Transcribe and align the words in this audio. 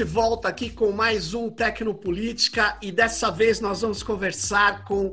De 0.00 0.04
volta 0.04 0.48
aqui 0.48 0.70
com 0.70 0.90
mais 0.92 1.34
um 1.34 1.50
Tecnopolítica 1.50 2.74
e 2.80 2.90
dessa 2.90 3.30
vez 3.30 3.60
nós 3.60 3.82
vamos 3.82 4.02
conversar 4.02 4.82
com 4.86 5.12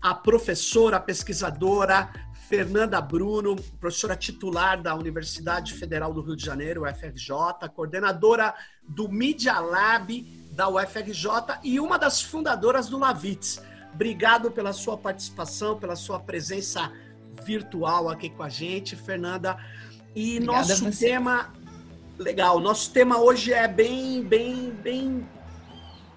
a 0.00 0.14
professora, 0.14 1.00
pesquisadora 1.00 2.08
Fernanda 2.48 3.00
Bruno, 3.00 3.56
professora 3.80 4.14
titular 4.14 4.80
da 4.80 4.94
Universidade 4.94 5.74
Federal 5.74 6.14
do 6.14 6.20
Rio 6.20 6.36
de 6.36 6.44
Janeiro, 6.44 6.84
UFRJ, 6.84 7.68
coordenadora 7.74 8.54
do 8.88 9.08
Media 9.08 9.58
Lab 9.58 10.22
da 10.52 10.68
UFRJ 10.68 11.58
e 11.64 11.80
uma 11.80 11.98
das 11.98 12.22
fundadoras 12.22 12.88
do 12.88 12.96
Lavitz. 12.96 13.60
Obrigado 13.92 14.52
pela 14.52 14.72
sua 14.72 14.96
participação, 14.96 15.80
pela 15.80 15.96
sua 15.96 16.20
presença 16.20 16.92
virtual 17.42 18.08
aqui 18.08 18.30
com 18.30 18.44
a 18.44 18.48
gente, 18.48 18.94
Fernanda. 18.94 19.58
E 20.14 20.36
Obrigada 20.36 20.58
nosso 20.58 20.96
tema 20.96 21.52
Legal. 22.18 22.58
Nosso 22.58 22.92
tema 22.92 23.20
hoje 23.20 23.52
é 23.52 23.68
bem, 23.68 24.24
bem, 24.24 24.72
bem 24.72 25.28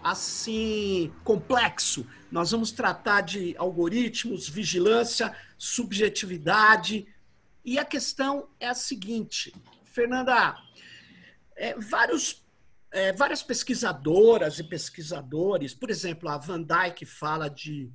assim 0.03 1.13
complexo. 1.23 2.07
Nós 2.31 2.49
vamos 2.49 2.71
tratar 2.71 3.21
de 3.21 3.55
algoritmos, 3.55 4.49
vigilância, 4.49 5.35
subjetividade. 5.59 7.05
E 7.63 7.77
a 7.77 7.85
questão 7.85 8.49
é 8.59 8.67
a 8.67 8.73
seguinte, 8.73 9.53
Fernanda, 9.85 10.57
é, 11.55 11.75
vários, 11.75 12.43
é, 12.89 13.13
várias 13.13 13.43
pesquisadoras 13.43 14.57
e 14.57 14.63
pesquisadores, 14.63 15.75
por 15.75 15.91
exemplo, 15.91 16.27
a 16.30 16.38
Van 16.39 16.63
Dyke 16.63 17.05
fala 17.05 17.47
de 17.47 17.91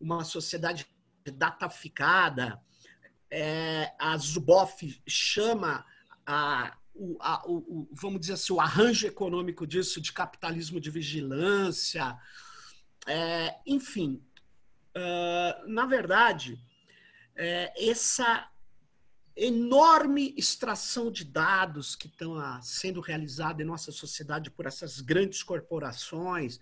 uma 0.00 0.24
sociedade 0.24 0.88
dataficada, 1.24 2.60
é, 3.30 3.92
a 3.96 4.16
Zuboff 4.16 5.00
chama 5.06 5.86
a 6.26 6.76
o, 6.94 7.16
a, 7.20 7.42
o, 7.46 7.88
vamos 7.92 8.20
dizer 8.20 8.34
assim, 8.34 8.52
o 8.52 8.60
arranjo 8.60 9.06
econômico 9.06 9.66
disso, 9.66 10.00
de 10.00 10.12
capitalismo 10.12 10.80
de 10.80 10.90
vigilância, 10.90 12.16
é, 13.06 13.56
enfim. 13.66 14.22
Uh, 14.96 15.68
na 15.68 15.86
verdade, 15.86 16.58
é, 17.34 17.90
essa 17.90 18.48
enorme 19.36 20.32
extração 20.36 21.10
de 21.10 21.24
dados 21.24 21.96
que 21.96 22.06
estão 22.06 22.38
ah, 22.38 22.60
sendo 22.62 23.00
realizada 23.00 23.60
em 23.60 23.66
nossa 23.66 23.90
sociedade 23.90 24.48
por 24.48 24.64
essas 24.64 25.00
grandes 25.00 25.42
corporações, 25.42 26.60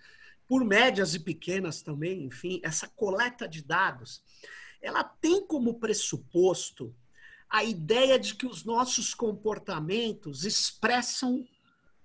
por 0.49 0.65
médias 0.65 1.15
e 1.15 1.21
pequenas 1.21 1.83
também, 1.83 2.25
enfim, 2.25 2.61
essa 2.63 2.89
coleta 2.89 3.47
de 3.47 3.63
dados, 3.63 4.23
ela 4.81 5.05
tem 5.05 5.47
como 5.47 5.79
pressuposto 5.79 6.95
a 7.53 7.63
ideia 7.63 8.19
de 8.19 8.35
que 8.35 8.47
os 8.47 8.65
nossos 8.65 9.13
comportamentos 9.13 10.45
expressam 10.45 11.47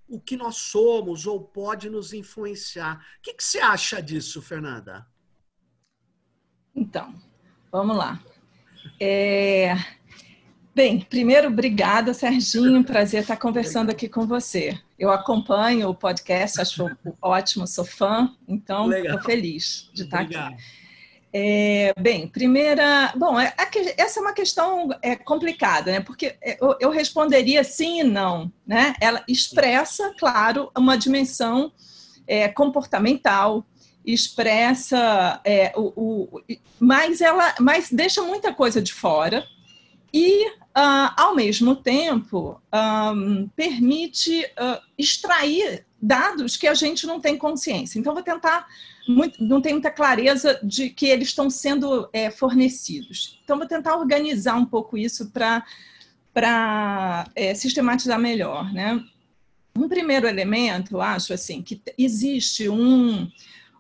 o 0.06 0.20
que 0.20 0.36
nós 0.36 0.58
somos 0.58 1.26
ou 1.26 1.40
pode 1.40 1.90
nos 1.90 2.12
influenciar. 2.12 2.98
O 3.18 3.22
que, 3.22 3.34
que 3.34 3.44
você 3.44 3.60
acha 3.60 4.02
disso, 4.02 4.42
Fernanda? 4.42 5.08
Então, 6.76 7.16
vamos 7.72 7.96
lá. 7.96 8.22
É... 9.00 9.74
Bem, 10.76 11.00
primeiro, 11.00 11.48
obrigada, 11.48 12.14
Serginho. 12.14 12.84
Prazer 12.84 13.22
estar 13.22 13.38
conversando 13.38 13.90
aqui 13.90 14.10
com 14.10 14.28
você. 14.28 14.78
Eu 15.00 15.10
acompanho 15.10 15.90
o 15.90 15.96
podcast, 15.96 16.60
acho 16.60 16.86
ótimo, 17.22 17.66
sou 17.66 17.86
fã, 17.86 18.36
então 18.48 18.92
estou 18.92 19.22
feliz 19.22 19.90
de 19.94 20.04
estar 20.04 20.24
Obrigado. 20.24 20.54
aqui. 20.54 20.64
É, 21.34 21.94
bem, 22.00 22.28
primeira. 22.28 23.14
Bom, 23.16 23.40
é, 23.40 23.54
essa 23.98 24.20
é 24.20 24.22
uma 24.22 24.34
questão 24.34 24.90
é, 25.02 25.16
complicada, 25.16 25.92
né? 25.92 26.00
Porque 26.00 26.38
é, 26.42 26.58
eu, 26.62 26.76
eu, 26.80 26.90
responderia 26.90 27.64
sim 27.64 28.00
e 28.00 28.04
não. 28.04 28.52
Né? 28.66 28.94
Ela 29.00 29.24
expressa, 29.28 30.14
claro, 30.18 30.72
uma 30.78 30.98
dimensão 30.98 31.72
é, 32.26 32.48
comportamental, 32.48 33.66
expressa 34.06 35.42
é, 35.44 35.74
o, 35.76 35.94
o, 35.96 36.42
mas 36.80 37.20
ela 37.20 37.54
mas 37.60 37.92
deixa 37.92 38.22
muita 38.22 38.54
coisa 38.54 38.82
de 38.82 38.94
fora 38.94 39.44
e 40.14 40.48
uh, 40.50 41.14
ao 41.18 41.36
mesmo 41.36 41.76
tempo 41.76 42.62
um, 43.14 43.48
permite 43.50 44.46
uh, 44.46 44.82
extrair 44.98 45.86
dados 46.02 46.56
que 46.56 46.68
a 46.68 46.74
gente 46.74 47.06
não 47.06 47.20
tem 47.20 47.38
consciência. 47.38 48.00
Então, 48.00 48.14
vou 48.14 48.24
tentar 48.24 48.68
muito, 49.08 49.44
não 49.44 49.62
tem 49.62 49.74
muita 49.74 49.92
clareza 49.92 50.60
de 50.64 50.90
que 50.90 51.06
eles 51.08 51.30
estão 51.30 51.50
sendo 51.50 52.10
é, 52.12 52.30
fornecidos. 52.30 53.40
Então, 53.44 53.58
vou 53.58 53.68
tentar 53.68 53.96
organizar 53.96 54.56
um 54.56 54.66
pouco 54.66 54.98
isso 54.98 55.32
para 55.32 55.64
é, 57.36 57.54
sistematizar 57.54 58.20
melhor. 58.20 58.72
Né? 58.74 59.04
Um 59.76 59.88
primeiro 59.88 60.28
elemento, 60.28 60.96
eu 60.96 61.02
acho 61.02 61.34
assim, 61.34 61.62
que 61.62 61.82
existe 61.98 62.68
um, 62.68 63.30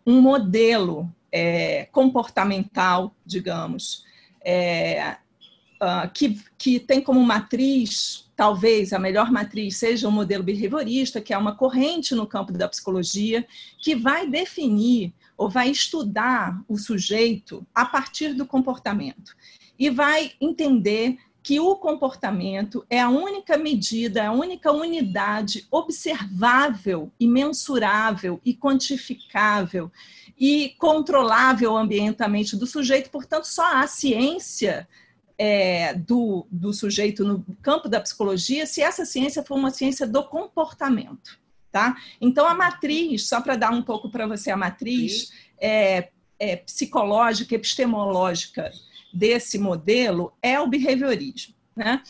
um 0.05 0.21
modelo 0.21 1.13
é, 1.31 1.85
comportamental, 1.91 3.15
digamos, 3.25 4.05
uh, 4.41 6.09
que, 6.13 6.41
que 6.57 6.79
tem 6.79 7.01
como 7.01 7.21
matriz 7.23 8.26
talvez 8.37 8.93
a 8.93 8.99
melhor 8.99 9.31
matriz 9.31 9.77
seja 9.77 10.07
o 10.07 10.11
modelo 10.11 10.43
behaviorista, 10.43 11.19
que 11.19 11.33
é 11.33 11.37
uma 11.37 11.55
corrente 11.55 12.13
no 12.13 12.27
campo 12.27 12.53
da 12.53 12.69
psicologia, 12.69 13.45
que 13.81 13.95
vai 13.95 14.29
definir 14.29 15.11
ou 15.35 15.49
vai 15.49 15.71
estudar 15.71 16.63
o 16.67 16.77
sujeito 16.77 17.65
a 17.73 17.83
partir 17.83 18.33
do 18.33 18.45
comportamento. 18.45 19.35
E 19.77 19.89
vai 19.89 20.33
entender 20.39 21.17
que 21.41 21.59
o 21.59 21.75
comportamento 21.77 22.85
é 22.89 22.99
a 22.99 23.09
única 23.09 23.57
medida, 23.57 24.27
a 24.27 24.31
única 24.31 24.71
unidade 24.71 25.65
observável 25.71 27.11
e 27.19 27.27
mensurável 27.27 28.39
e 28.45 28.53
quantificável 28.53 29.91
e 30.37 30.75
controlável 30.77 31.75
ambientalmente 31.75 32.55
do 32.55 32.67
sujeito, 32.67 33.09
portanto, 33.09 33.45
só 33.45 33.77
a 33.77 33.87
ciência 33.87 34.87
é, 35.37 35.93
do, 35.93 36.47
do 36.51 36.73
sujeito 36.73 37.23
no 37.23 37.45
campo 37.61 37.87
da 37.87 38.01
psicologia 38.01 38.65
se 38.65 38.81
essa 38.81 39.05
ciência 39.05 39.43
for 39.43 39.55
uma 39.55 39.71
ciência 39.71 40.07
do 40.07 40.23
comportamento. 40.23 41.39
Tá? 41.71 41.95
Então, 42.19 42.47
a 42.47 42.55
matriz, 42.55 43.27
só 43.27 43.39
para 43.39 43.55
dar 43.55 43.71
um 43.71 43.83
pouco 43.83 44.09
para 44.09 44.25
você 44.25 44.49
a 44.49 44.57
matriz 44.57 45.31
é, 45.59 46.09
é, 46.39 46.55
psicológica, 46.55 47.53
epistemológica 47.53 48.71
desse 49.13 49.59
modelo 49.59 50.33
é 50.41 50.59
o 50.59 50.67
behaviorismo. 50.67 51.53
Né? 51.75 52.01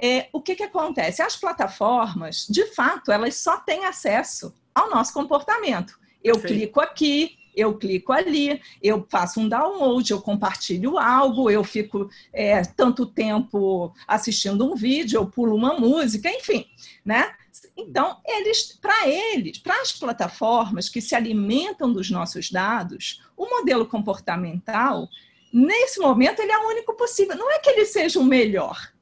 É, 0.00 0.28
o 0.32 0.42
que, 0.42 0.54
que 0.54 0.62
acontece? 0.62 1.22
As 1.22 1.36
plataformas, 1.36 2.46
de 2.50 2.66
fato, 2.74 3.10
elas 3.10 3.36
só 3.36 3.56
têm 3.58 3.86
acesso 3.86 4.54
ao 4.74 4.90
nosso 4.90 5.14
comportamento. 5.14 5.98
Eu 6.22 6.34
Perfeito. 6.34 6.58
clico 6.58 6.80
aqui, 6.80 7.38
eu 7.56 7.74
clico 7.78 8.12
ali, 8.12 8.60
eu 8.82 9.06
faço 9.08 9.40
um 9.40 9.48
download, 9.48 10.10
eu 10.10 10.20
compartilho 10.20 10.98
algo, 10.98 11.50
eu 11.50 11.64
fico 11.64 12.10
é, 12.32 12.60
tanto 12.62 13.06
tempo 13.06 13.94
assistindo 14.06 14.70
um 14.70 14.76
vídeo, 14.76 15.18
eu 15.18 15.26
pulo 15.26 15.56
uma 15.56 15.74
música, 15.74 16.30
enfim, 16.30 16.66
né? 17.02 17.34
Então, 17.74 18.18
eles, 18.26 18.78
para 18.80 19.08
eles, 19.08 19.58
para 19.58 19.80
as 19.80 19.92
plataformas 19.92 20.88
que 20.90 21.00
se 21.00 21.14
alimentam 21.14 21.90
dos 21.90 22.10
nossos 22.10 22.50
dados, 22.50 23.22
o 23.36 23.46
modelo 23.46 23.86
comportamental, 23.86 25.08
nesse 25.52 25.98
momento, 25.98 26.40
ele 26.40 26.52
é 26.52 26.58
o 26.58 26.68
único 26.68 26.94
possível. 26.94 27.36
Não 27.36 27.50
é 27.50 27.58
que 27.58 27.70
ele 27.70 27.86
seja 27.86 28.18
o 28.18 28.24
melhor, 28.24 28.92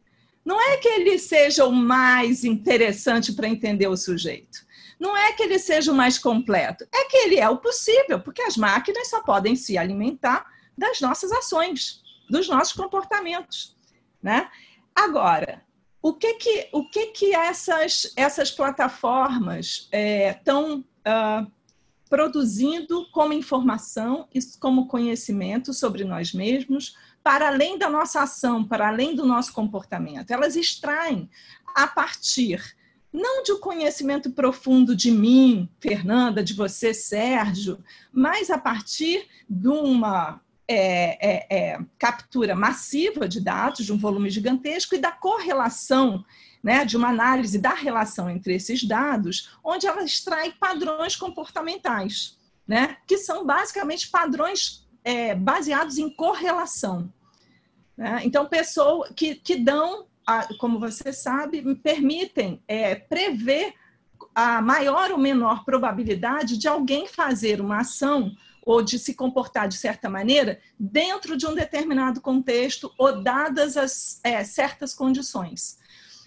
não 0.45 0.61
é 0.61 0.77
que 0.77 0.89
ele 0.89 1.19
seja 1.19 1.65
o 1.65 1.73
mais 1.73 2.45
interessante 2.45 3.33
para 3.33 3.49
entender 3.49 3.89
o 3.89 3.97
sujeito 3.97 4.64
não 5.05 5.15
é 5.15 5.33
que 5.35 5.43
ele 5.43 5.59
seja 5.59 5.93
o 5.93 5.95
mais 5.95 6.19
completo, 6.19 6.89
é 6.91 7.05
que 7.05 7.17
ele 7.19 7.39
é 7.39 7.47
o 7.47 7.59
possível, 7.59 8.19
porque 8.19 8.41
as 8.41 8.57
máquinas 8.57 9.11
só 9.11 9.23
podem 9.23 9.55
se 9.55 9.77
alimentar 9.77 10.47
das 10.77 10.99
nossas 10.99 11.31
ações, 11.31 12.03
dos 12.31 12.49
nossos 12.49 12.73
comportamentos, 12.73 13.77
né? 14.23 14.51
Agora, 14.95 15.63
o 16.01 16.15
que 16.15 16.35
que, 16.35 16.69
o 16.73 16.89
que, 16.89 17.09
que 17.09 17.35
essas, 17.35 18.15
essas 18.17 18.51
plataformas 18.51 19.91
estão 19.93 20.83
é, 21.05 21.11
uh, 21.11 21.53
produzindo 22.09 23.07
como 23.11 23.35
informação 23.35 24.27
e 24.33 24.41
como 24.59 24.89
conhecimento 24.89 25.75
sobre 25.75 26.03
nós 26.05 26.33
mesmos, 26.33 26.97
para 27.23 27.49
além 27.49 27.77
da 27.77 27.91
nossa 27.91 28.23
ação, 28.23 28.65
para 28.65 28.89
além 28.89 29.15
do 29.15 29.27
nosso 29.27 29.53
comportamento? 29.53 30.31
Elas 30.31 30.57
extraem 30.57 31.29
a 31.75 31.87
partir 31.87 32.75
não 33.15 33.45
de 33.45 33.53
um 33.53 33.61
conhecimento 33.61 34.29
profundo 34.33 34.97
de 34.97 35.13
mim, 35.13 35.69
Fernanda, 35.79 36.43
de 36.43 36.53
você, 36.53 36.93
Sérgio, 36.93 37.79
mas 38.13 38.51
a 38.51 38.59
partir 38.59 39.29
de 39.49 39.69
uma 39.69 40.41
é, 40.67 41.31
é, 41.31 41.47
é, 41.49 41.79
captura 41.97 42.57
massiva 42.57 43.29
de 43.29 43.41
dados, 43.41 43.87
de 43.87 43.93
um 43.93 43.99
volume 43.99 44.29
gigantesco 44.31 44.97
e 44.97 44.99
da 44.99 45.13
correlação, 45.13 46.25
né, 46.61 46.85
de 46.85 46.97
uma 46.97 47.11
análise 47.11 47.57
da 47.57 47.73
relação 47.73 48.29
entre 48.29 48.55
esses 48.57 48.83
dados, 48.83 49.57
onde 49.63 49.87
ela 49.87 50.03
extrai 50.03 50.53
padrões 50.53 51.15
comportamentais, 51.15 52.37
né, 52.67 52.97
que 53.07 53.19
são 53.19 53.47
basicamente 53.47 54.11
padrões 54.11 54.89
é, 55.05 55.37
baseados 55.37 55.99
em 55.99 56.11
correlação. 56.11 57.13
Né? 57.97 58.23
Então, 58.25 58.47
pessoas 58.47 59.13
que, 59.15 59.37
que 59.37 59.55
dão 59.55 60.07
como 60.59 60.79
você 60.79 61.13
sabe, 61.13 61.75
permitem 61.77 62.63
é, 62.67 62.95
prever 62.95 63.75
a 64.35 64.61
maior 64.61 65.13
ou 65.13 65.19
menor 65.19 65.65
probabilidade 65.65 66.59
de 66.59 66.67
alguém 66.67 67.07
fazer 67.07 67.61
uma 67.61 67.81
ação 67.81 68.35
ou 68.65 68.83
de 68.83 68.99
se 68.99 69.15
comportar 69.15 69.69
de 69.69 69.77
certa 69.77 70.09
maneira 70.09 70.59
dentro 70.79 71.37
de 71.37 71.47
um 71.47 71.55
determinado 71.55 72.21
contexto 72.21 72.93
ou 72.99 73.23
dadas 73.23 73.77
as 73.77 74.21
é, 74.25 74.43
certas 74.43 74.95
condições. 74.95 75.79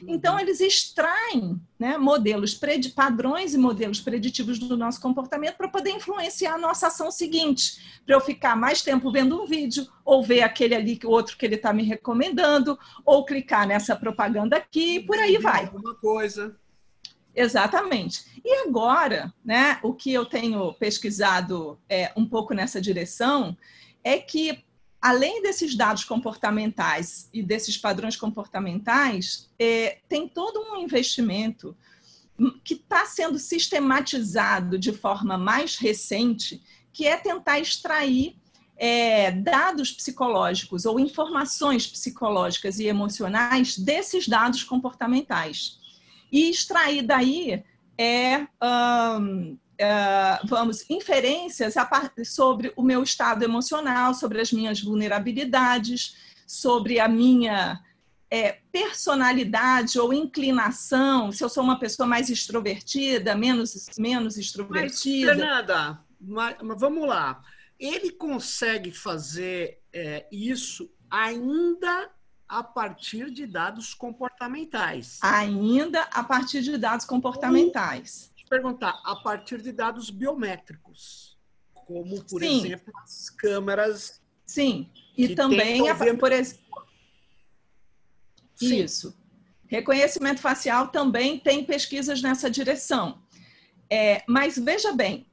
Então, 0.05 0.35
uhum. 0.35 0.39
eles 0.39 0.59
extraem 0.59 1.59
né, 1.79 1.97
modelos, 1.97 2.59
padrões 2.93 3.53
e 3.53 3.57
modelos 3.57 3.99
preditivos 3.99 4.59
do 4.59 4.77
nosso 4.77 5.01
comportamento 5.01 5.55
para 5.55 5.67
poder 5.67 5.91
influenciar 5.91 6.55
a 6.55 6.57
nossa 6.57 6.87
ação 6.87 7.09
seguinte. 7.09 8.01
Para 8.05 8.15
eu 8.15 8.21
ficar 8.21 8.55
mais 8.55 8.81
tempo 8.81 9.11
vendo 9.11 9.41
um 9.41 9.45
vídeo, 9.45 9.87
ou 10.05 10.23
ver 10.23 10.41
aquele 10.41 10.75
ali, 10.75 10.99
o 11.03 11.09
outro 11.09 11.37
que 11.37 11.45
ele 11.45 11.55
está 11.55 11.73
me 11.73 11.83
recomendando, 11.83 12.77
ou 13.05 13.25
clicar 13.25 13.67
nessa 13.67 13.95
propaganda 13.95 14.57
aqui, 14.57 14.97
e 14.97 15.05
por 15.05 15.17
aí 15.17 15.37
vai. 15.37 15.65
Alguma 15.65 15.95
coisa. 15.95 16.55
Exatamente. 17.35 18.41
E 18.43 18.67
agora, 18.67 19.31
né, 19.45 19.79
o 19.83 19.93
que 19.93 20.11
eu 20.11 20.25
tenho 20.25 20.73
pesquisado 20.73 21.79
é, 21.87 22.11
um 22.17 22.25
pouco 22.25 22.53
nessa 22.53 22.81
direção 22.81 23.55
é 24.03 24.17
que, 24.17 24.63
além 25.01 25.41
desses 25.41 25.75
dados 25.75 26.03
comportamentais 26.03 27.29
e 27.33 27.43
desses 27.43 27.77
padrões 27.77 28.15
comportamentais, 28.15 29.49
é, 29.59 29.99
tem 30.09 30.27
todo 30.27 30.59
um 30.59 30.77
investimento 30.77 31.75
que 32.63 32.75
está 32.75 33.05
sendo 33.05 33.39
sistematizado 33.39 34.77
de 34.77 34.91
forma 34.91 35.37
mais 35.37 35.75
recente, 35.75 36.61
que 36.93 37.07
é 37.07 37.17
tentar 37.17 37.59
extrair 37.59 38.35
é, 38.77 39.31
dados 39.31 39.91
psicológicos 39.91 40.85
ou 40.85 40.99
informações 40.99 41.87
psicológicas 41.87 42.79
e 42.79 42.85
emocionais 42.85 43.77
desses 43.77 44.27
dados 44.27 44.63
comportamentais. 44.63 45.79
E 46.31 46.49
extrair 46.49 47.01
daí 47.01 47.63
é, 47.97 48.47
uh, 49.81 50.47
vamos, 50.47 50.89
inferências 50.89 51.75
sobre 52.25 52.73
o 52.75 52.83
meu 52.83 53.03
estado 53.03 53.43
emocional, 53.43 54.13
sobre 54.13 54.41
as 54.41 54.51
minhas 54.51 54.81
vulnerabilidades, 54.81 56.15
sobre 56.45 56.99
a 56.99 57.07
minha 57.07 57.81
é, 58.29 58.59
personalidade 58.71 59.99
ou 59.99 60.13
inclinação, 60.13 61.31
se 61.31 61.43
eu 61.43 61.49
sou 61.49 61.63
uma 61.63 61.79
pessoa 61.79 62.07
mais 62.07 62.29
extrovertida, 62.29 63.35
menos, 63.35 63.89
menos 63.97 64.37
extrovertida. 64.37 65.33
Mas, 65.33 65.37
Fernanda, 65.37 65.99
mas, 66.19 66.55
mas 66.61 66.79
vamos 66.79 67.07
lá. 67.07 67.41
Ele 67.79 68.11
consegue 68.11 68.91
fazer 68.91 69.81
é, 69.93 70.25
isso 70.31 70.89
ainda 71.09 72.09
a 72.47 72.63
partir 72.63 73.29
de 73.29 73.45
dados 73.45 73.93
comportamentais. 73.93 75.19
Ainda 75.21 76.01
a 76.11 76.23
partir 76.23 76.61
de 76.61 76.77
dados 76.77 77.05
comportamentais. 77.05 78.31
Perguntar, 78.49 79.01
a 79.03 79.15
partir 79.15 79.61
de 79.61 79.71
dados 79.71 80.09
biométricos, 80.09 81.37
como, 81.73 82.23
por 82.23 82.41
Sim. 82.41 82.65
exemplo, 82.65 82.93
as 83.03 83.29
câmeras. 83.29 84.21
Sim, 84.45 84.89
e 85.17 85.35
também, 85.35 85.89
a, 85.89 85.95
por 85.95 86.31
exemplo. 86.31 86.65
Isso. 88.61 89.17
Reconhecimento 89.67 90.39
facial 90.39 90.87
também 90.87 91.37
tem 91.39 91.63
pesquisas 91.63 92.21
nessa 92.21 92.49
direção. 92.49 93.21
É, 93.89 94.23
mas 94.27 94.57
veja 94.57 94.93
bem, 94.93 95.27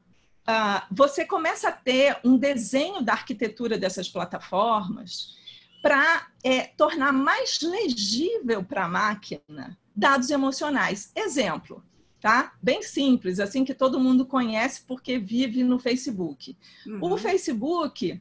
uh, 0.49 0.83
você 0.91 1.25
começa 1.25 1.69
a 1.69 1.73
ter 1.73 2.19
um 2.25 2.37
desenho 2.37 3.03
da 3.03 3.13
arquitetura 3.13 3.79
dessas 3.79 4.09
plataformas 4.09 5.37
para 5.83 6.29
é, 6.43 6.63
tornar 6.63 7.13
mais 7.13 7.61
legível 7.61 8.65
para 8.65 8.87
a 8.87 8.89
máquina 8.89 9.79
dados 9.95 10.31
emocionais. 10.31 11.13
Exemplo, 11.15 11.85
tá? 12.25 12.55
Bem 12.63 12.81
simples, 12.81 13.39
assim 13.39 13.67
que 13.67 13.75
todo 13.75 14.01
mundo 14.01 14.25
conhece 14.25 14.81
porque 14.89 15.19
vive 15.19 15.63
no 15.63 15.79
Facebook. 15.79 16.57
Uhum. 16.87 16.99
O 17.03 17.19
Facebook 17.19 18.19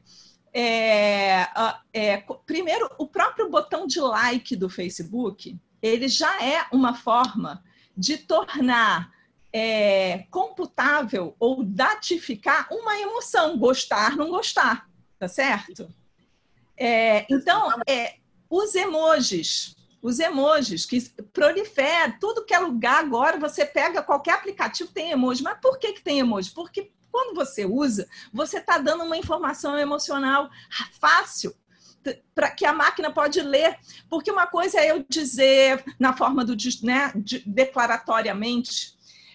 é, 0.52 1.48
é, 1.90 2.22
primeiro, 2.44 2.90
o 2.98 3.06
próprio 3.06 3.48
botão 3.48 3.86
de 3.86 3.98
like 3.98 4.56
do 4.56 4.68
Facebook, 4.68 5.58
ele 5.80 6.06
já 6.06 6.44
é 6.44 6.66
uma 6.70 6.92
forma 6.92 7.64
de 7.96 8.18
tornar 8.18 9.10
é, 9.50 10.26
computável 10.30 11.34
ou 11.40 11.64
datificar 11.64 12.68
uma 12.70 13.00
emoção, 13.00 13.56
gostar, 13.56 14.18
não 14.18 14.28
gostar, 14.28 14.86
tá 15.18 15.28
certo? 15.28 15.88
É, 16.76 17.24
então, 17.32 17.70
é, 17.88 18.16
os 18.50 18.74
emojis, 18.74 19.74
os 20.04 20.20
emojis 20.20 20.84
que 20.84 21.00
proliferam, 21.32 22.18
tudo 22.20 22.44
que 22.44 22.52
é 22.52 22.58
lugar 22.58 23.02
agora, 23.02 23.38
você 23.38 23.64
pega 23.64 24.02
qualquer 24.02 24.34
aplicativo 24.34 24.92
tem 24.92 25.12
emoji. 25.12 25.42
Mas 25.42 25.58
por 25.62 25.78
que, 25.78 25.94
que 25.94 26.02
tem 26.02 26.18
emoji? 26.18 26.50
Porque 26.50 26.92
quando 27.10 27.34
você 27.34 27.64
usa, 27.64 28.06
você 28.30 28.58
está 28.58 28.76
dando 28.76 29.02
uma 29.02 29.16
informação 29.16 29.78
emocional 29.78 30.50
fácil 31.00 31.54
para 32.34 32.50
que 32.50 32.66
a 32.66 32.72
máquina 32.74 33.10
pode 33.10 33.40
ler, 33.40 33.78
porque 34.10 34.30
uma 34.30 34.46
coisa 34.46 34.78
é 34.78 34.90
eu 34.90 35.06
dizer 35.08 35.82
na 35.98 36.14
forma 36.14 36.44
do 36.44 36.54
né, 36.82 37.10
de, 37.16 37.38
declaratoriamente 37.46 38.93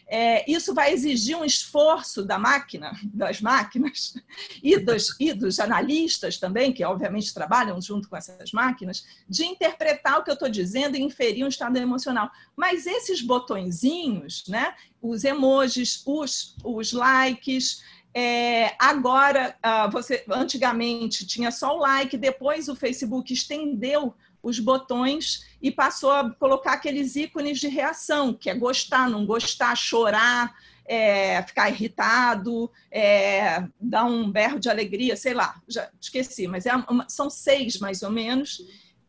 é, 0.09 0.49
isso 0.51 0.73
vai 0.73 0.91
exigir 0.91 1.37
um 1.37 1.45
esforço 1.45 2.25
da 2.25 2.39
máquina, 2.39 2.91
das 3.03 3.39
máquinas, 3.39 4.15
e 4.63 4.77
dos, 4.77 5.15
e 5.19 5.31
dos 5.33 5.59
analistas 5.59 6.37
também, 6.37 6.73
que 6.73 6.83
obviamente 6.83 7.33
trabalham 7.33 7.79
junto 7.79 8.09
com 8.09 8.17
essas 8.17 8.51
máquinas, 8.51 9.05
de 9.29 9.45
interpretar 9.45 10.19
o 10.19 10.23
que 10.23 10.31
eu 10.31 10.33
estou 10.33 10.49
dizendo 10.49 10.97
e 10.97 11.01
inferir 11.01 11.45
um 11.45 11.47
estado 11.47 11.77
emocional. 11.77 12.31
Mas 12.57 12.87
esses 12.87 13.21
botõezinhos, 13.21 14.45
né, 14.47 14.73
os 14.99 15.23
emojis, 15.23 16.01
os, 16.05 16.55
os 16.63 16.91
likes, 16.91 17.83
é, 18.11 18.75
agora, 18.79 19.55
uh, 19.63 19.91
você 19.91 20.25
antigamente 20.31 21.27
tinha 21.27 21.51
só 21.51 21.75
o 21.75 21.79
like, 21.79 22.17
depois 22.17 22.67
o 22.67 22.75
Facebook 22.75 23.31
estendeu 23.31 24.15
os 24.41 24.59
botões 24.59 25.45
e 25.61 25.69
passou 25.71 26.11
a 26.11 26.29
colocar 26.29 26.73
aqueles 26.73 27.15
ícones 27.15 27.59
de 27.59 27.67
reação, 27.67 28.33
que 28.33 28.49
é 28.49 28.55
gostar, 28.55 29.09
não 29.09 29.25
gostar, 29.25 29.75
chorar, 29.75 30.55
é, 30.85 31.43
ficar 31.43 31.69
irritado, 31.69 32.71
é, 32.89 33.63
dar 33.79 34.05
um 34.05 34.31
berro 34.31 34.59
de 34.59 34.69
alegria, 34.69 35.15
sei 35.15 35.33
lá, 35.33 35.61
já 35.67 35.89
esqueci, 36.01 36.47
mas 36.47 36.65
é 36.65 36.75
uma, 36.75 37.07
são 37.07 37.29
seis 37.29 37.77
mais 37.77 38.01
ou 38.01 38.09
menos 38.09 38.59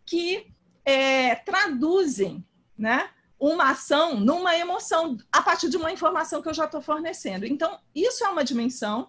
que 0.04 0.46
é, 0.84 1.36
traduzem 1.36 2.44
né, 2.76 3.08
uma 3.38 3.70
ação 3.70 4.20
numa 4.20 4.54
emoção 4.56 5.16
a 5.32 5.40
partir 5.40 5.70
de 5.70 5.76
uma 5.78 5.90
informação 5.90 6.42
que 6.42 6.48
eu 6.48 6.54
já 6.54 6.66
estou 6.66 6.82
fornecendo. 6.82 7.46
Então, 7.46 7.78
isso 7.94 8.24
é 8.24 8.28
uma 8.28 8.44
dimensão. 8.44 9.08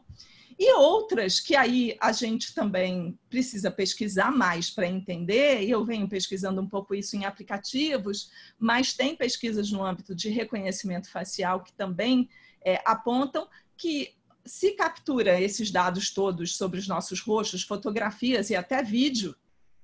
E 0.57 0.73
outras 0.73 1.39
que 1.39 1.55
aí 1.55 1.97
a 1.99 2.11
gente 2.11 2.53
também 2.53 3.17
precisa 3.29 3.71
pesquisar 3.71 4.31
mais 4.31 4.69
para 4.69 4.87
entender, 4.87 5.63
e 5.63 5.71
eu 5.71 5.83
venho 5.83 6.07
pesquisando 6.07 6.61
um 6.61 6.67
pouco 6.67 6.93
isso 6.93 7.15
em 7.15 7.25
aplicativos, 7.25 8.31
mas 8.59 8.93
tem 8.93 9.15
pesquisas 9.15 9.71
no 9.71 9.83
âmbito 9.83 10.15
de 10.15 10.29
reconhecimento 10.29 11.09
facial 11.09 11.63
que 11.63 11.73
também 11.73 12.29
é, 12.63 12.81
apontam 12.85 13.47
que 13.77 14.13
se 14.45 14.71
captura 14.71 15.39
esses 15.39 15.71
dados 15.71 16.11
todos 16.11 16.55
sobre 16.57 16.79
os 16.79 16.87
nossos 16.87 17.21
rostos, 17.21 17.63
fotografias 17.63 18.49
e 18.49 18.55
até 18.55 18.81
vídeo, 18.83 19.35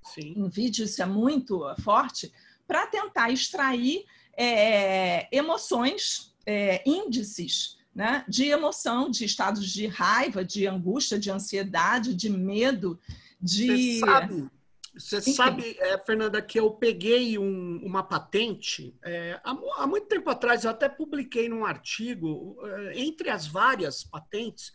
Sim. 0.03 0.33
em 0.37 0.49
vídeo 0.49 0.85
isso 0.85 1.01
é 1.01 1.05
muito 1.05 1.63
forte, 1.81 2.31
para 2.67 2.87
tentar 2.87 3.31
extrair 3.31 4.05
é, 4.35 5.27
emoções, 5.35 6.35
é, 6.45 6.83
índices 6.85 7.77
né, 7.97 8.23
de 8.27 8.45
emoção, 8.45 9.09
de 9.09 9.25
estados 9.25 9.67
de 9.73 9.87
raiva, 9.87 10.45
de 10.45 10.67
angústia, 10.67 11.17
de 11.17 11.31
ansiedade, 11.31 12.13
de 12.13 12.29
medo, 12.29 12.99
de. 13.41 13.97
Você 13.97 13.99
sabe, 13.99 14.49
você 14.93 15.21
sabe 15.21 15.77
é, 15.79 15.97
Fernanda, 16.05 16.39
que 16.39 16.59
eu 16.59 16.69
peguei 16.69 17.39
um, 17.39 17.81
uma 17.83 18.03
patente 18.03 18.95
é, 19.03 19.39
há, 19.43 19.57
há, 19.77 19.87
muito 19.87 20.05
tempo 20.05 20.29
atrás, 20.29 20.63
eu 20.63 20.69
até 20.69 20.87
publiquei 20.87 21.49
num 21.49 21.65
artigo, 21.65 22.55
é, 22.63 22.99
entre 22.99 23.31
as 23.31 23.47
várias 23.47 24.03
patentes, 24.03 24.71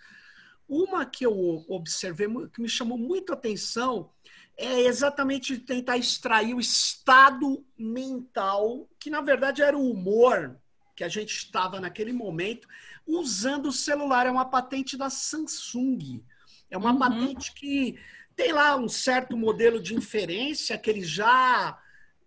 uma 0.68 1.06
que 1.06 1.24
eu 1.24 1.64
observei, 1.68 2.26
que 2.52 2.60
me 2.60 2.68
chamou 2.68 2.98
muito 2.98 3.32
atenção, 3.32 4.10
é 4.56 4.80
exatamente 4.80 5.58
tentar 5.58 5.96
extrair 5.96 6.54
o 6.54 6.60
estado 6.60 7.64
mental, 7.78 8.88
que 8.98 9.10
na 9.10 9.20
verdade 9.20 9.62
era 9.62 9.78
o 9.78 9.88
humor 9.88 10.60
que 10.94 11.04
a 11.04 11.08
gente 11.08 11.34
estava 11.34 11.80
naquele 11.80 12.12
momento, 12.12 12.68
usando 13.06 13.66
o 13.66 13.72
celular. 13.72 14.26
É 14.26 14.30
uma 14.30 14.44
patente 14.44 14.96
da 14.96 15.10
Samsung. 15.10 16.22
É 16.70 16.76
uma 16.76 16.92
uhum. 16.92 16.98
patente 16.98 17.52
que 17.52 17.98
tem 18.34 18.52
lá 18.52 18.76
um 18.76 18.88
certo 18.88 19.36
modelo 19.36 19.80
de 19.80 19.94
inferência 19.94 20.78
que 20.78 20.90
eles 20.90 21.08
já 21.08 21.78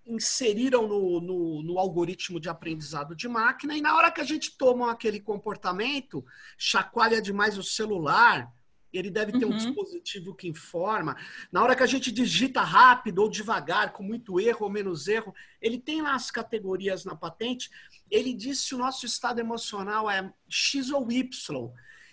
inseriram 0.05 0.88
no, 0.88 1.20
no, 1.20 1.63
no, 1.63 1.79
algoritmo 1.79 2.39
de 2.39 2.48
aprendizado 2.48 3.15
de 3.15 3.27
máquina, 3.27 3.75
e 3.75 3.82
na 3.82 3.96
hora 3.96 4.12
que 4.12 4.22
a 4.22 4.24
gente 4.24 4.55
toma 4.55 4.91
aquele 4.91 5.20
comportamento, 5.20 6.24
chacoalha 6.58 7.20
demais 7.20 7.58
o 7.58 7.63
celular, 7.63 8.53
ele 8.98 9.10
deve 9.10 9.32
ter 9.32 9.46
uhum. 9.46 9.52
um 9.52 9.58
dispositivo 9.58 10.36
que 10.36 10.48
informa. 10.48 11.16
Na 11.52 11.64
hora 11.64 11.75
que 11.75 11.84
a 11.84 11.88
gente 11.88 12.12
digita 12.12 12.62
rápido 12.62 13.20
ou 13.20 13.30
devagar, 13.30 13.94
com 13.94 14.04
muito 14.04 14.40
erro 14.40 14.66
ou 14.66 14.70
menos 14.70 15.08
erro, 15.08 15.34
ele 15.62 15.80
tem 15.80 16.02
lá 16.02 16.16
as 16.16 16.32
categorias 16.32 17.06
na 17.06 17.16
patente. 17.16 17.70
Ele 18.10 18.34
diz 18.34 18.60
se 18.60 18.75
o 18.75 18.78
nosso 18.78 19.06
estado 19.06 19.40
emocional 19.40 20.10
é 20.10 20.32
X 20.48 20.92
ou 20.92 21.12
Y. 21.12 21.72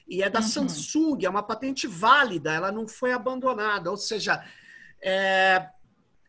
E 0.09 0.23
é 0.23 0.29
da 0.29 0.41
uhum. 0.41 0.47
Samsung, 0.47 1.25
é 1.25 1.31
uma 1.31 1.43
patente 1.43 1.87
válida, 1.87 2.53
ela 2.53 2.73
não 2.73 2.87
foi 2.87 3.13
abandonada. 3.13 3.91
Ou 3.91 3.97
seja, 3.97 4.45
é, 5.01 5.69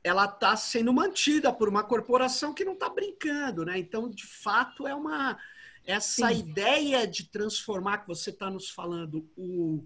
ela 0.04 0.26
está 0.26 0.56
sendo 0.56 0.94
mantida 0.94 1.52
por 1.52 1.70
uma 1.70 1.84
corporação 1.84 2.54
que 2.54 2.66
não 2.66 2.74
está 2.74 2.90
brincando, 2.90 3.66
né? 3.66 3.78
Então, 3.78 4.10
de 4.10 4.26
fato, 4.26 4.88
é 4.88 4.94
uma 4.94 5.38
essa 5.86 6.30
Sim. 6.30 6.40
ideia 6.40 7.06
de 7.06 7.30
transformar 7.30 8.00
que 8.00 8.08
você 8.08 8.30
está 8.30 8.50
nos 8.50 8.70
falando 8.70 9.30
o 9.36 9.86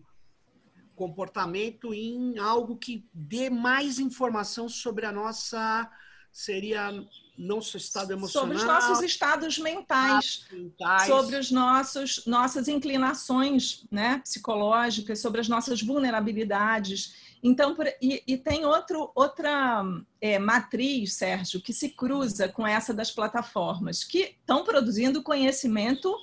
comportamento 0.97 1.93
em 1.93 2.39
algo 2.39 2.75
que 2.75 3.07
dê 3.13 3.49
mais 3.49 3.99
informação 3.99 4.67
sobre 4.67 5.05
a 5.05 5.11
nossa 5.11 5.89
seria 6.31 6.91
nosso 7.37 7.77
estado 7.77 8.13
emocional, 8.13 8.47
sobre 8.47 8.57
os 8.57 8.63
nossos 8.63 9.03
estados 9.03 9.57
mentais, 9.59 10.45
mentais, 10.51 11.07
sobre 11.07 11.35
os 11.35 11.51
nossos 11.51 12.25
nossas 12.25 12.67
inclinações, 12.67 13.85
né, 13.91 14.19
psicológicas, 14.23 15.19
sobre 15.19 15.39
as 15.39 15.47
nossas 15.47 15.81
vulnerabilidades. 15.81 17.15
Então, 17.43 17.75
por, 17.75 17.87
e, 18.01 18.23
e, 18.27 18.37
tem 18.37 18.65
outro, 18.65 19.11
outra 19.13 19.83
é, 20.19 20.39
matriz, 20.39 21.13
Sérgio, 21.13 21.61
que 21.61 21.71
se 21.71 21.89
cruza 21.89 22.49
com 22.49 22.65
essa 22.65 22.93
das 22.93 23.11
plataformas, 23.11 24.03
que 24.03 24.35
estão 24.39 24.63
produzindo 24.63 25.21
conhecimento 25.21 26.15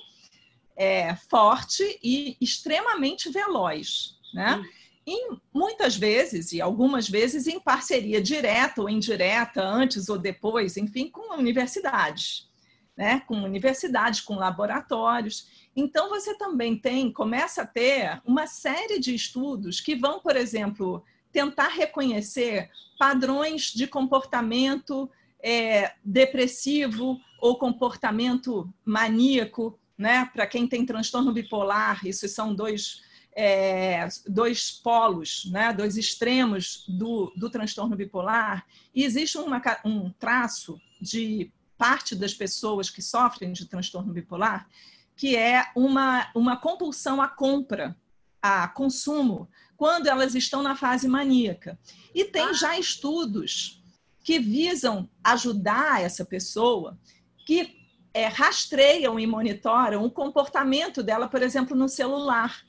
é, 0.75 1.15
forte 1.29 1.97
e 2.03 2.37
extremamente 2.41 3.29
veloz. 3.29 4.15
Né? 4.35 4.63
E 5.07 5.35
muitas 5.53 5.95
vezes, 5.95 6.51
e 6.51 6.59
algumas 6.59 7.07
vezes, 7.07 7.47
em 7.47 7.59
parceria 7.59 8.21
direta 8.21 8.81
ou 8.81 8.89
indireta, 8.89 9.63
antes 9.63 10.09
ou 10.09 10.17
depois, 10.17 10.77
enfim, 10.77 11.09
com 11.09 11.37
universidades, 11.37 12.49
né? 12.97 13.21
com 13.21 13.41
universidades, 13.41 14.19
com 14.19 14.35
laboratórios. 14.35 15.47
Então, 15.75 16.09
você 16.09 16.37
também 16.37 16.77
tem, 16.77 17.11
começa 17.11 17.61
a 17.61 17.67
ter 17.67 18.21
uma 18.25 18.47
série 18.47 18.99
de 18.99 19.15
estudos 19.15 19.79
que 19.79 19.95
vão, 19.95 20.19
por 20.19 20.35
exemplo, 20.35 21.03
tentar 21.31 21.67
reconhecer 21.67 22.69
padrões 22.97 23.71
de 23.73 23.87
comportamento 23.87 25.09
é, 25.43 25.93
depressivo 26.03 27.19
ou 27.39 27.59
comportamento 27.59 28.73
maníaco, 28.83 29.77
né? 29.97 30.29
Para 30.33 30.47
quem 30.47 30.67
tem 30.67 30.85
transtorno 30.85 31.31
bipolar, 31.31 32.05
isso 32.07 32.27
são 32.27 32.55
dois, 32.55 33.03
é, 33.35 34.07
dois 34.27 34.71
polos, 34.71 35.49
né? 35.51 35.73
dois 35.73 35.97
extremos 35.97 36.85
do, 36.87 37.33
do 37.35 37.49
transtorno 37.49 37.95
bipolar. 37.95 38.65
E 38.93 39.03
existe 39.03 39.37
uma, 39.37 39.61
um 39.83 40.09
traço 40.11 40.79
de 41.01 41.51
parte 41.77 42.15
das 42.15 42.33
pessoas 42.33 42.89
que 42.89 43.01
sofrem 43.01 43.51
de 43.51 43.65
transtorno 43.65 44.13
bipolar 44.13 44.67
que 45.15 45.35
é 45.35 45.65
uma, 45.75 46.29
uma 46.35 46.57
compulsão 46.57 47.21
à 47.21 47.27
compra, 47.27 47.95
a 48.41 48.67
consumo, 48.67 49.49
quando 49.77 50.07
elas 50.07 50.35
estão 50.35 50.61
na 50.61 50.75
fase 50.75 51.07
maníaca. 51.07 51.79
E 52.13 52.25
tem 52.25 52.53
já 52.53 52.77
estudos 52.77 53.81
que 54.23 54.39
visam 54.39 55.09
ajudar 55.23 56.01
essa 56.01 56.25
pessoa, 56.25 56.97
que 57.45 57.77
é, 58.13 58.27
rastreiam 58.27 59.19
e 59.19 59.27
monitoram 59.27 60.03
o 60.03 60.11
comportamento 60.11 61.03
dela, 61.03 61.27
por 61.27 61.41
exemplo, 61.41 61.75
no 61.75 61.87
celular. 61.87 62.63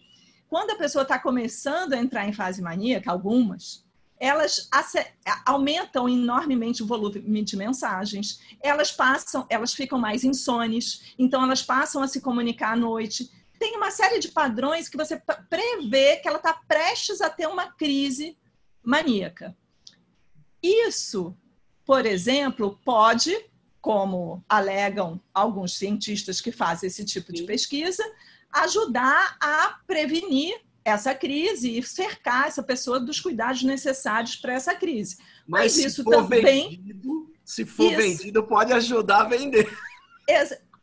Quando 0.49 0.71
a 0.71 0.76
pessoa 0.76 1.03
está 1.03 1.19
começando 1.19 1.93
a 1.93 1.99
entrar 1.99 2.26
em 2.29 2.33
fase 2.33 2.62
maníaca, 2.62 3.11
algumas, 3.11 3.85
elas 4.19 4.69
aumentam 5.45 6.09
enormemente 6.09 6.83
o 6.83 6.87
volume 6.87 7.43
de 7.43 7.57
mensagens, 7.57 8.41
elas 8.62 8.91
passam, 8.91 9.47
elas 9.50 9.75
ficam 9.75 9.99
mais 9.99 10.25
insones, 10.25 11.15
então 11.19 11.43
elas 11.43 11.62
passam 11.62 12.03
a 12.03 12.09
se 12.09 12.21
comunicar 12.21 12.73
à 12.73 12.76
noite. 12.76 13.31
Tem 13.59 13.76
uma 13.76 13.91
série 13.91 14.19
de 14.19 14.29
padrões 14.29 14.88
que 14.88 14.97
você 14.97 15.21
prevê 15.50 16.17
que 16.17 16.29
ela 16.29 16.38
está 16.38 16.55
prestes 16.55 17.21
a 17.21 17.29
ter 17.29 17.47
uma 17.47 17.73
crise 17.73 18.38
maníaca. 18.83 19.57
Isso, 20.62 21.37
por 21.85 22.07
exemplo, 22.07 22.79
pode, 22.85 23.37
como 23.81 24.43
alegam 24.49 25.21
alguns 25.35 25.76
cientistas 25.76 26.41
que 26.41 26.50
fazem 26.50 26.87
esse 26.87 27.05
tipo 27.05 27.33
de 27.33 27.43
pesquisa, 27.43 28.03
ajudar 28.62 29.36
a 29.40 29.78
prevenir 29.86 30.60
essa 30.84 31.14
crise 31.14 31.78
e 31.78 31.82
cercar 31.82 32.46
essa 32.46 32.62
pessoa 32.62 33.00
dos 33.00 33.18
cuidados 33.20 33.62
necessários 33.62 34.36
para 34.36 34.52
essa 34.52 34.75
crise. 34.75 35.18
Mas, 35.46 35.76
Mas 35.76 35.84
isso 35.84 36.04
também. 36.04 36.42
Vendido, 36.42 37.32
se 37.44 37.64
for 37.64 37.86
isso, 37.86 37.96
vendido, 37.96 38.42
pode 38.44 38.72
ajudar 38.72 39.22
a 39.22 39.25
vender. 39.25 39.68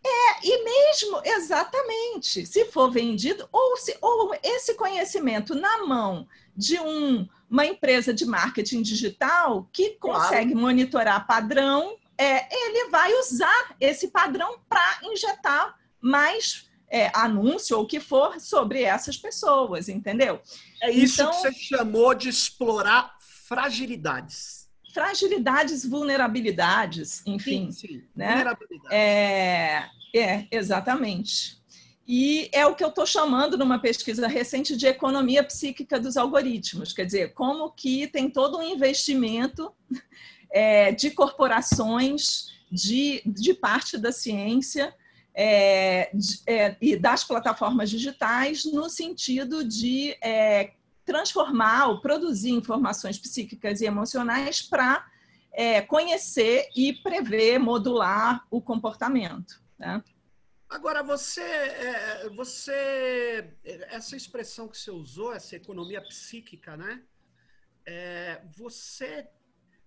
É, 0.05 0.45
e 0.45 0.63
mesmo, 0.65 1.21
exatamente, 1.23 2.45
se 2.45 2.65
for 2.65 2.91
vendido, 2.91 3.47
ou, 3.49 3.77
se, 3.77 3.97
ou 4.01 4.35
esse 4.43 4.73
conhecimento 4.73 5.55
na 5.55 5.85
mão 5.85 6.27
de 6.55 6.77
um, 6.77 7.25
uma 7.49 7.65
empresa 7.65 8.13
de 8.13 8.25
marketing 8.25 8.81
digital 8.81 9.69
que 9.71 9.91
consegue 9.91 10.51
claro. 10.51 10.59
monitorar 10.59 11.25
padrão, 11.25 11.97
é, 12.17 12.47
ele 12.53 12.89
vai 12.89 13.13
usar 13.19 13.75
esse 13.79 14.09
padrão 14.09 14.59
para 14.67 14.99
injetar 15.03 15.79
mais 16.01 16.69
é, 16.93 17.09
anúncio 17.11 17.75
ou 17.75 17.83
o 17.85 17.87
que 17.87 17.99
for 17.99 18.39
sobre 18.39 18.83
essas 18.83 19.17
pessoas, 19.17 19.89
entendeu? 19.89 20.39
É 20.79 20.91
isso 20.91 21.23
então, 21.23 21.31
que 21.31 21.37
você 21.37 21.51
chamou 21.51 22.13
de 22.13 22.29
explorar 22.29 23.17
fragilidades. 23.47 24.69
Fragilidades, 24.93 25.83
vulnerabilidades, 25.83 27.23
enfim. 27.25 27.71
Sim, 27.71 27.87
sim. 27.87 28.03
Né? 28.15 28.27
Vulnerabilidades. 28.35 28.91
É, 28.91 29.89
é, 30.15 30.47
exatamente. 30.51 31.57
E 32.07 32.47
é 32.53 32.67
o 32.67 32.75
que 32.75 32.83
eu 32.83 32.89
estou 32.89 33.07
chamando 33.07 33.57
numa 33.57 33.79
pesquisa 33.79 34.27
recente 34.27 34.77
de 34.77 34.85
economia 34.85 35.43
psíquica 35.43 35.99
dos 35.99 36.15
algoritmos, 36.15 36.93
quer 36.93 37.05
dizer, 37.05 37.33
como 37.33 37.71
que 37.71 38.05
tem 38.07 38.29
todo 38.29 38.59
um 38.59 38.63
investimento 38.63 39.73
é, 40.53 40.91
de 40.91 41.09
corporações, 41.09 42.51
de, 42.71 43.23
de 43.25 43.55
parte 43.55 43.97
da 43.97 44.11
ciência, 44.11 44.93
é, 45.35 46.11
é, 46.45 46.77
e 46.79 46.95
das 46.95 47.23
plataformas 47.23 47.89
digitais 47.89 48.65
no 48.65 48.89
sentido 48.89 49.63
de 49.63 50.15
é, 50.21 50.73
transformar 51.05 51.87
ou 51.87 52.01
produzir 52.01 52.51
informações 52.51 53.17
psíquicas 53.17 53.81
e 53.81 53.85
emocionais 53.85 54.61
para 54.61 55.05
é, 55.51 55.81
conhecer 55.81 56.69
e 56.75 56.93
prever, 56.93 57.59
modular 57.59 58.45
o 58.49 58.61
comportamento. 58.61 59.61
Né? 59.77 60.03
Agora, 60.69 61.03
você, 61.03 61.41
é, 61.41 62.29
você, 62.29 63.53
essa 63.63 64.15
expressão 64.15 64.67
que 64.67 64.77
você 64.77 64.91
usou, 64.91 65.33
essa 65.33 65.55
economia 65.55 66.01
psíquica, 66.01 66.75
né? 66.75 67.03
É, 67.85 68.41
você 68.55 69.27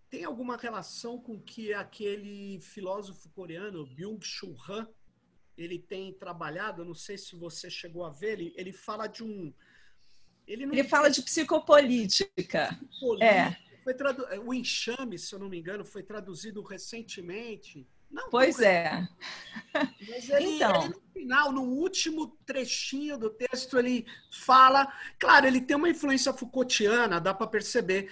tem 0.08 0.24
alguma 0.24 0.56
relação 0.56 1.18
com 1.18 1.40
que 1.40 1.72
aquele 1.74 2.60
filósofo 2.60 3.28
coreano 3.30 3.86
Byung-Chul 3.86 4.54
Han 4.68 4.86
ele 5.56 5.78
tem 5.78 6.12
trabalhado, 6.12 6.84
não 6.84 6.94
sei 6.94 7.16
se 7.16 7.34
você 7.34 7.70
chegou 7.70 8.04
a 8.04 8.10
ver, 8.10 8.32
ele, 8.32 8.54
ele 8.56 8.72
fala 8.72 9.06
de 9.06 9.24
um. 9.24 9.52
Ele, 10.46 10.66
não... 10.66 10.74
ele 10.74 10.84
fala 10.84 11.08
de 11.08 11.22
psicopolítica. 11.22 12.78
É. 13.20 13.56
Foi 13.82 13.94
tradu... 13.94 14.24
O 14.44 14.52
enxame, 14.52 15.18
se 15.18 15.34
eu 15.34 15.38
não 15.38 15.48
me 15.48 15.58
engano, 15.58 15.84
foi 15.84 16.02
traduzido 16.02 16.62
recentemente. 16.62 17.88
Não, 18.10 18.30
pois 18.30 18.60
é. 18.60 19.08
Mas 20.08 20.28
ele, 20.30 20.56
então... 20.56 20.84
Ele, 20.84 20.94
no 20.94 21.00
final, 21.12 21.52
no 21.52 21.62
último 21.62 22.36
trechinho 22.46 23.18
do 23.18 23.30
texto, 23.30 23.78
ele 23.78 24.06
fala. 24.30 24.92
Claro, 25.18 25.46
ele 25.46 25.60
tem 25.60 25.76
uma 25.76 25.88
influência 25.88 26.32
Foucaultiana, 26.32 27.20
dá 27.20 27.34
para 27.34 27.46
perceber. 27.46 28.10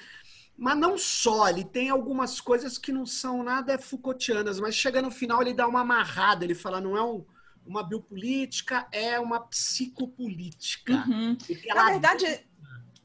Mas 0.56 0.76
não 0.76 0.96
só, 0.96 1.48
ele 1.48 1.64
tem 1.64 1.90
algumas 1.90 2.40
coisas 2.40 2.78
que 2.78 2.92
não 2.92 3.04
são 3.04 3.42
nada 3.42 3.78
Foucaultianas, 3.78 4.60
mas 4.60 4.74
chega 4.74 5.02
no 5.02 5.10
final 5.10 5.42
ele 5.42 5.52
dá 5.52 5.66
uma 5.66 5.80
amarrada, 5.80 6.44
ele 6.44 6.54
fala, 6.54 6.80
não 6.80 6.96
é 6.96 7.02
um, 7.02 7.24
uma 7.66 7.82
biopolítica 7.82 8.86
é 8.92 9.18
uma 9.18 9.40
psicopolítica. 9.40 11.04
Uhum. 11.08 11.36
Na 11.74 11.90
verdade, 11.90 12.46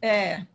é, 0.02 0.46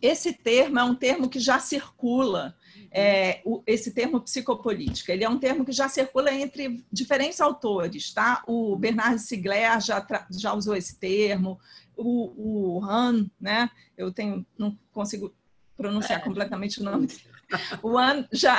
esse 0.00 0.32
termo 0.32 0.78
é 0.78 0.84
um 0.84 0.94
termo 0.94 1.28
que 1.28 1.40
já 1.40 1.58
circula, 1.58 2.56
é, 2.90 3.40
o, 3.44 3.62
esse 3.66 3.92
termo 3.92 4.20
psicopolítica. 4.20 5.12
Ele 5.12 5.24
é 5.24 5.28
um 5.28 5.38
termo 5.38 5.64
que 5.64 5.72
já 5.72 5.88
circula 5.88 6.32
entre 6.32 6.84
diferentes 6.92 7.40
autores, 7.40 8.12
tá? 8.12 8.42
O 8.46 8.76
Bernard 8.76 9.18
Sigler 9.18 9.80
já, 9.80 10.06
já 10.30 10.52
usou 10.52 10.76
esse 10.76 10.98
termo, 10.98 11.58
o, 11.96 12.76
o 12.78 12.84
Han, 12.84 13.30
né? 13.40 13.70
Eu 13.96 14.12
tenho, 14.12 14.46
não 14.58 14.78
consigo 14.92 15.34
pronunciar 15.76 16.20
é. 16.20 16.22
completamente 16.22 16.80
o 16.80 16.84
nome 16.84 17.06
dele. 17.06 17.33
O 17.82 17.98
An 17.98 18.26
já, 18.32 18.58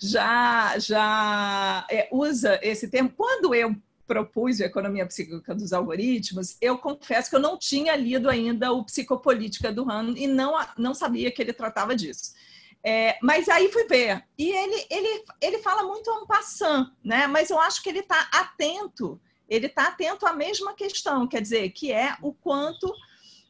já, 0.00 0.78
já 0.78 1.86
é, 1.90 2.08
usa 2.12 2.58
esse 2.62 2.88
termo. 2.88 3.12
Quando 3.16 3.54
eu 3.54 3.74
propus 4.06 4.60
a 4.60 4.66
economia 4.66 5.06
psíquica 5.06 5.54
dos 5.54 5.72
algoritmos, 5.72 6.56
eu 6.60 6.78
confesso 6.78 7.30
que 7.30 7.36
eu 7.36 7.40
não 7.40 7.58
tinha 7.58 7.96
lido 7.96 8.28
ainda 8.28 8.72
o 8.72 8.84
Psicopolítica 8.84 9.72
do 9.72 9.90
Han 9.90 10.14
e 10.16 10.26
não, 10.26 10.54
não 10.76 10.94
sabia 10.94 11.30
que 11.30 11.40
ele 11.40 11.52
tratava 11.52 11.96
disso. 11.96 12.34
É, 12.82 13.16
mas 13.22 13.48
aí 13.48 13.72
fui 13.72 13.84
ver. 13.84 14.22
E 14.36 14.50
ele, 14.50 14.86
ele, 14.90 15.24
ele 15.40 15.58
fala 15.60 15.82
muito 15.84 16.10
a 16.10 16.20
um 16.20 16.26
passant, 16.26 16.92
né? 17.02 17.26
Mas 17.26 17.48
eu 17.48 17.58
acho 17.58 17.82
que 17.82 17.88
ele 17.88 18.00
está 18.00 18.28
atento, 18.30 19.18
ele 19.48 19.66
está 19.66 19.88
atento 19.88 20.26
à 20.26 20.34
mesma 20.34 20.74
questão, 20.74 21.26
quer 21.26 21.40
dizer, 21.40 21.70
que 21.70 21.90
é 21.90 22.14
o 22.20 22.32
quanto 22.34 22.94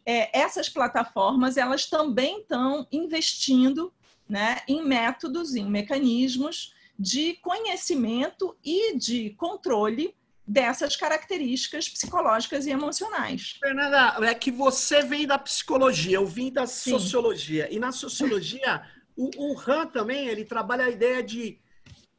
é, 0.07 0.39
essas 0.39 0.69
plataformas 0.69 1.57
elas 1.57 1.87
também 1.87 2.41
estão 2.41 2.87
investindo 2.93 3.93
né, 4.29 4.61
em 4.67 4.85
métodos, 4.85 5.55
em 5.55 5.69
mecanismos 5.69 6.75
de 6.99 7.35
conhecimento 7.35 8.57
e 8.65 8.97
de 8.97 9.31
controle 9.31 10.15
dessas 10.47 10.95
características 10.95 11.89
psicológicas 11.89 12.67
e 12.67 12.71
emocionais. 12.71 13.57
Fernanda, 13.61 14.17
é 14.27 14.35
que 14.35 14.51
você 14.51 15.03
vem 15.03 15.27
da 15.27 15.39
psicologia, 15.39 16.17
eu 16.17 16.27
vim 16.27 16.53
da 16.53 16.67
Sim. 16.67 16.91
sociologia. 16.91 17.73
E 17.73 17.79
na 17.79 17.93
sociologia, 17.93 18.83
o, 19.17 19.31
o 19.37 19.61
Han 19.67 19.87
também, 19.87 20.29
ele 20.29 20.45
trabalha 20.45 20.85
a 20.85 20.91
ideia 20.91 21.23
de 21.23 21.59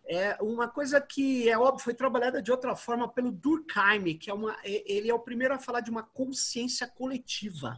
é 0.07 0.37
uma 0.39 0.67
coisa 0.67 1.01
que 1.01 1.49
é 1.49 1.57
óbvio 1.57 1.83
foi 1.83 1.93
trabalhada 1.93 2.39
de 2.39 2.51
outra 2.51 2.75
forma 2.75 3.07
pelo 3.07 3.31
Durkheim, 3.31 4.15
que 4.15 4.29
é 4.29 4.33
uma 4.33 4.55
ele 4.63 5.09
é 5.09 5.13
o 5.13 5.19
primeiro 5.19 5.55
a 5.55 5.59
falar 5.59 5.79
de 5.79 5.89
uma 5.89 6.03
consciência 6.03 6.87
coletiva. 6.87 7.75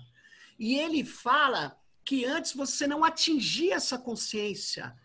E 0.60 0.76
ele 0.76 1.06
fala 1.06 1.78
que 2.08 2.24
antes 2.24 2.54
você 2.54 2.88
não 2.88 3.04
atingia 3.04 3.76
essa 3.76 3.98
consciência. 3.98 4.96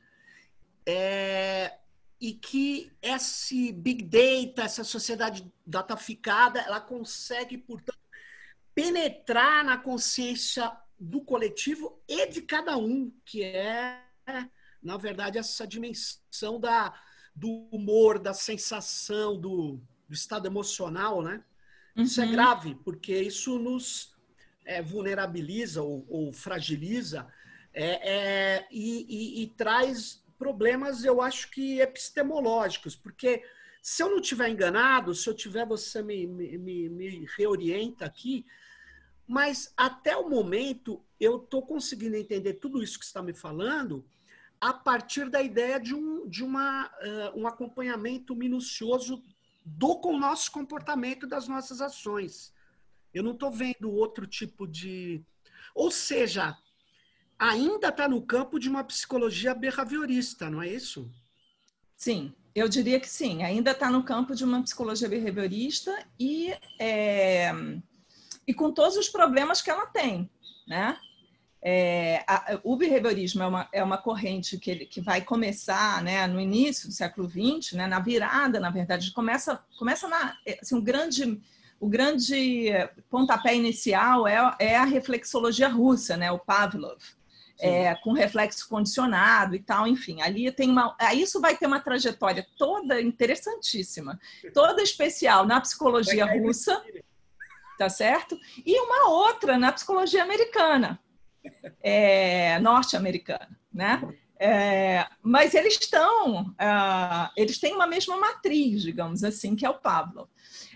É, 0.86 1.76
e 2.20 2.32
que 2.32 2.92
esse 3.02 3.72
big 3.72 4.04
data, 4.04 4.62
essa 4.62 4.84
sociedade 4.84 5.52
dataficada, 5.66 6.60
ela 6.60 6.80
consegue, 6.80 7.58
portanto, 7.58 7.98
penetrar 8.72 9.64
na 9.64 9.76
consciência 9.76 10.70
do 10.96 11.20
coletivo 11.20 12.00
e 12.06 12.28
de 12.28 12.40
cada 12.40 12.76
um, 12.76 13.12
que 13.24 13.42
é, 13.42 14.00
na 14.80 14.96
verdade, 14.96 15.38
essa 15.38 15.66
dimensão 15.66 16.60
da, 16.60 16.94
do 17.34 17.66
humor, 17.72 18.20
da 18.20 18.32
sensação, 18.32 19.36
do, 19.36 19.80
do 20.08 20.14
estado 20.14 20.46
emocional, 20.46 21.20
né? 21.20 21.42
Uhum. 21.96 22.04
Isso 22.04 22.20
é 22.20 22.26
uhum. 22.26 22.30
grave, 22.30 22.74
porque 22.76 23.20
isso 23.20 23.58
nos 23.58 24.11
é, 24.64 24.82
vulnerabiliza 24.82 25.82
ou, 25.82 26.06
ou 26.08 26.32
fragiliza 26.32 27.26
é, 27.74 28.10
é, 28.10 28.66
e, 28.70 29.06
e, 29.08 29.42
e 29.42 29.46
traz 29.48 30.22
problemas, 30.38 31.04
eu 31.04 31.20
acho 31.20 31.50
que 31.50 31.80
epistemológicos, 31.80 32.96
porque 32.96 33.42
se 33.80 34.02
eu 34.02 34.10
não 34.10 34.20
tiver 34.20 34.48
enganado, 34.48 35.14
se 35.14 35.28
eu 35.28 35.34
tiver, 35.34 35.66
você 35.66 36.02
me, 36.02 36.26
me, 36.26 36.88
me 36.88 37.26
reorienta 37.36 38.04
aqui, 38.04 38.44
mas 39.26 39.72
até 39.76 40.16
o 40.16 40.28
momento 40.28 41.02
eu 41.18 41.36
estou 41.36 41.62
conseguindo 41.62 42.16
entender 42.16 42.54
tudo 42.54 42.82
isso 42.82 42.98
que 42.98 43.04
está 43.04 43.22
me 43.22 43.32
falando 43.32 44.04
a 44.60 44.72
partir 44.72 45.28
da 45.28 45.42
ideia 45.42 45.80
de 45.80 45.94
um, 45.94 46.28
de 46.28 46.44
uma, 46.44 46.86
uh, 46.86 47.40
um 47.40 47.46
acompanhamento 47.46 48.34
minucioso 48.36 49.22
do 49.64 49.96
com 49.96 50.18
nosso 50.18 50.52
comportamento 50.52 51.26
das 51.26 51.48
nossas 51.48 51.80
ações. 51.80 52.52
Eu 53.14 53.22
não 53.22 53.32
estou 53.32 53.50
vendo 53.50 53.90
outro 53.90 54.26
tipo 54.26 54.66
de. 54.66 55.22
Ou 55.74 55.90
seja, 55.90 56.56
ainda 57.38 57.88
está 57.88 58.08
no 58.08 58.22
campo 58.22 58.58
de 58.58 58.68
uma 58.68 58.84
psicologia 58.84 59.54
behaviorista, 59.54 60.48
não 60.48 60.62
é 60.62 60.68
isso? 60.68 61.10
Sim, 61.96 62.32
eu 62.54 62.68
diria 62.68 63.00
que 63.00 63.08
sim. 63.08 63.42
Ainda 63.42 63.70
está 63.70 63.90
no 63.90 64.02
campo 64.02 64.34
de 64.34 64.44
uma 64.44 64.62
psicologia 64.62 65.08
behaviorista 65.08 66.06
e, 66.18 66.52
é, 66.78 67.52
e 68.46 68.52
com 68.52 68.72
todos 68.72 68.96
os 68.96 69.08
problemas 69.08 69.62
que 69.62 69.70
ela 69.70 69.86
tem, 69.86 70.30
né? 70.66 70.98
É, 71.64 72.24
a, 72.26 72.58
o 72.64 72.76
behaviorismo 72.76 73.40
é 73.40 73.46
uma, 73.46 73.68
é 73.72 73.84
uma 73.84 73.96
corrente 73.96 74.58
que, 74.58 74.68
ele, 74.68 74.84
que 74.84 75.00
vai 75.00 75.20
começar 75.20 76.02
né, 76.02 76.26
no 76.26 76.40
início 76.40 76.88
do 76.88 76.92
século 76.92 77.30
XX, 77.30 77.74
né, 77.74 77.86
na 77.86 78.00
virada, 78.00 78.58
na 78.58 78.68
verdade, 78.68 79.12
começa, 79.12 79.64
começa 79.78 80.08
na, 80.08 80.36
assim, 80.60 80.74
um 80.74 80.80
grande, 80.80 81.40
o 81.82 81.88
grande 81.88 82.70
pontapé 83.10 83.56
inicial 83.56 84.26
é, 84.26 84.54
é 84.60 84.76
a 84.76 84.84
reflexologia 84.84 85.68
russa, 85.68 86.16
né, 86.16 86.30
o 86.30 86.38
Pavlov 86.38 87.02
é, 87.62 87.94
com 87.94 88.12
reflexo 88.12 88.68
condicionado 88.68 89.54
e 89.54 89.60
tal, 89.60 89.86
enfim, 89.86 90.20
ali 90.20 90.50
tem 90.50 90.68
uma. 90.68 90.96
Isso 91.14 91.40
vai 91.40 91.56
ter 91.56 91.66
uma 91.66 91.78
trajetória 91.78 92.44
toda 92.58 93.00
interessantíssima, 93.00 94.18
toda 94.52 94.82
especial 94.82 95.46
na 95.46 95.60
psicologia 95.60 96.26
russa, 96.26 96.82
tá 97.78 97.88
certo? 97.88 98.36
E 98.66 98.78
uma 98.80 99.08
outra 99.10 99.56
na 99.56 99.70
psicologia 99.70 100.24
americana, 100.24 100.98
é, 101.80 102.58
norte-americana, 102.58 103.56
né? 103.72 104.02
É, 104.40 105.06
mas 105.22 105.54
eles 105.54 105.74
estão, 105.74 106.46
uh, 106.46 107.30
eles 107.36 107.60
têm 107.60 107.76
uma 107.76 107.86
mesma 107.86 108.16
matriz, 108.16 108.82
digamos 108.82 109.22
assim, 109.22 109.54
que 109.54 109.64
é 109.64 109.70
o 109.70 109.78
Pablo. 109.78 110.28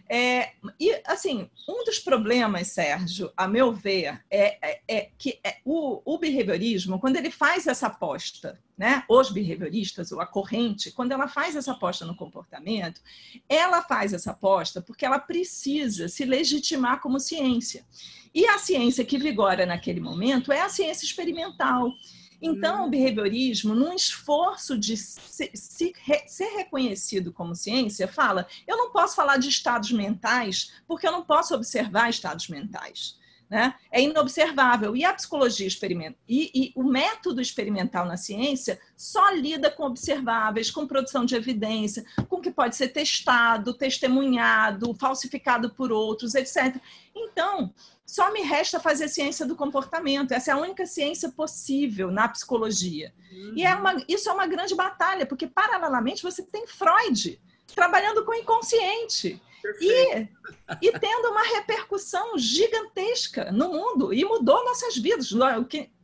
É, 0.08 0.52
e, 0.78 1.00
assim, 1.04 1.50
um 1.68 1.84
dos 1.84 1.98
problemas, 1.98 2.68
Sérgio, 2.68 3.32
a 3.36 3.48
meu 3.48 3.72
ver, 3.72 4.22
é, 4.30 4.58
é, 4.62 4.80
é 4.86 5.10
que 5.18 5.40
é, 5.42 5.56
o, 5.64 6.00
o, 6.04 6.18
behaviorismo, 6.18 7.00
quando 7.00 7.16
ele 7.16 7.30
faz 7.30 7.66
essa 7.66 7.88
aposta, 7.88 8.60
né, 8.78 9.02
os 9.08 9.30
behavioristas, 9.30 10.12
ou 10.12 10.20
a 10.20 10.26
corrente, 10.26 10.92
quando 10.92 11.12
ela 11.12 11.26
faz 11.26 11.56
essa 11.56 11.72
aposta 11.72 12.04
no 12.04 12.14
comportamento, 12.14 13.00
ela 13.48 13.82
faz 13.82 14.12
essa 14.12 14.30
aposta 14.30 14.80
porque 14.80 15.04
ela 15.04 15.18
precisa 15.18 16.08
se 16.08 16.24
legitimar 16.24 17.00
como 17.00 17.18
ciência. 17.18 17.84
E 18.32 18.46
a 18.46 18.58
ciência 18.58 19.04
que 19.04 19.18
vigora 19.18 19.66
naquele 19.66 19.98
momento 19.98 20.52
é 20.52 20.60
a 20.60 20.68
ciência 20.68 21.04
experimental. 21.04 21.90
Então, 22.40 22.86
o 22.86 22.90
behaviorismo, 22.90 23.74
num 23.74 23.92
esforço 23.92 24.78
de 24.78 24.96
se, 24.96 25.50
se, 25.54 25.92
ser 26.26 26.56
reconhecido 26.56 27.32
como 27.32 27.54
ciência, 27.54 28.08
fala: 28.08 28.46
eu 28.66 28.76
não 28.76 28.90
posso 28.90 29.16
falar 29.16 29.38
de 29.38 29.48
estados 29.48 29.92
mentais 29.92 30.72
porque 30.86 31.06
eu 31.06 31.12
não 31.12 31.24
posso 31.24 31.54
observar 31.54 32.10
estados 32.10 32.48
mentais. 32.48 33.18
Né? 33.48 33.74
É 33.92 34.02
inobservável. 34.02 34.96
E 34.96 35.04
a 35.04 35.14
psicologia 35.14 35.68
experimental 35.68 36.18
e, 36.28 36.50
e, 36.52 36.72
o 36.74 36.82
método 36.82 37.40
experimental 37.40 38.04
na 38.04 38.16
ciência 38.16 38.76
só 38.96 39.30
lida 39.30 39.70
com 39.70 39.84
observáveis, 39.84 40.68
com 40.68 40.84
produção 40.84 41.24
de 41.24 41.36
evidência, 41.36 42.04
com 42.28 42.36
o 42.36 42.40
que 42.40 42.50
pode 42.50 42.74
ser 42.74 42.88
testado, 42.88 43.72
testemunhado, 43.72 44.92
falsificado 44.94 45.70
por 45.70 45.92
outros, 45.92 46.34
etc. 46.34 46.76
Então, 47.14 47.72
só 48.06 48.32
me 48.32 48.40
resta 48.42 48.78
fazer 48.78 49.08
ciência 49.08 49.44
do 49.44 49.56
comportamento. 49.56 50.30
Essa 50.32 50.52
é 50.52 50.54
a 50.54 50.58
única 50.58 50.86
ciência 50.86 51.28
possível 51.30 52.10
na 52.10 52.28
psicologia. 52.28 53.12
Uhum. 53.32 53.54
E 53.56 53.64
é 53.64 53.74
uma, 53.74 53.96
isso 54.08 54.28
é 54.28 54.32
uma 54.32 54.46
grande 54.46 54.76
batalha, 54.76 55.26
porque, 55.26 55.48
paralelamente, 55.48 56.22
você 56.22 56.42
tem 56.42 56.66
Freud 56.68 57.40
trabalhando 57.74 58.24
com 58.24 58.30
o 58.30 58.34
inconsciente. 58.34 59.42
E, 59.80 60.28
e 60.80 60.92
tendo 61.00 61.30
uma 61.30 61.42
repercussão 61.42 62.38
gigantesca 62.38 63.50
no 63.50 63.68
mundo 63.68 64.14
e 64.14 64.24
mudou 64.24 64.64
nossas 64.64 64.96
vidas, 64.96 65.32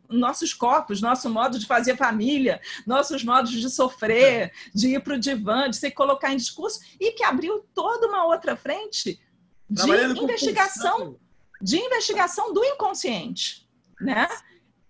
nossos 0.08 0.52
corpos, 0.52 1.00
nosso 1.00 1.30
modo 1.30 1.60
de 1.60 1.66
fazer 1.66 1.96
família, 1.96 2.60
nossos 2.84 3.22
modos 3.22 3.52
de 3.52 3.70
sofrer, 3.70 4.52
de 4.74 4.88
ir 4.88 5.00
para 5.00 5.14
o 5.14 5.18
divã, 5.18 5.70
de 5.70 5.76
se 5.76 5.92
colocar 5.92 6.32
em 6.32 6.36
discurso, 6.36 6.80
e 6.98 7.12
que 7.12 7.22
abriu 7.22 7.64
toda 7.72 8.08
uma 8.08 8.26
outra 8.26 8.56
frente 8.56 9.20
de 9.70 9.90
investigação 10.20 11.16
de 11.62 11.78
investigação 11.78 12.52
do 12.52 12.64
inconsciente, 12.64 13.68
né? 14.00 14.28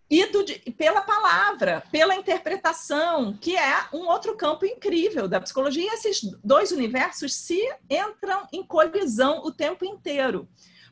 E 0.08 0.26
do, 0.26 0.44
pela 0.72 1.02
palavra, 1.02 1.82
pela 1.92 2.14
interpretação, 2.14 3.36
que 3.38 3.56
é 3.56 3.86
um 3.92 4.06
outro 4.08 4.36
campo 4.36 4.64
incrível 4.64 5.28
da 5.28 5.40
psicologia. 5.40 5.84
E 5.84 5.94
esses 5.94 6.22
dois 6.42 6.70
universos 6.70 7.34
se 7.34 7.60
entram 7.88 8.46
em 8.52 8.62
colisão 8.62 9.42
o 9.44 9.52
tempo 9.52 9.84
inteiro. 9.84 10.48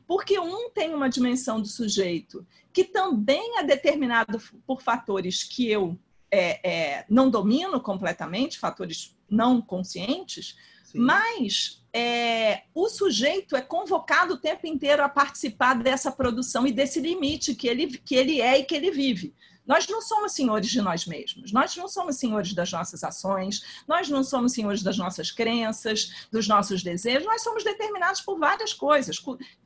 Porque 0.07 0.39
um 0.39 0.69
tem 0.71 0.93
uma 0.93 1.09
dimensão 1.09 1.61
do 1.61 1.67
sujeito 1.67 2.45
que 2.73 2.83
também 2.83 3.59
é 3.59 3.63
determinado 3.63 4.39
por 4.65 4.81
fatores 4.81 5.43
que 5.43 5.69
eu 5.69 5.97
é, 6.31 6.69
é, 6.69 7.05
não 7.09 7.29
domino 7.29 7.79
completamente, 7.81 8.57
fatores 8.57 9.15
não 9.29 9.61
conscientes, 9.61 10.55
Sim. 10.83 10.99
mas 10.99 11.80
é, 11.93 12.63
o 12.73 12.87
sujeito 12.87 13.55
é 13.55 13.61
convocado 13.61 14.35
o 14.35 14.37
tempo 14.37 14.65
inteiro 14.65 15.03
a 15.03 15.09
participar 15.09 15.75
dessa 15.75 16.11
produção 16.11 16.65
e 16.65 16.71
desse 16.71 16.99
limite 16.99 17.55
que 17.55 17.67
ele, 17.67 17.97
que 17.97 18.15
ele 18.15 18.41
é 18.41 18.59
e 18.59 18.63
que 18.63 18.75
ele 18.75 18.91
vive. 18.91 19.33
Nós 19.65 19.87
não 19.87 20.01
somos 20.01 20.33
senhores 20.33 20.69
de 20.69 20.81
nós 20.81 21.05
mesmos, 21.05 21.51
nós 21.51 21.75
não 21.75 21.87
somos 21.87 22.17
senhores 22.17 22.53
das 22.53 22.71
nossas 22.71 23.03
ações, 23.03 23.83
nós 23.87 24.09
não 24.09 24.23
somos 24.23 24.53
senhores 24.53 24.81
das 24.81 24.97
nossas 24.97 25.31
crenças, 25.31 26.27
dos 26.31 26.47
nossos 26.47 26.81
desejos, 26.81 27.25
nós 27.25 27.43
somos 27.43 27.63
determinados 27.63 28.21
por 28.21 28.39
várias 28.39 28.73
coisas, 28.73 29.23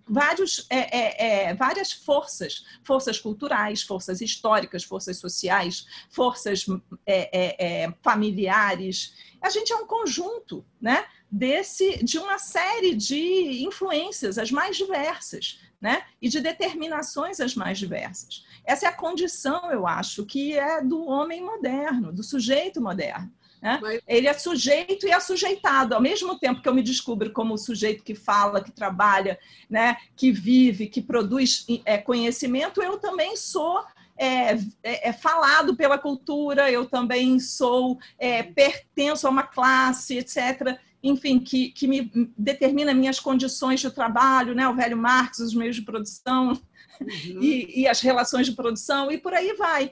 vários, 0.08 0.68
é, 0.70 0.98
é, 0.98 1.46
é, 1.50 1.54
várias 1.56 1.94
forças, 1.94 2.66
forças 2.84 3.20
culturais, 3.20 3.84
forças 3.84 4.20
históricas, 4.20 4.84
forças 4.84 5.18
sociais, 5.18 5.88
forças 6.10 6.66
é, 7.06 7.30
é, 7.32 7.84
é, 7.84 7.94
familiares. 8.04 9.14
A 9.42 9.50
gente 9.50 9.72
é 9.72 9.76
um 9.76 9.88
conjunto, 9.88 10.66
né? 10.80 11.06
Desse 11.32 12.04
de 12.04 12.18
uma 12.18 12.38
série 12.38 12.96
de 12.96 13.64
influências 13.64 14.38
as 14.38 14.52
mais 14.52 14.78
diversas, 14.78 15.60
né? 15.82 16.04
E 16.22 16.30
de 16.30 16.40
determinações 16.40 17.40
as 17.40 17.56
mais 17.56 17.78
diversas. 17.78 18.46
Essa 18.64 18.86
é 18.88 18.90
a 18.90 18.94
condição, 18.94 19.72
eu 19.72 19.86
acho, 19.86 20.26
que 20.26 20.58
é 20.58 20.82
do 20.82 21.06
homem 21.06 21.42
moderno, 21.42 22.12
do 22.12 22.24
sujeito 22.24 22.82
moderno. 22.82 23.32
Né? 23.62 23.80
Mas... 23.82 24.02
Ele 24.08 24.28
é 24.28 24.34
sujeito 24.34 25.08
e 25.08 25.12
é 25.12 25.20
sujeitado. 25.20 25.96
Ao 25.96 26.02
mesmo 26.02 26.38
tempo 26.38 26.62
que 26.62 26.70
eu 26.70 26.74
me 26.74 26.84
descubro 26.84 27.32
como 27.32 27.54
o 27.54 27.58
sujeito 27.58 28.04
que 28.04 28.16
fala, 28.16 28.64
que 28.64 28.72
trabalha, 28.72 29.40
né? 29.70 29.98
que 30.16 30.32
vive, 30.32 30.88
que 30.88 31.02
produz 31.02 31.66
é, 31.84 31.98
conhecimento, 31.98 32.82
eu 32.82 32.98
também 32.98 33.36
sou 33.36 33.84
é, 34.18 34.54
é, 34.82 35.10
é, 35.10 35.14
falado 35.14 35.76
pela 35.76 35.98
cultura, 35.98 36.72
eu 36.72 36.86
também 36.86 37.40
sou, 37.40 38.00
é, 38.18 38.44
pertenço 38.44 39.28
a 39.28 39.30
uma 39.30 39.44
classe, 39.44 40.18
etc., 40.18 40.80
enfim, 41.08 41.38
que, 41.38 41.70
que 41.70 41.88
me 41.88 42.12
determina 42.36 42.92
minhas 42.92 43.20
condições 43.20 43.80
de 43.80 43.92
trabalho, 43.92 44.56
né? 44.56 44.68
o 44.68 44.76
velho 44.76 44.98
Marx, 44.98 45.38
os 45.38 45.54
meios 45.54 45.76
de 45.76 45.84
produção 45.84 46.60
uhum. 47.00 47.42
e, 47.44 47.82
e 47.82 47.88
as 47.88 48.02
relações 48.02 48.48
de 48.48 48.54
produção, 48.54 49.12
e 49.12 49.18
por 49.20 49.32
aí 49.32 49.54
vai. 49.54 49.92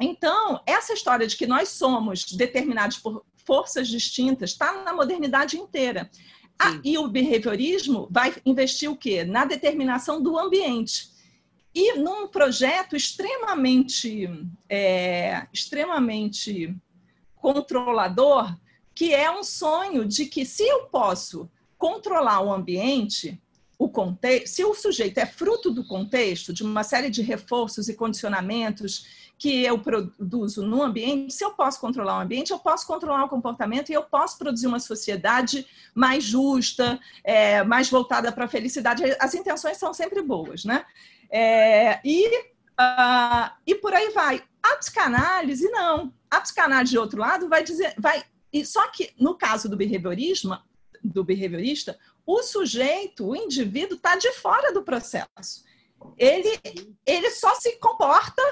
Então, 0.00 0.62
essa 0.66 0.94
história 0.94 1.26
de 1.26 1.36
que 1.36 1.46
nós 1.46 1.68
somos 1.68 2.32
determinados 2.32 2.96
por 2.96 3.22
forças 3.44 3.86
distintas 3.86 4.50
está 4.52 4.82
na 4.82 4.94
modernidade 4.94 5.58
inteira. 5.58 6.10
Ah, 6.58 6.80
e 6.82 6.96
o 6.96 7.08
behaviorismo 7.08 8.08
vai 8.10 8.34
investir 8.46 8.90
o 8.90 8.96
quê? 8.96 9.24
Na 9.24 9.44
determinação 9.44 10.22
do 10.22 10.38
ambiente. 10.38 11.10
E 11.74 11.98
num 11.98 12.28
projeto 12.28 12.96
extremamente, 12.96 14.26
é, 14.70 15.46
extremamente 15.52 16.74
controlador, 17.36 18.56
que 18.94 19.12
é 19.12 19.30
um 19.30 19.42
sonho 19.42 20.04
de 20.04 20.26
que 20.26 20.44
se 20.44 20.62
eu 20.62 20.86
posso 20.86 21.50
controlar 21.76 22.40
o 22.40 22.52
ambiente, 22.52 23.40
o 23.78 23.88
contexto, 23.88 24.54
se 24.54 24.64
o 24.64 24.74
sujeito 24.74 25.18
é 25.18 25.26
fruto 25.26 25.70
do 25.70 25.84
contexto, 25.84 26.52
de 26.52 26.62
uma 26.62 26.84
série 26.84 27.10
de 27.10 27.22
reforços 27.22 27.88
e 27.88 27.94
condicionamentos 27.94 29.24
que 29.36 29.64
eu 29.64 29.78
produzo 29.78 30.64
no 30.64 30.82
ambiente, 30.82 31.34
se 31.34 31.44
eu 31.44 31.50
posso 31.50 31.80
controlar 31.80 32.18
o 32.18 32.20
ambiente, 32.20 32.52
eu 32.52 32.58
posso 32.58 32.86
controlar 32.86 33.24
o 33.24 33.28
comportamento 33.28 33.90
e 33.90 33.92
eu 33.92 34.02
posso 34.02 34.38
produzir 34.38 34.66
uma 34.68 34.78
sociedade 34.78 35.66
mais 35.94 36.22
justa, 36.22 37.00
é, 37.22 37.62
mais 37.64 37.90
voltada 37.90 38.30
para 38.30 38.44
a 38.44 38.48
felicidade. 38.48 39.02
As 39.18 39.34
intenções 39.34 39.76
são 39.76 39.92
sempre 39.92 40.22
boas, 40.22 40.64
né? 40.64 40.86
É, 41.28 42.00
e, 42.04 42.28
uh, 42.80 43.50
e 43.66 43.74
por 43.74 43.92
aí 43.92 44.10
vai. 44.10 44.42
A 44.62 44.76
psicanálise, 44.76 45.68
não. 45.70 46.12
A 46.30 46.40
psicanálise, 46.40 46.92
de 46.92 46.98
outro 46.98 47.18
lado, 47.18 47.48
vai 47.48 47.64
dizer. 47.64 47.92
Vai, 47.98 48.22
e 48.54 48.64
só 48.64 48.86
que, 48.86 49.10
no 49.18 49.34
caso 49.34 49.68
do 49.68 49.76
behaviorismo, 49.76 50.56
do 51.02 51.24
behaviorista, 51.24 51.98
o 52.24 52.40
sujeito, 52.40 53.26
o 53.26 53.34
indivíduo, 53.34 53.96
está 53.96 54.14
de 54.14 54.30
fora 54.34 54.72
do 54.72 54.84
processo. 54.84 55.64
Ele, 56.16 56.56
ele 57.04 57.30
só 57.32 57.52
se 57.56 57.72
comporta 57.78 58.42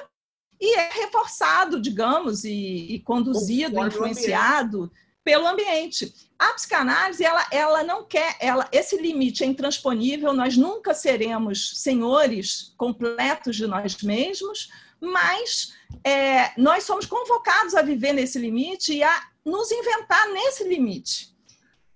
e 0.61 0.75
é 0.77 0.91
reforçado, 0.91 1.81
digamos, 1.81 2.43
e, 2.43 2.95
e 2.95 3.01
conduzido, 3.01 3.77
Conforme 3.77 3.89
influenciado 3.89 4.91
pelo 5.23 5.47
ambiente. 5.47 6.13
A 6.37 6.53
psicanálise, 6.55 7.25
ela, 7.25 7.47
ela 7.53 7.85
não 7.85 8.05
quer, 8.05 8.37
ela, 8.41 8.69
esse 8.73 9.01
limite 9.01 9.45
é 9.45 9.47
intransponível, 9.47 10.33
nós 10.33 10.57
nunca 10.57 10.95
seremos 10.95 11.75
senhores 11.77 12.75
completos 12.77 13.55
de 13.55 13.69
nós 13.69 14.03
mesmos, 14.03 14.69
mas 15.01 15.75
é, 16.03 16.53
nós 16.61 16.83
somos 16.83 17.07
convocados 17.07 17.77
a 17.77 17.83
viver 17.83 18.13
nesse 18.13 18.39
limite 18.39 18.95
e 18.95 19.03
a 19.05 19.32
nos 19.45 19.71
inventar 19.71 20.29
nesse 20.29 20.65
limite. 20.65 21.35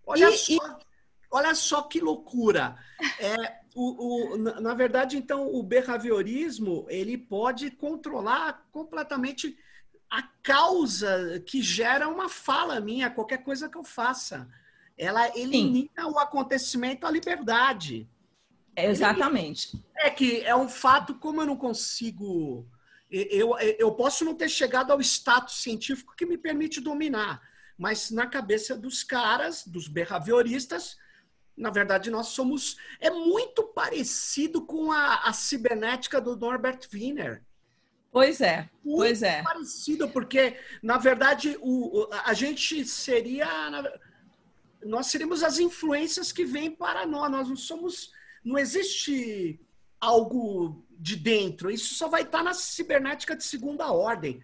Olha, 0.06 0.30
e, 0.30 0.38
só, 0.38 0.52
e... 0.54 0.60
olha 1.30 1.54
só 1.54 1.82
que 1.82 2.00
loucura. 2.00 2.76
É, 3.18 3.60
o, 3.74 4.34
o, 4.34 4.38
na, 4.38 4.60
na 4.60 4.74
verdade, 4.74 5.16
então, 5.16 5.54
o 5.54 5.62
behaviorismo 5.62 6.86
ele 6.88 7.18
pode 7.18 7.70
controlar 7.70 8.66
completamente 8.72 9.56
a 10.10 10.22
causa 10.42 11.42
que 11.44 11.60
gera 11.60 12.08
uma 12.08 12.28
fala 12.28 12.80
minha, 12.80 13.10
qualquer 13.10 13.38
coisa 13.38 13.68
que 13.68 13.76
eu 13.76 13.84
faça. 13.84 14.48
Ela 14.96 15.28
elimina 15.36 16.04
Sim. 16.04 16.10
o 16.10 16.18
acontecimento 16.18 17.06
à 17.06 17.10
liberdade. 17.10 18.08
Exatamente. 18.74 19.82
É 19.96 20.10
que 20.10 20.42
é 20.42 20.54
um 20.54 20.68
fato, 20.68 21.14
como 21.14 21.42
eu 21.42 21.46
não 21.46 21.56
consigo. 21.56 22.66
Eu, 23.30 23.56
eu 23.58 23.92
posso 23.92 24.24
não 24.24 24.34
ter 24.34 24.48
chegado 24.48 24.92
ao 24.92 25.00
status 25.00 25.62
científico 25.62 26.14
que 26.16 26.26
me 26.26 26.36
permite 26.36 26.80
dominar, 26.80 27.40
mas 27.78 28.10
na 28.10 28.26
cabeça 28.26 28.76
dos 28.76 29.02
caras, 29.02 29.66
dos 29.66 29.88
behavioristas, 29.88 30.96
na 31.56 31.70
verdade, 31.70 32.10
nós 32.10 32.28
somos. 32.28 32.76
É 33.00 33.10
muito 33.10 33.62
parecido 33.62 34.66
com 34.66 34.92
a, 34.92 35.22
a 35.22 35.32
cibernética 35.32 36.20
do 36.20 36.36
Norbert 36.36 36.80
Wiener. 36.92 37.42
Pois 38.12 38.40
é, 38.40 38.68
muito 38.84 38.98
pois 38.98 39.22
é. 39.22 39.42
parecido, 39.42 40.08
porque, 40.08 40.58
na 40.82 40.98
verdade, 40.98 41.56
o, 41.60 42.08
a 42.24 42.34
gente 42.34 42.84
seria. 42.84 43.48
Nós 44.84 45.06
seríamos 45.06 45.42
as 45.42 45.58
influências 45.58 46.30
que 46.30 46.44
vêm 46.44 46.70
para 46.70 47.06
nós. 47.06 47.30
Nós 47.30 47.48
não 47.48 47.56
somos. 47.56 48.12
Não 48.44 48.58
existe 48.58 49.58
algo 49.98 50.85
de 50.98 51.16
dentro. 51.16 51.70
Isso 51.70 51.94
só 51.94 52.08
vai 52.08 52.22
estar 52.22 52.42
na 52.42 52.54
cibernética 52.54 53.36
de 53.36 53.44
segunda 53.44 53.90
ordem. 53.92 54.42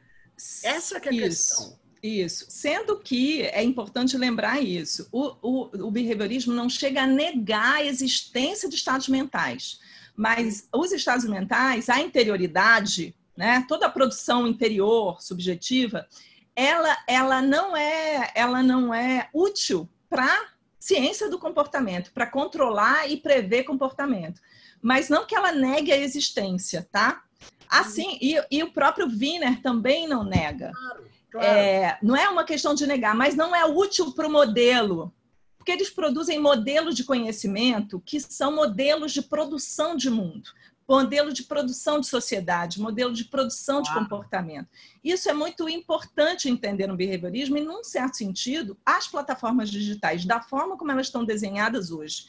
Essa 0.62 0.98
é 0.98 1.08
a 1.08 1.12
Isso. 1.12 1.20
questão. 1.20 1.82
Isso. 2.02 2.46
Sendo 2.48 2.98
que 2.98 3.42
é 3.42 3.62
importante 3.62 4.16
lembrar 4.16 4.60
isso, 4.60 5.08
o, 5.12 5.36
o, 5.40 5.86
o 5.86 5.90
behaviorismo 5.90 6.52
não 6.52 6.68
chega 6.68 7.02
a 7.02 7.06
negar 7.06 7.76
a 7.76 7.84
existência 7.84 8.68
de 8.68 8.74
estados 8.74 9.08
mentais, 9.08 9.78
mas 10.16 10.68
os 10.74 10.90
estados 10.90 11.24
mentais, 11.24 11.88
a 11.88 12.00
interioridade, 12.00 13.14
né, 13.36 13.64
toda 13.68 13.86
a 13.86 13.90
produção 13.90 14.48
interior 14.48 15.22
subjetiva, 15.22 16.08
ela, 16.56 16.96
ela 17.06 17.40
não 17.40 17.76
é 17.76 18.32
ela 18.34 18.62
não 18.64 18.92
é 18.92 19.28
útil 19.32 19.88
para 20.10 20.52
ciência 20.80 21.30
do 21.30 21.38
comportamento, 21.38 22.10
para 22.12 22.26
controlar 22.26 23.08
e 23.08 23.16
prever 23.16 23.62
comportamento, 23.62 24.40
mas 24.82 25.08
não 25.08 25.24
que 25.24 25.34
ela 25.34 25.52
negue 25.52 25.92
a 25.92 25.96
existência, 25.96 26.86
tá? 26.90 27.22
Assim, 27.68 28.18
e, 28.20 28.36
e 28.50 28.62
o 28.62 28.72
próprio 28.72 29.06
Wiener 29.06 29.62
também 29.62 30.06
não 30.06 30.24
nega. 30.24 30.72
Claro. 30.72 31.12
Claro. 31.32 31.46
É, 31.46 31.98
não 32.02 32.14
é 32.14 32.28
uma 32.28 32.44
questão 32.44 32.74
de 32.74 32.86
negar, 32.86 33.14
mas 33.14 33.34
não 33.34 33.56
é 33.56 33.64
útil 33.64 34.12
para 34.12 34.28
o 34.28 34.30
modelo. 34.30 35.12
Porque 35.56 35.72
eles 35.72 35.88
produzem 35.88 36.38
modelos 36.38 36.94
de 36.94 37.04
conhecimento 37.04 38.02
que 38.04 38.20
são 38.20 38.54
modelos 38.54 39.12
de 39.12 39.22
produção 39.22 39.96
de 39.96 40.10
mundo, 40.10 40.50
modelo 40.86 41.32
de 41.32 41.44
produção 41.44 42.00
de 42.00 42.06
sociedade, 42.06 42.80
modelo 42.80 43.14
de 43.14 43.24
produção 43.24 43.80
de 43.80 43.94
comportamento. 43.94 44.68
Isso 45.02 45.30
é 45.30 45.32
muito 45.32 45.68
importante 45.68 46.50
entender 46.50 46.86
no 46.86 46.96
behaviorismo 46.96 47.56
e, 47.56 47.62
num 47.62 47.82
certo 47.82 48.18
sentido, 48.18 48.76
as 48.84 49.06
plataformas 49.06 49.70
digitais, 49.70 50.26
da 50.26 50.42
forma 50.42 50.76
como 50.76 50.90
elas 50.90 51.06
estão 51.06 51.24
desenhadas 51.24 51.90
hoje, 51.90 52.26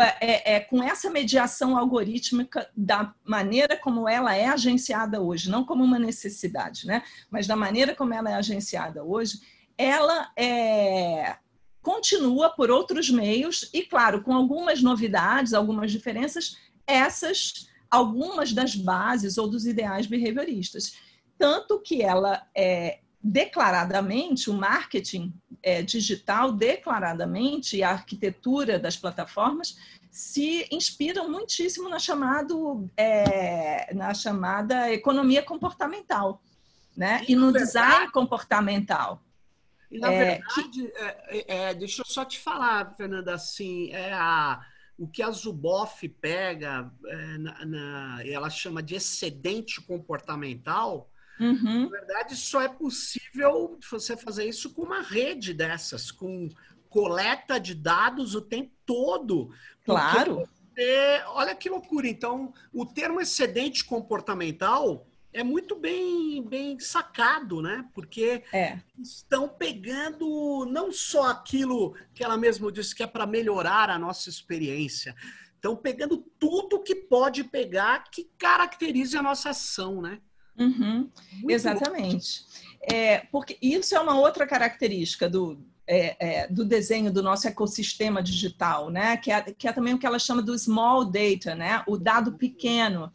é, 0.00 0.54
é, 0.54 0.60
com 0.60 0.82
essa 0.82 1.10
mediação 1.10 1.76
algorítmica 1.76 2.68
da 2.76 3.14
maneira 3.24 3.76
como 3.76 4.08
ela 4.08 4.34
é 4.34 4.46
agenciada 4.46 5.20
hoje, 5.20 5.50
não 5.50 5.64
como 5.64 5.84
uma 5.84 5.98
necessidade, 5.98 6.86
né? 6.86 7.02
mas 7.30 7.46
da 7.46 7.54
maneira 7.54 7.94
como 7.94 8.14
ela 8.14 8.30
é 8.30 8.34
agenciada 8.34 9.04
hoje, 9.04 9.40
ela 9.76 10.30
é, 10.36 11.36
continua 11.82 12.50
por 12.50 12.70
outros 12.70 13.10
meios 13.10 13.68
e, 13.74 13.82
claro, 13.82 14.22
com 14.22 14.32
algumas 14.32 14.80
novidades, 14.80 15.52
algumas 15.52 15.92
diferenças, 15.92 16.56
essas, 16.86 17.68
algumas 17.90 18.52
das 18.52 18.74
bases 18.74 19.36
ou 19.36 19.48
dos 19.48 19.66
ideais 19.66 20.06
behavioristas. 20.06 20.96
Tanto 21.36 21.80
que 21.80 22.02
ela 22.02 22.46
é 22.56 23.00
declaradamente, 23.22 24.50
o 24.50 24.54
marketing 24.54 25.32
é, 25.62 25.82
digital, 25.82 26.52
declaradamente, 26.52 27.76
e 27.76 27.82
a 27.82 27.90
arquitetura 27.90 28.78
das 28.78 28.96
plataformas 28.96 29.76
se 30.10 30.66
inspiram 30.70 31.30
muitíssimo 31.30 31.88
na, 31.88 31.98
chamado, 31.98 32.90
é, 32.96 33.94
na 33.94 34.12
chamada 34.12 34.92
economia 34.92 35.42
comportamental, 35.42 36.42
né? 36.96 37.24
E, 37.28 37.32
e 37.32 37.36
no 37.36 37.52
verdade, 37.52 37.64
design 37.64 38.12
comportamental. 38.12 39.22
E 39.90 39.98
na 39.98 40.12
é, 40.12 40.24
verdade, 40.24 40.68
que... 40.70 40.92
É, 40.96 41.44
é, 41.68 41.74
deixa 41.74 42.02
eu 42.02 42.06
só 42.06 42.24
te 42.24 42.38
falar, 42.40 42.94
Fernanda, 42.96 43.34
assim, 43.34 43.90
é 43.92 44.12
a, 44.12 44.60
o 44.98 45.06
que 45.06 45.22
a 45.22 45.30
Zuboff 45.30 46.06
pega, 46.08 46.90
é, 47.06 47.38
na, 47.38 47.64
na, 47.64 48.26
ela 48.26 48.50
chama 48.50 48.82
de 48.82 48.96
excedente 48.96 49.80
comportamental, 49.80 51.08
Uhum. 51.42 51.90
Na 51.90 51.98
verdade, 51.98 52.36
só 52.36 52.62
é 52.62 52.68
possível 52.68 53.78
você 53.90 54.16
fazer 54.16 54.44
isso 54.44 54.72
com 54.72 54.82
uma 54.82 55.02
rede 55.02 55.52
dessas, 55.52 56.10
com 56.12 56.48
coleta 56.88 57.58
de 57.58 57.74
dados 57.74 58.34
o 58.34 58.40
tempo 58.40 58.70
todo. 58.86 59.50
Claro. 59.84 60.48
Você, 60.74 61.22
olha 61.26 61.54
que 61.54 61.68
loucura. 61.68 62.06
Então, 62.06 62.52
o 62.72 62.86
termo 62.86 63.20
excedente 63.20 63.84
comportamental 63.84 65.06
é 65.32 65.42
muito 65.42 65.74
bem, 65.74 66.42
bem 66.46 66.78
sacado, 66.78 67.60
né? 67.60 67.88
Porque 67.92 68.44
é. 68.52 68.78
estão 69.02 69.48
pegando 69.48 70.66
não 70.66 70.92
só 70.92 71.30
aquilo 71.30 71.96
que 72.14 72.22
ela 72.22 72.36
mesma 72.36 72.70
disse 72.70 72.94
que 72.94 73.02
é 73.02 73.06
para 73.06 73.26
melhorar 73.26 73.90
a 73.90 73.98
nossa 73.98 74.28
experiência, 74.28 75.16
estão 75.54 75.74
pegando 75.74 76.18
tudo 76.38 76.82
que 76.82 76.94
pode 76.94 77.44
pegar 77.44 78.04
que 78.10 78.30
caracterize 78.36 79.16
a 79.16 79.22
nossa 79.22 79.50
ação, 79.50 80.02
né? 80.02 80.20
Uhum. 80.58 81.08
Exatamente. 81.48 82.44
É, 82.82 83.18
porque 83.30 83.56
isso 83.62 83.94
é 83.94 84.00
uma 84.00 84.18
outra 84.18 84.46
característica 84.46 85.28
do, 85.28 85.64
é, 85.86 86.16
é, 86.18 86.48
do 86.48 86.64
desenho 86.64 87.12
do 87.12 87.22
nosso 87.22 87.46
ecossistema 87.46 88.22
digital, 88.22 88.90
né? 88.90 89.16
Que 89.16 89.30
é, 89.30 89.42
que 89.42 89.68
é 89.68 89.72
também 89.72 89.94
o 89.94 89.98
que 89.98 90.06
ela 90.06 90.18
chama 90.18 90.42
do 90.42 90.56
small 90.58 91.04
data, 91.04 91.54
né? 91.54 91.82
O 91.86 91.96
dado 91.96 92.32
pequeno. 92.32 93.12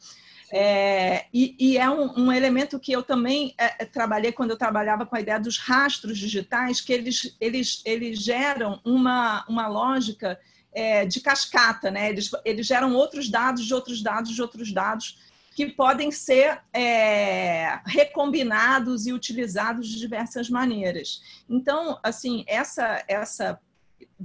É, 0.52 1.26
e, 1.34 1.56
e, 1.60 1.78
é 1.78 1.90
um, 1.90 2.28
um, 2.28 2.32
elemento 2.32 2.80
que 2.80 2.94
eu 2.94 3.04
também 3.04 3.54
é, 3.58 3.84
é, 3.84 3.86
trabalhei 3.86 4.32
quando 4.32 4.52
eu 4.52 4.58
trabalhava 4.58 5.06
com 5.06 5.16
a 5.16 5.20
ideia 5.20 5.40
dos 5.40 5.58
rastros 5.58 6.18
digitais, 6.18 6.80
que 6.80 6.94
eles, 6.94 7.36
eles, 7.42 7.82
eles 7.84 8.20
geram 8.20 8.80
uma, 8.86 9.46
uma 9.50 9.68
lógica 9.68 10.40
é, 10.72 11.06
de 11.06 11.20
cascata, 11.20 11.92
né? 11.92 12.10
Eles, 12.10 12.32
eles 12.46 12.66
geram 12.66 12.94
outros 12.94 13.30
dados, 13.30 13.66
de 13.66 13.74
outros 13.74 14.02
dados, 14.02 14.34
de 14.34 14.42
outros 14.42 14.72
dados, 14.72 15.18
que 15.58 15.66
podem 15.72 16.12
ser 16.12 16.62
é, 16.72 17.80
recombinados 17.84 19.08
e 19.08 19.12
utilizados 19.12 19.88
de 19.88 19.98
diversas 19.98 20.52
maneiras. 20.52 21.24
Então, 21.50 22.00
assim, 22.04 22.46
essa, 22.46 23.04
essa 23.08 23.60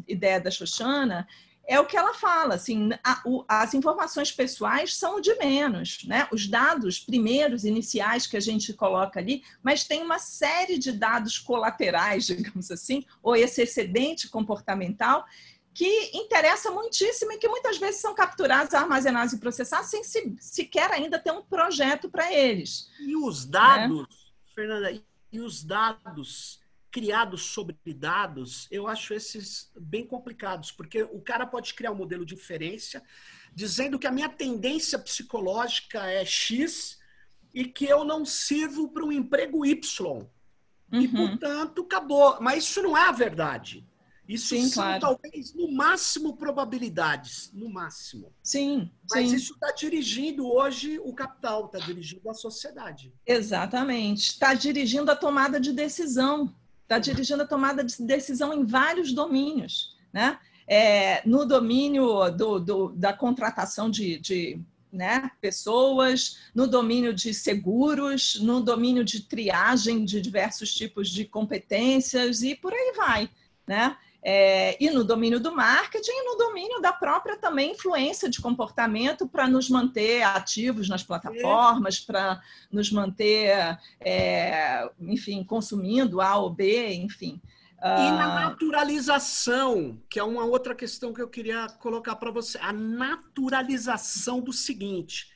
ideia 0.06 0.38
da 0.38 0.50
Xoxana 0.50 1.26
é 1.66 1.80
o 1.80 1.86
que 1.86 1.96
ela 1.96 2.12
fala, 2.12 2.56
assim, 2.56 2.90
a, 3.02 3.22
o, 3.24 3.46
as 3.48 3.72
informações 3.72 4.30
pessoais 4.30 4.94
são 4.94 5.22
de 5.22 5.34
menos, 5.36 6.04
né? 6.04 6.28
Os 6.30 6.46
dados 6.46 7.00
primeiros, 7.00 7.64
iniciais 7.64 8.26
que 8.26 8.36
a 8.36 8.40
gente 8.40 8.74
coloca 8.74 9.18
ali, 9.18 9.42
mas 9.62 9.84
tem 9.84 10.02
uma 10.02 10.18
série 10.18 10.76
de 10.76 10.92
dados 10.92 11.38
colaterais, 11.38 12.26
digamos 12.36 12.70
assim, 12.70 13.06
ou 13.22 13.34
esse 13.34 13.62
excedente 13.62 14.28
comportamental 14.28 15.24
que 15.74 16.10
interessa 16.14 16.70
muitíssimo 16.70 17.32
e 17.32 17.38
que 17.38 17.48
muitas 17.48 17.78
vezes 17.78 18.00
são 18.00 18.14
capturados, 18.14 18.74
armazenados 18.74 19.32
e 19.32 19.38
processados 19.38 19.88
sem 19.88 20.04
se, 20.04 20.36
sequer 20.38 20.90
ainda 20.90 21.18
ter 21.18 21.30
um 21.30 21.42
projeto 21.42 22.10
para 22.10 22.32
eles. 22.32 22.90
E 23.00 23.16
os 23.16 23.46
dados, 23.46 24.00
né? 24.00 24.06
Fernanda, 24.54 25.02
e 25.32 25.40
os 25.40 25.64
dados 25.64 26.60
criados 26.90 27.42
sobre 27.42 27.74
dados, 27.94 28.68
eu 28.70 28.86
acho 28.86 29.14
esses 29.14 29.72
bem 29.74 30.06
complicados, 30.06 30.70
porque 30.70 31.02
o 31.02 31.20
cara 31.20 31.46
pode 31.46 31.72
criar 31.72 31.90
um 31.90 31.96
modelo 31.96 32.26
de 32.26 32.34
inferência 32.34 33.02
dizendo 33.54 33.98
que 33.98 34.06
a 34.06 34.12
minha 34.12 34.28
tendência 34.28 34.98
psicológica 34.98 36.06
é 36.06 36.24
X 36.24 36.98
e 37.54 37.64
que 37.64 37.86
eu 37.86 38.04
não 38.04 38.26
sirvo 38.26 38.88
para 38.88 39.04
um 39.04 39.12
emprego 39.12 39.64
Y. 39.64 40.26
Uhum. 40.92 41.00
E, 41.00 41.08
portanto, 41.08 41.82
acabou. 41.82 42.38
Mas 42.40 42.64
isso 42.64 42.82
não 42.82 42.96
é 42.96 43.08
a 43.08 43.12
verdade. 43.12 43.86
Isso 44.28 44.48
sim, 44.48 44.68
são 44.68 44.84
claro. 44.84 45.00
talvez, 45.00 45.54
no 45.54 45.70
máximo, 45.72 46.36
probabilidades. 46.36 47.50
No 47.52 47.68
máximo. 47.68 48.32
Sim. 48.42 48.90
Mas 49.10 49.30
sim. 49.30 49.36
isso 49.36 49.54
está 49.54 49.72
dirigindo 49.72 50.46
hoje 50.46 50.98
o 51.00 51.12
capital, 51.12 51.66
está 51.66 51.78
dirigindo 51.78 52.30
a 52.30 52.34
sociedade. 52.34 53.12
Exatamente. 53.26 54.30
Está 54.30 54.54
dirigindo 54.54 55.10
a 55.10 55.16
tomada 55.16 55.58
de 55.60 55.72
decisão 55.72 56.54
está 56.94 56.98
dirigindo 56.98 57.42
a 57.42 57.46
tomada 57.46 57.82
de 57.82 58.02
decisão 58.02 58.52
em 58.52 58.64
vários 58.64 59.12
domínios, 59.12 59.96
né? 60.12 60.38
É, 60.68 61.26
no 61.26 61.44
domínio 61.44 62.30
do, 62.30 62.58
do, 62.60 62.88
da 62.90 63.12
contratação 63.12 63.90
de, 63.90 64.18
de 64.18 64.60
né, 64.92 65.30
pessoas, 65.40 66.38
no 66.54 66.66
domínio 66.66 67.12
de 67.12 67.34
seguros, 67.34 68.38
no 68.40 68.60
domínio 68.60 69.04
de 69.04 69.22
triagem 69.22 70.04
de 70.04 70.20
diversos 70.20 70.72
tipos 70.74 71.08
de 71.08 71.24
competências 71.24 72.42
e 72.42 72.54
por 72.54 72.72
aí 72.72 72.92
vai, 72.96 73.30
né? 73.66 73.96
É, 74.24 74.76
e 74.82 74.88
no 74.88 75.02
domínio 75.02 75.40
do 75.40 75.54
marketing 75.54 76.12
e 76.12 76.24
no 76.24 76.36
domínio 76.36 76.80
da 76.80 76.92
própria 76.92 77.36
também 77.36 77.72
influência 77.72 78.30
de 78.30 78.40
comportamento 78.40 79.26
para 79.26 79.48
nos 79.48 79.68
manter 79.68 80.22
ativos 80.22 80.88
nas 80.88 81.02
plataformas, 81.02 81.98
para 81.98 82.40
nos 82.70 82.92
manter, 82.92 83.78
é, 84.00 84.88
enfim, 85.00 85.42
consumindo 85.42 86.20
A 86.20 86.36
ou 86.36 86.50
B, 86.50 86.94
enfim. 86.94 87.40
E 87.84 87.84
na 88.12 88.26
ah, 88.26 88.50
naturalização, 88.50 90.00
que 90.08 90.20
é 90.20 90.22
uma 90.22 90.44
outra 90.44 90.72
questão 90.72 91.12
que 91.12 91.20
eu 91.20 91.26
queria 91.26 91.66
colocar 91.80 92.14
para 92.14 92.30
você, 92.30 92.56
a 92.58 92.72
naturalização 92.72 94.40
do 94.40 94.52
seguinte. 94.52 95.32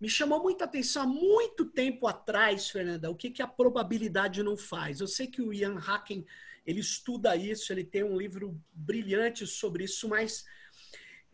Me 0.00 0.08
chamou 0.08 0.42
muita 0.42 0.64
atenção 0.64 1.02
há 1.02 1.06
muito 1.06 1.66
tempo 1.66 2.06
atrás, 2.06 2.70
Fernanda, 2.70 3.10
o 3.10 3.14
que, 3.14 3.28
que 3.28 3.42
a 3.42 3.46
probabilidade 3.46 4.42
não 4.42 4.56
faz. 4.56 5.00
Eu 5.00 5.06
sei 5.06 5.26
que 5.26 5.42
o 5.42 5.52
Ian 5.52 5.76
Hacken 5.78 6.24
ele 6.66 6.80
estuda 6.80 7.36
isso, 7.36 7.72
ele 7.72 7.84
tem 7.84 8.04
um 8.04 8.16
livro 8.16 8.60
brilhante 8.72 9.46
sobre 9.46 9.84
isso, 9.84 10.08
mas 10.08 10.44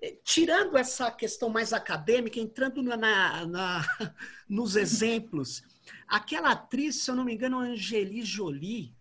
eh, 0.00 0.16
tirando 0.24 0.76
essa 0.76 1.10
questão 1.10 1.48
mais 1.48 1.72
acadêmica, 1.72 2.40
entrando 2.40 2.82
na, 2.82 3.46
na, 3.46 3.84
nos 4.48 4.76
exemplos, 4.76 5.62
aquela 6.06 6.52
atriz, 6.52 6.96
se 6.96 7.10
eu 7.10 7.14
não 7.14 7.24
me 7.24 7.34
engano, 7.34 7.58
Angeli 7.58 8.22
Jolie. 8.22 8.94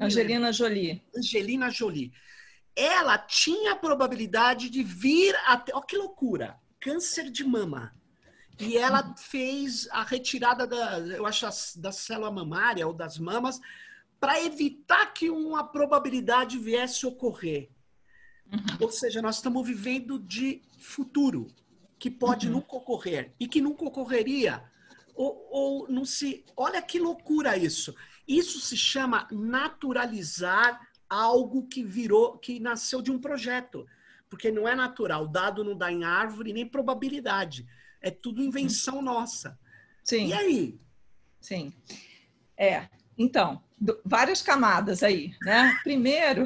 Angelina 0.00 0.52
Jolie. 0.52 1.02
Angelina 1.16 1.70
Jolie. 1.70 2.12
Ela 2.76 3.18
tinha 3.18 3.72
a 3.72 3.76
probabilidade 3.76 4.68
de 4.68 4.82
vir 4.82 5.34
até. 5.46 5.74
Olha 5.74 5.86
que 5.86 5.96
loucura! 5.96 6.58
Câncer 6.80 7.30
de 7.30 7.44
mama. 7.44 7.94
E 8.58 8.76
ela 8.76 9.14
fez 9.16 9.88
a 9.90 10.02
retirada 10.02 10.66
da, 10.66 10.98
eu 10.98 11.26
acho, 11.26 11.46
da 11.76 11.90
célula 11.90 12.30
mamária 12.30 12.86
ou 12.86 12.92
das 12.92 13.18
mamas 13.18 13.60
para 14.24 14.42
evitar 14.42 15.12
que 15.12 15.28
uma 15.28 15.62
probabilidade 15.62 16.56
viesse 16.58 17.04
a 17.04 17.10
ocorrer. 17.10 17.68
Uhum. 18.50 18.78
Ou 18.80 18.90
seja, 18.90 19.20
nós 19.20 19.36
estamos 19.36 19.66
vivendo 19.66 20.18
de 20.18 20.62
futuro, 20.78 21.46
que 21.98 22.10
pode 22.10 22.46
uhum. 22.46 22.54
nunca 22.54 22.74
ocorrer 22.74 23.34
e 23.38 23.46
que 23.46 23.60
nunca 23.60 23.84
ocorreria. 23.84 24.64
Ou, 25.14 25.46
ou 25.50 25.88
não 25.90 26.06
se. 26.06 26.42
Olha 26.56 26.80
que 26.80 26.98
loucura 26.98 27.54
isso. 27.54 27.94
Isso 28.26 28.60
se 28.60 28.78
chama 28.78 29.28
naturalizar 29.30 30.80
algo 31.06 31.68
que 31.68 31.84
virou, 31.84 32.38
que 32.38 32.58
nasceu 32.58 33.02
de 33.02 33.10
um 33.10 33.20
projeto. 33.20 33.86
Porque 34.30 34.50
não 34.50 34.66
é 34.66 34.74
natural. 34.74 35.28
Dado 35.28 35.62
não 35.62 35.76
dá 35.76 35.92
em 35.92 36.02
árvore 36.02 36.54
nem 36.54 36.66
probabilidade. 36.66 37.66
É 38.00 38.10
tudo 38.10 38.42
invenção 38.42 39.02
nossa. 39.02 39.60
Sim. 40.02 40.28
E 40.28 40.32
aí? 40.32 40.80
Sim. 41.42 41.74
É. 42.56 42.88
Então, 43.16 43.62
várias 44.04 44.42
camadas 44.42 45.02
aí, 45.02 45.34
né? 45.42 45.78
Primeiro, 45.82 46.44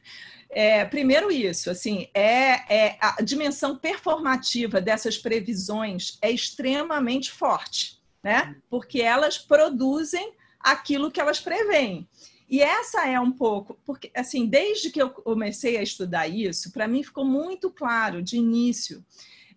é, 0.50 0.84
primeiro 0.84 1.30
isso, 1.30 1.70
assim, 1.70 2.08
é, 2.12 2.74
é, 2.74 2.98
a 3.00 3.22
dimensão 3.22 3.76
performativa 3.76 4.80
dessas 4.80 5.16
previsões 5.16 6.18
é 6.20 6.30
extremamente 6.30 7.30
forte, 7.30 8.00
né? 8.22 8.56
Porque 8.68 9.00
elas 9.00 9.38
produzem 9.38 10.34
aquilo 10.58 11.10
que 11.10 11.20
elas 11.20 11.40
preveem. 11.40 12.06
E 12.48 12.60
essa 12.60 13.06
é 13.06 13.18
um 13.20 13.30
pouco, 13.30 13.78
porque 13.86 14.10
assim, 14.14 14.44
desde 14.44 14.90
que 14.90 15.00
eu 15.00 15.08
comecei 15.08 15.76
a 15.76 15.82
estudar 15.82 16.26
isso, 16.26 16.72
para 16.72 16.88
mim 16.88 17.04
ficou 17.04 17.24
muito 17.24 17.70
claro 17.70 18.20
de 18.20 18.36
início 18.36 19.04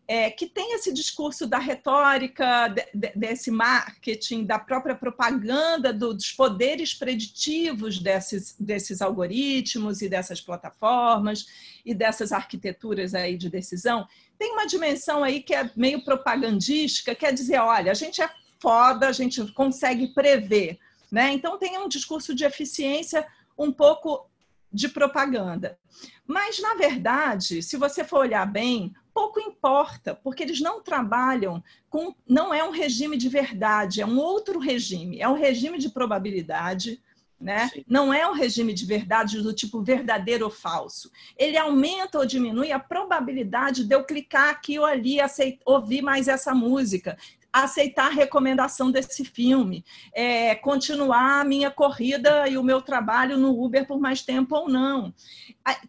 é, 0.08 0.30
que 0.30 0.48
tem 0.48 0.74
esse 0.74 0.92
discurso 0.92 1.48
da 1.48 1.58
retórica, 1.58 2.68
de, 2.68 2.86
de, 2.94 3.12
desse 3.16 3.50
marketing, 3.50 4.44
da 4.46 4.60
própria 4.60 4.96
propaganda 4.96 5.94
do, 5.94 6.13
dos 6.13 6.32
poderes 6.32 6.94
preditivos 6.94 8.00
desses, 8.00 8.56
desses 8.60 9.02
algoritmos 9.02 10.02
e 10.02 10.10
dessas 10.10 10.42
plataformas 10.42 11.48
e 11.86 11.94
dessas 11.94 12.32
arquiteturas 12.32 13.16
aí 13.16 13.38
de 13.38 13.50
decisão, 13.50 14.08
tem 14.38 14.52
uma 14.52 14.68
dimensão 14.68 15.24
aí 15.24 15.42
que 15.42 15.56
é 15.56 15.70
meio 15.76 16.04
propagandística, 16.04 17.16
quer 17.16 17.34
dizer, 17.34 17.60
olha, 17.60 17.92
a 17.92 17.96
gente 17.96 18.22
é 18.22 18.30
foda, 18.60 19.08
a 19.08 19.12
gente 19.12 19.46
consegue 19.54 20.13
prever, 20.13 20.80
né? 21.12 21.32
Então 21.32 21.58
tem 21.58 21.78
um 21.78 21.88
discurso 21.88 22.36
de 22.36 22.44
eficiência 22.44 23.26
um 23.58 23.72
pouco 23.72 24.30
de 24.72 24.89
propaganda. 24.89 25.78
Mas, 26.26 26.60
na 26.60 26.74
verdade, 26.74 27.62
se 27.62 27.78
você 27.78 28.04
for 28.04 28.22
olhar 28.22 28.46
bem, 28.46 28.94
pouco 29.13 29.39
importa, 29.39 30.15
porque 30.15 30.43
eles 30.43 30.60
não 30.60 30.82
trabalham 30.82 31.63
com. 31.89 32.15
Não 32.28 32.54
é 32.54 32.63
um 32.63 32.71
regime 32.71 33.15
de 33.15 33.30
verdade, 33.30 34.02
é 34.02 34.06
um 34.06 34.17
outro 34.17 34.60
regime. 34.60 35.19
É 35.19 35.28
um 35.28 35.36
regime 35.36 35.78
de 35.78 35.89
probabilidade. 35.89 37.02
Né? 37.39 37.69
Não 37.86 38.13
é 38.13 38.26
um 38.26 38.34
regime 38.34 38.73
de 38.73 38.86
verdade 38.86 39.41
do 39.41 39.52
tipo 39.52 39.84
verdadeiro 39.84 40.45
ou 40.45 40.52
falso. 40.52 41.12
Ele 41.38 41.58
aumenta 41.58 42.17
ou 42.17 42.26
diminui 42.26 42.71
a 42.71 42.80
probabilidade 42.80 43.84
de 43.84 43.93
eu 43.93 44.06
clicar 44.06 44.49
aqui 44.49 44.80
ou 44.80 44.86
ali, 44.86 45.19
aceitar, 45.19 45.62
ouvir 45.65 46.02
mais 46.02 46.30
essa 46.30 46.56
música, 46.56 47.17
aceitar 47.54 48.08
a 48.08 48.13
recomendação 48.13 48.89
desse 48.89 49.24
filme, 49.24 49.86
é, 50.12 50.56
continuar 50.56 51.42
a 51.42 51.44
minha 51.44 51.70
corrida 51.70 52.48
e 52.50 52.58
o 52.58 52.63
meu 52.63 52.82
trabalho 52.82 53.38
no 53.38 53.63
Uber 53.63 53.86
por 53.86 54.00
mais 54.00 54.24
tempo 54.24 54.56
ou 54.56 54.68
não. 54.68 55.13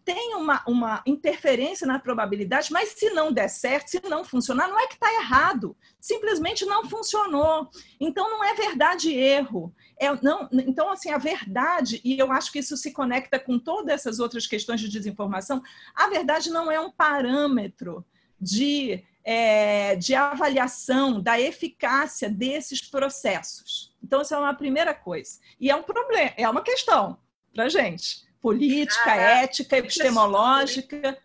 Tem 0.05 0.35
uma, 0.35 0.63
uma 0.69 1.03
interferência 1.07 1.87
na 1.87 1.99
probabilidade, 1.99 2.71
mas 2.71 2.91
se 2.91 3.09
não 3.11 3.33
der 3.33 3.49
certo, 3.49 3.89
se 3.89 4.03
não 4.07 4.23
funcionar, 4.23 4.69
não 4.69 4.79
é 4.79 4.87
que 4.87 4.95
está 4.95 5.11
errado, 5.15 5.75
simplesmente 5.99 6.67
não 6.67 6.85
funcionou. 6.85 7.71
Então, 7.99 8.31
não 8.31 8.45
é 8.45 8.53
verdade 8.55 9.09
e 9.09 9.19
erro. 9.19 9.75
É, 9.99 10.15
não, 10.23 10.47
então, 10.53 10.91
assim, 10.91 11.11
a 11.11 11.19
verdade, 11.19 11.99
e 12.05 12.19
eu 12.19 12.31
acho 12.31 12.53
que 12.53 12.59
isso 12.59 12.77
se 12.77 12.93
conecta 12.93 13.39
com 13.39 13.59
todas 13.59 13.95
essas 13.95 14.21
outras 14.21 14.47
questões 14.47 14.81
de 14.81 14.89
desinformação, 14.91 15.63
a 15.95 16.09
verdade 16.09 16.51
não 16.51 16.71
é 16.71 16.79
um 16.79 16.91
parâmetro 16.91 18.05
de 18.39 19.03
é, 19.25 19.97
de 19.97 20.15
avaliação 20.15 21.21
da 21.21 21.41
eficácia 21.41 22.29
desses 22.29 22.83
processos. 22.83 23.95
Então, 24.03 24.21
isso 24.21 24.35
é 24.35 24.39
uma 24.39 24.55
primeira 24.55 24.93
coisa. 24.95 25.41
E 25.59 25.71
é 25.71 25.75
um 25.75 25.83
problema, 25.83 26.33
é 26.37 26.49
uma 26.49 26.63
questão 26.63 27.19
para 27.55 27.65
a 27.65 27.69
gente. 27.69 28.23
Política, 28.41 29.13
ah, 29.13 29.43
ética, 29.43 29.79
epistemológica, 29.79 31.19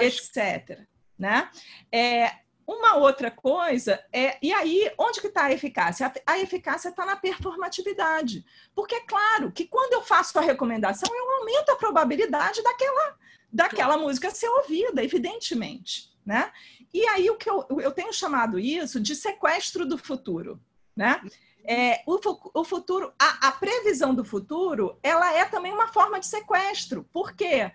etc. 0.00 0.80
Né? 1.18 1.50
É, 1.90 2.30
uma 2.66 2.96
outra 2.96 3.30
coisa 3.30 4.04
é, 4.12 4.36
e 4.42 4.52
aí, 4.52 4.92
onde 4.98 5.20
que 5.20 5.28
está 5.28 5.44
a 5.44 5.52
eficácia? 5.52 6.12
A 6.26 6.38
eficácia 6.38 6.88
está 6.88 7.06
na 7.06 7.16
performatividade. 7.16 8.44
Porque 8.74 8.94
é 8.94 9.00
claro 9.00 9.50
que 9.50 9.66
quando 9.66 9.94
eu 9.94 10.02
faço 10.02 10.38
a 10.38 10.42
recomendação, 10.42 11.08
eu 11.14 11.30
aumento 11.38 11.70
a 11.70 11.76
probabilidade 11.76 12.62
daquela, 12.62 13.16
daquela 13.52 13.96
música 13.96 14.30
ser 14.30 14.48
ouvida, 14.48 15.02
evidentemente. 15.02 16.14
Né? 16.24 16.50
E 16.92 17.06
aí 17.08 17.28
o 17.30 17.36
que 17.36 17.48
eu, 17.48 17.66
eu 17.80 17.92
tenho 17.92 18.12
chamado 18.12 18.58
isso 18.58 19.00
de 19.00 19.14
sequestro 19.14 19.86
do 19.86 19.98
futuro, 19.98 20.60
né? 20.96 21.20
É, 21.68 22.02
o, 22.06 22.20
o, 22.60 22.64
futuro, 22.64 23.12
a, 23.18 23.48
a, 23.48 23.52
previsão 23.52 24.14
do 24.14 24.24
futuro, 24.24 24.96
ela 25.02 25.34
é 25.34 25.44
também 25.44 25.72
uma 25.72 25.88
forma 25.88 26.20
de 26.20 26.26
sequestro. 26.26 27.04
Por 27.12 27.34
quê? 27.34 27.72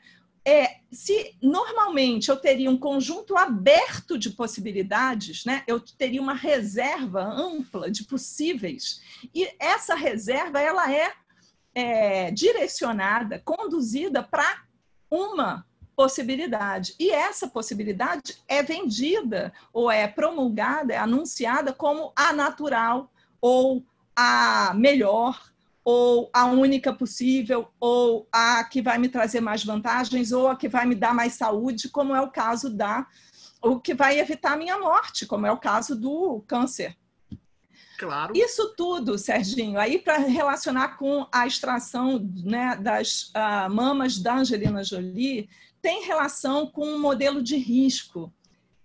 É, 0.47 0.78
se 0.89 1.38
normalmente 1.41 2.30
eu 2.30 2.38
teria 2.38 2.71
um 2.71 2.78
conjunto 2.78 3.38
aberto 3.38 4.17
de 4.17 4.32
possibilidades, 4.32 5.45
né? 5.45 5.63
Eu 5.67 5.80
teria 5.80 6.21
uma 6.21 6.34
reserva 6.34 7.21
ampla 7.21 7.91
de 7.91 8.06
possíveis 8.06 9.02
e 9.36 9.47
essa 9.60 9.93
reserva 9.93 10.60
ela 10.60 10.91
é, 10.91 11.13
é 11.76 12.32
direcionada, 12.32 13.39
conduzida 13.43 14.24
para 14.24 14.63
uma 15.12 15.65
possibilidade. 16.02 16.96
E 17.00 17.12
essa 17.12 17.48
possibilidade 17.48 18.36
é 18.48 18.64
vendida 18.64 19.54
ou 19.72 19.92
é 19.92 20.08
promulgada, 20.08 20.94
é 20.94 20.98
anunciada 20.98 21.72
como 21.72 22.12
a 22.16 22.34
natural 22.34 23.12
ou 23.40 23.86
a 24.16 24.74
melhor 24.76 25.40
ou 25.84 26.28
a 26.34 26.46
única 26.46 26.92
possível 26.92 27.68
ou 27.80 28.28
a 28.32 28.64
que 28.64 28.82
vai 28.82 28.98
me 28.98 29.10
trazer 29.10 29.42
mais 29.42 29.64
vantagens 29.64 30.32
ou 30.32 30.48
a 30.48 30.56
que 30.56 30.68
vai 30.68 30.88
me 30.88 30.96
dar 30.96 31.14
mais 31.14 31.34
saúde, 31.34 31.90
como 31.90 32.16
é 32.16 32.22
o 32.22 32.32
caso 32.32 32.68
da 32.68 33.06
o 33.62 33.80
que 33.80 33.94
vai 33.94 34.20
evitar 34.20 34.54
a 34.54 34.58
minha 34.58 34.80
morte, 34.80 35.28
como 35.28 35.46
é 35.46 35.52
o 35.52 35.58
caso 35.58 35.96
do 35.96 36.44
câncer. 36.48 36.98
Claro. 38.00 38.34
Isso 38.36 38.74
tudo, 38.76 39.20
Serginho, 39.20 39.80
aí 39.80 40.00
para 40.00 40.18
relacionar 40.18 40.98
com 40.98 41.28
a 41.32 41.46
extração 41.46 42.18
né, 42.44 42.76
das 42.76 43.32
uh, 43.36 43.70
mamas 43.70 44.18
da 44.18 44.38
Angelina 44.38 44.84
Jolie, 44.84 45.48
tem 45.82 46.06
relação 46.06 46.67
com 46.67 46.86
o 46.86 46.96
um 46.96 47.00
modelo 47.00 47.41
de 47.41 47.58
risco, 47.58 48.32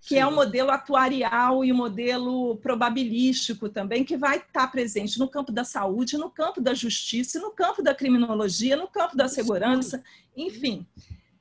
que 0.01 0.15
Sim. 0.15 0.21
é 0.21 0.27
o 0.27 0.31
um 0.31 0.35
modelo 0.35 0.71
atuarial 0.71 1.65
e 1.65 1.73
o 1.73 1.75
um 1.75 1.79
modelo 1.79 2.57
probabilístico 2.59 3.69
também, 3.69 4.05
que 4.05 4.17
vai 4.17 4.39
estar 4.39 4.69
presente 4.69 5.19
no 5.19 5.29
campo 5.29 5.53
da 5.53 5.65
saúde, 5.65 6.17
no 6.17 6.31
campo 6.31 6.61
da 6.61 6.73
justiça, 6.75 7.41
no 7.41 7.51
campo 7.51 7.83
da 7.83 7.95
criminologia, 7.95 8.77
no 8.77 8.87
campo 8.87 9.17
da 9.17 9.29
segurança, 9.29 10.03
enfim, 10.37 10.87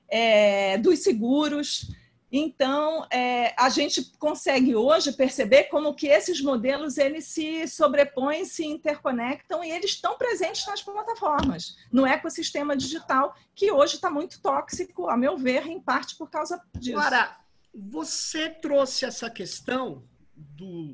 é, 0.09 0.77
dos 0.77 0.99
seguros. 0.99 1.91
Então, 2.37 3.07
é, 3.09 3.55
a 3.57 3.69
gente 3.69 4.11
consegue 4.19 4.75
hoje 4.75 5.13
perceber 5.13 5.69
como 5.69 5.95
que 5.95 6.07
esses 6.07 6.41
modelos 6.41 6.97
eles 6.97 7.23
se 7.27 7.65
sobrepõem, 7.65 8.43
se 8.43 8.65
interconectam 8.65 9.63
e 9.63 9.71
eles 9.71 9.91
estão 9.91 10.17
presentes 10.17 10.67
nas 10.67 10.81
plataformas, 10.81 11.77
no 11.89 12.05
ecossistema 12.05 12.75
digital, 12.75 13.33
que 13.55 13.71
hoje 13.71 13.95
está 13.95 14.09
muito 14.09 14.41
tóxico, 14.41 15.07
a 15.07 15.15
meu 15.15 15.37
ver, 15.37 15.65
em 15.65 15.79
parte 15.79 16.17
por 16.17 16.29
causa 16.29 16.61
disso. 16.77 16.99
Agora, 16.99 17.37
você 17.73 18.49
trouxe 18.49 19.05
essa 19.05 19.29
questão 19.29 20.03
do 20.35 20.93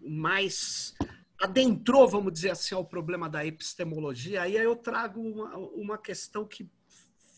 mais 0.00 0.94
adentrou, 1.38 2.08
vamos 2.08 2.32
dizer 2.32 2.52
assim, 2.52 2.74
ao 2.74 2.86
problema 2.86 3.28
da 3.28 3.44
epistemologia, 3.44 4.40
aí 4.40 4.56
eu 4.56 4.74
trago 4.74 5.20
uma, 5.20 5.56
uma 5.58 5.98
questão 5.98 6.46
que 6.46 6.66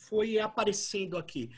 foi 0.08 0.38
aparecendo 0.38 1.18
aqui. 1.18 1.50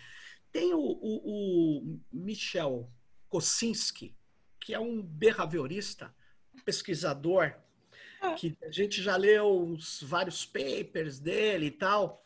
Tem 0.55 0.73
o, 0.73 0.79
o, 0.79 1.79
o 1.81 2.01
Michel 2.13 2.89
Kosinski, 3.29 4.15
que 4.61 4.73
é 4.73 4.79
um 4.79 5.03
behaviorista, 5.03 6.15
pesquisador, 6.65 7.57
ah. 8.21 8.35
que 8.35 8.57
a 8.63 8.71
gente 8.71 9.03
já 9.03 9.17
leu 9.17 9.67
os 9.73 10.01
vários 10.05 10.47
papers 10.47 11.19
dele 11.19 11.67
e 11.67 11.71
tal. 11.73 12.25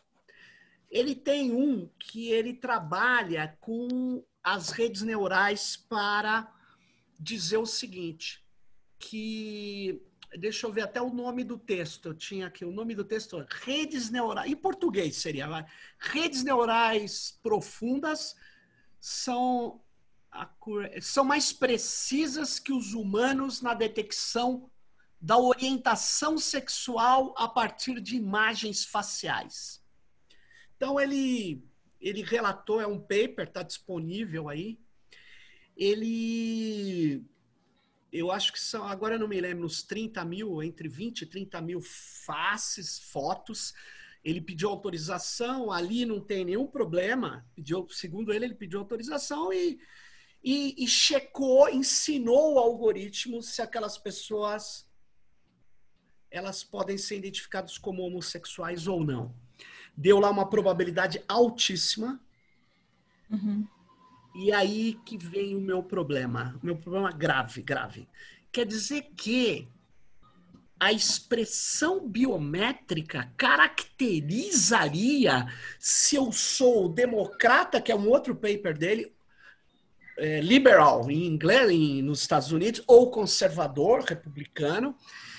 Ele 0.91 1.15
tem 1.15 1.53
um 1.53 1.89
que 1.99 2.29
ele 2.29 2.53
trabalha 2.53 3.57
com 3.63 4.23
as 4.45 4.73
redes 4.73 5.01
neurais 5.01 5.75
para 5.89 6.55
dizer 7.19 7.57
o 7.57 7.65
seguinte, 7.65 8.45
que 8.99 10.03
deixa 10.37 10.67
eu 10.67 10.73
ver 10.73 10.83
até 10.83 11.01
o 11.01 11.13
nome 11.13 11.45
do 11.45 11.59
texto. 11.59 12.09
Eu 12.09 12.15
tinha 12.15 12.47
aqui 12.47 12.65
o 12.65 12.73
nome 12.73 12.95
do 12.95 13.05
texto, 13.05 13.45
redes 13.65 14.11
neurais, 14.11 14.51
em 14.51 14.57
português 14.57 15.17
seria, 15.17 15.47
vai. 15.47 15.65
redes 15.99 16.43
neurais 16.43 17.39
profundas 17.43 18.37
são 19.01 19.81
são 21.01 21.25
mais 21.25 21.53
precisas 21.53 22.59
que 22.59 22.73
os 22.73 22.93
humanos 22.93 23.63
na 23.63 23.73
detecção 23.73 24.71
da 25.21 25.39
orientação 25.39 26.39
sexual 26.39 27.35
a 27.37 27.49
partir 27.49 28.01
de 28.01 28.17
imagens 28.17 28.85
faciais. 28.85 29.83
Então 30.77 31.01
ele 31.01 31.65
ele 32.01 32.23
relatou 32.23 32.81
é 32.81 32.87
um 32.87 33.01
paper, 33.01 33.49
está 33.49 33.63
disponível 33.63 34.49
aí. 34.49 34.79
Ele 35.77 37.25
eu 38.13 38.31
acho 38.31 38.53
que 38.53 38.61
são, 38.61 38.85
agora 38.85 39.15
eu 39.15 39.19
não 39.19 39.29
me 39.29 39.41
lembro, 39.41 39.67
uns 39.67 39.83
30 39.83 40.25
mil, 40.25 40.63
entre 40.63 40.89
20 40.89 41.23
e 41.23 41.27
30 41.27 41.61
mil 41.61 41.81
faces, 41.81 42.99
fotos. 42.99 43.75
Ele 44.25 44.41
pediu 44.41 44.71
autorização, 44.71 45.71
ali 45.71 46.07
não 46.07 46.21
tem 46.21 46.45
nenhum 46.45 46.67
problema. 46.67 47.47
Pediu, 47.55 47.87
segundo 47.91 48.33
ele, 48.33 48.47
ele 48.47 48.55
pediu 48.55 48.81
autorização 48.81 49.53
e, 49.53 49.79
e, 50.43 50.85
e 50.85 50.89
checou, 50.89 51.69
ensinou 51.69 52.55
o 52.55 52.59
algoritmo 52.59 53.43
se 53.43 53.61
aquelas 53.61 53.99
pessoas 53.99 54.89
elas 56.31 56.63
podem 56.63 56.99
ser 56.99 57.17
identificadas 57.17 57.79
como 57.79 58.03
homossexuais 58.03 58.87
ou 58.87 59.05
não. 59.05 59.35
Deu 59.97 60.21
lá 60.21 60.31
uma 60.31 60.49
probabilidade 60.49 61.23
altíssima. 61.27 62.21
Uhum. 63.31 63.67
E 64.39 64.53
aí 64.53 64.97
que 65.05 65.19
vem 65.19 65.57
o 65.57 65.61
meu 65.61 65.83
problema, 65.83 66.57
o 66.63 66.67
meu 66.67 66.77
problema 66.77 67.11
grave, 67.11 67.61
grave. 67.61 68.09
Quer 68.53 68.67
dizer 68.67 69.11
que 69.17 69.67
a 70.79 70.93
expressão 70.93 72.09
biométrica 72.09 73.33
caracterizaria 73.37 75.53
se 75.77 76.15
eu 76.15 76.31
sou 76.31 76.89
democrata, 76.89 77.81
que 77.81 77.91
é 77.91 77.97
um 77.97 78.09
outro 78.09 78.33
paper 78.33 78.79
dele, 78.79 79.13
é, 80.17 80.41
liberal 80.41 81.11
em 81.11 81.27
inglês, 81.27 81.73
em, 81.73 82.01
nos 82.01 82.21
Estados 82.21 82.53
Unidos, 82.53 82.81
ou 82.87 83.11
conservador, 83.11 84.05
republicano, 84.05 84.95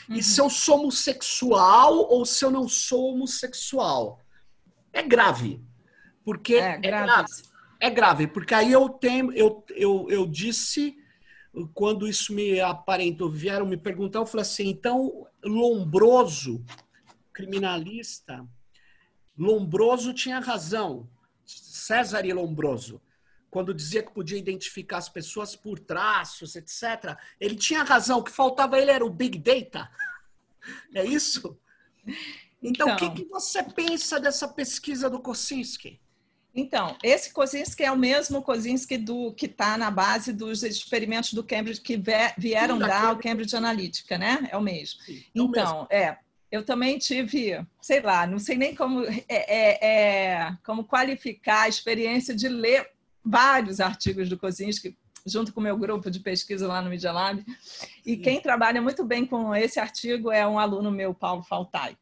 uhum. 0.09 0.15
e 0.17 0.21
se 0.21 0.41
eu 0.41 0.49
sou 0.49 0.79
homossexual 0.79 2.11
ou 2.11 2.25
se 2.25 2.43
eu 2.43 2.51
não 2.51 2.67
sou 2.67 3.13
homossexual. 3.13 4.19
É 4.91 5.01
grave. 5.01 5.63
Porque 6.25 6.55
é, 6.55 6.71
é 6.71 6.77
grave. 6.79 7.05
Grave 7.05 7.48
é 7.79 7.89
grave, 7.89 8.27
porque 8.27 8.53
aí 8.53 8.71
eu 8.71 8.89
tenho, 8.89 9.31
eu, 9.31 9.63
eu, 9.69 10.07
eu 10.09 10.27
disse, 10.27 10.97
quando 11.73 12.07
isso 12.07 12.33
me 12.33 12.59
aparentou, 12.59 13.29
vieram 13.31 13.65
me 13.65 13.77
perguntar, 13.77 14.19
eu 14.19 14.25
falei 14.25 14.41
assim, 14.41 14.67
então 14.67 15.25
Lombroso, 15.43 16.63
criminalista, 17.31 18.45
Lombroso 19.37 20.13
tinha 20.13 20.39
razão, 20.39 21.09
César 21.45 22.25
e 22.25 22.33
Lombroso, 22.33 23.01
quando 23.49 23.73
dizia 23.73 24.03
que 24.03 24.11
podia 24.11 24.37
identificar 24.37 24.97
as 24.97 25.09
pessoas 25.09 25.55
por 25.55 25.79
traços, 25.79 26.55
etc. 26.55 27.17
Ele 27.39 27.55
tinha 27.55 27.83
razão, 27.83 28.19
o 28.19 28.23
que 28.23 28.31
faltava 28.31 28.77
ele 28.77 28.91
era 28.91 29.05
o 29.05 29.09
Big 29.09 29.39
Data. 29.39 29.89
É 30.93 31.05
isso? 31.05 31.57
Então, 32.61 32.89
então 32.89 32.93
o 32.93 32.97
que, 32.97 33.09
que 33.23 33.29
você 33.29 33.63
pensa 33.63 34.19
dessa 34.19 34.45
pesquisa 34.45 35.09
do 35.09 35.21
Kosinski? 35.21 36.01
Então, 36.59 36.97
esse 37.01 37.31
Kozinski 37.31 37.83
é 37.83 37.91
o 37.91 37.97
mesmo 37.97 38.41
Kozinski 38.41 38.97
do 38.97 39.33
que 39.33 39.45
está 39.45 39.77
na 39.77 39.89
base 39.89 40.33
dos 40.33 40.61
experimentos 40.61 41.33
do 41.33 41.41
Cambridge 41.41 41.79
que 41.79 42.01
vieram 42.37 42.77
dar 42.77 43.13
o 43.13 43.17
Cambridge 43.17 43.55
Analytica, 43.55 44.17
né? 44.17 44.49
É 44.51 44.57
o 44.57 44.61
mesmo. 44.61 45.01
Sim, 45.01 45.17
é 45.17 45.23
então, 45.33 45.49
mesmo. 45.51 45.87
é, 45.89 46.17
eu 46.51 46.65
também 46.65 46.97
tive, 46.97 47.65
sei 47.81 48.01
lá, 48.01 48.27
não 48.27 48.39
sei 48.39 48.57
nem 48.57 48.75
como, 48.75 49.05
é, 49.05 49.23
é, 49.29 49.85
é, 49.85 50.57
como 50.65 50.83
qualificar 50.83 51.61
a 51.61 51.69
experiência 51.69 52.35
de 52.35 52.49
ler 52.49 52.89
vários 53.23 53.79
artigos 53.79 54.27
do 54.27 54.37
Kozinski 54.37 54.97
junto 55.25 55.53
com 55.53 55.61
o 55.61 55.63
meu 55.63 55.77
grupo 55.77 56.11
de 56.11 56.19
pesquisa 56.19 56.67
lá 56.67 56.81
no 56.81 56.89
Media 56.89 57.13
Lab. 57.13 57.41
E 58.05 58.17
quem 58.17 58.41
trabalha 58.41 58.81
muito 58.81 59.05
bem 59.05 59.25
com 59.25 59.55
esse 59.55 59.79
artigo 59.79 60.29
é 60.29 60.45
um 60.45 60.59
aluno 60.59 60.91
meu, 60.91 61.13
Paulo 61.13 61.41
Faltai. 61.41 61.95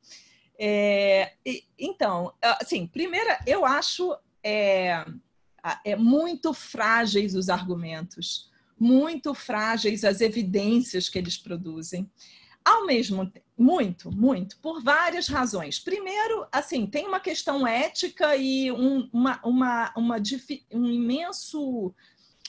É, 0.60 1.34
e, 1.46 1.64
então, 1.78 2.34
assim, 2.42 2.88
primeira, 2.88 3.40
eu 3.46 3.64
acho 3.64 4.18
é, 4.44 5.06
é 5.84 5.96
muito 5.96 6.54
frágeis 6.54 7.36
os 7.36 7.50
argumentos, 7.50 8.50
muito 8.80 9.34
frágeis 9.34 10.04
as 10.04 10.22
evidências 10.22 11.10
que 11.10 11.18
eles 11.18 11.38
produzem. 11.38 12.10
Ao 12.64 12.86
mesmo 12.86 13.26
tempo, 13.26 13.46
muito, 13.58 14.12
muito, 14.12 14.58
por 14.60 14.84
várias 14.84 15.28
razões. 15.28 15.80
Primeiro, 15.80 16.46
assim, 16.52 16.86
tem 16.86 17.08
uma 17.08 17.20
questão 17.20 17.66
ética 17.66 18.36
e 18.36 18.72
um, 18.72 19.10
uma, 19.12 19.40
uma, 19.44 19.94
uma, 19.96 20.18
um 20.72 20.86
imenso 20.86 21.94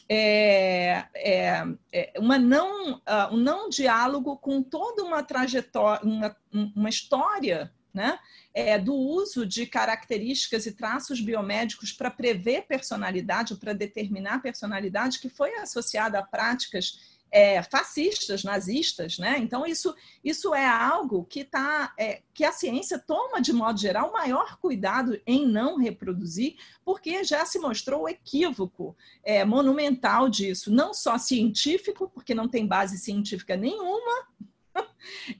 é, 0.08 1.04
é, 1.14 1.64
é, 1.92 2.12
uma 2.18 2.38
não, 2.38 2.94
uh, 2.94 3.32
um 3.32 3.36
não 3.36 3.68
diálogo 3.68 4.36
com 4.38 4.62
toda 4.62 5.02
uma 5.04 5.22
trajetória, 5.22 6.02
uma, 6.02 6.36
uma 6.74 6.88
história 6.88 7.72
né, 7.98 8.16
é, 8.54 8.78
do 8.78 8.94
uso 8.94 9.44
de 9.44 9.66
características 9.66 10.66
e 10.66 10.72
traços 10.72 11.20
biomédicos 11.20 11.92
para 11.92 12.12
prever 12.12 12.62
personalidade 12.62 13.52
ou 13.52 13.58
para 13.58 13.72
determinar 13.72 14.40
personalidade 14.40 15.18
que 15.18 15.28
foi 15.28 15.52
associada 15.56 16.16
a 16.16 16.22
práticas 16.22 17.18
é, 17.30 17.60
fascistas, 17.62 18.44
nazistas, 18.44 19.18
né? 19.18 19.36
Então 19.38 19.66
isso, 19.66 19.94
isso 20.24 20.54
é 20.54 20.64
algo 20.64 21.24
que 21.24 21.44
tá, 21.44 21.92
é, 21.98 22.22
que 22.32 22.44
a 22.44 22.52
ciência 22.52 22.98
toma 22.98 23.40
de 23.40 23.52
modo 23.52 23.78
geral 23.78 24.12
maior 24.12 24.56
cuidado 24.58 25.20
em 25.26 25.46
não 25.46 25.76
reproduzir, 25.76 26.56
porque 26.84 27.24
já 27.24 27.44
se 27.44 27.58
mostrou 27.58 28.04
o 28.04 28.08
equívoco 28.08 28.96
é, 29.24 29.44
monumental 29.44 30.28
disso, 30.28 30.70
não 30.72 30.94
só 30.94 31.18
científico, 31.18 32.08
porque 32.14 32.34
não 32.34 32.48
tem 32.48 32.66
base 32.66 32.96
científica 32.96 33.56
nenhuma, 33.56 34.26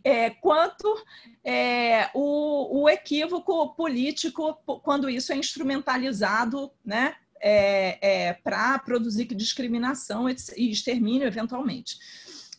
é, 0.05 0.31
quanto 0.31 1.03
é, 1.45 2.11
o, 2.15 2.83
o, 2.83 2.89
equívoco 2.89 3.75
político 3.75 4.55
quando 4.83 5.09
isso 5.09 5.33
é 5.33 5.37
instrumentalizado, 5.37 6.71
né? 6.85 7.17
é, 7.41 7.99
é, 8.29 8.33
para 8.35 8.79
produzir 8.79 9.27
discriminação 9.27 10.29
e 10.29 10.71
extermínio, 10.71 11.27
eventualmente. 11.27 11.99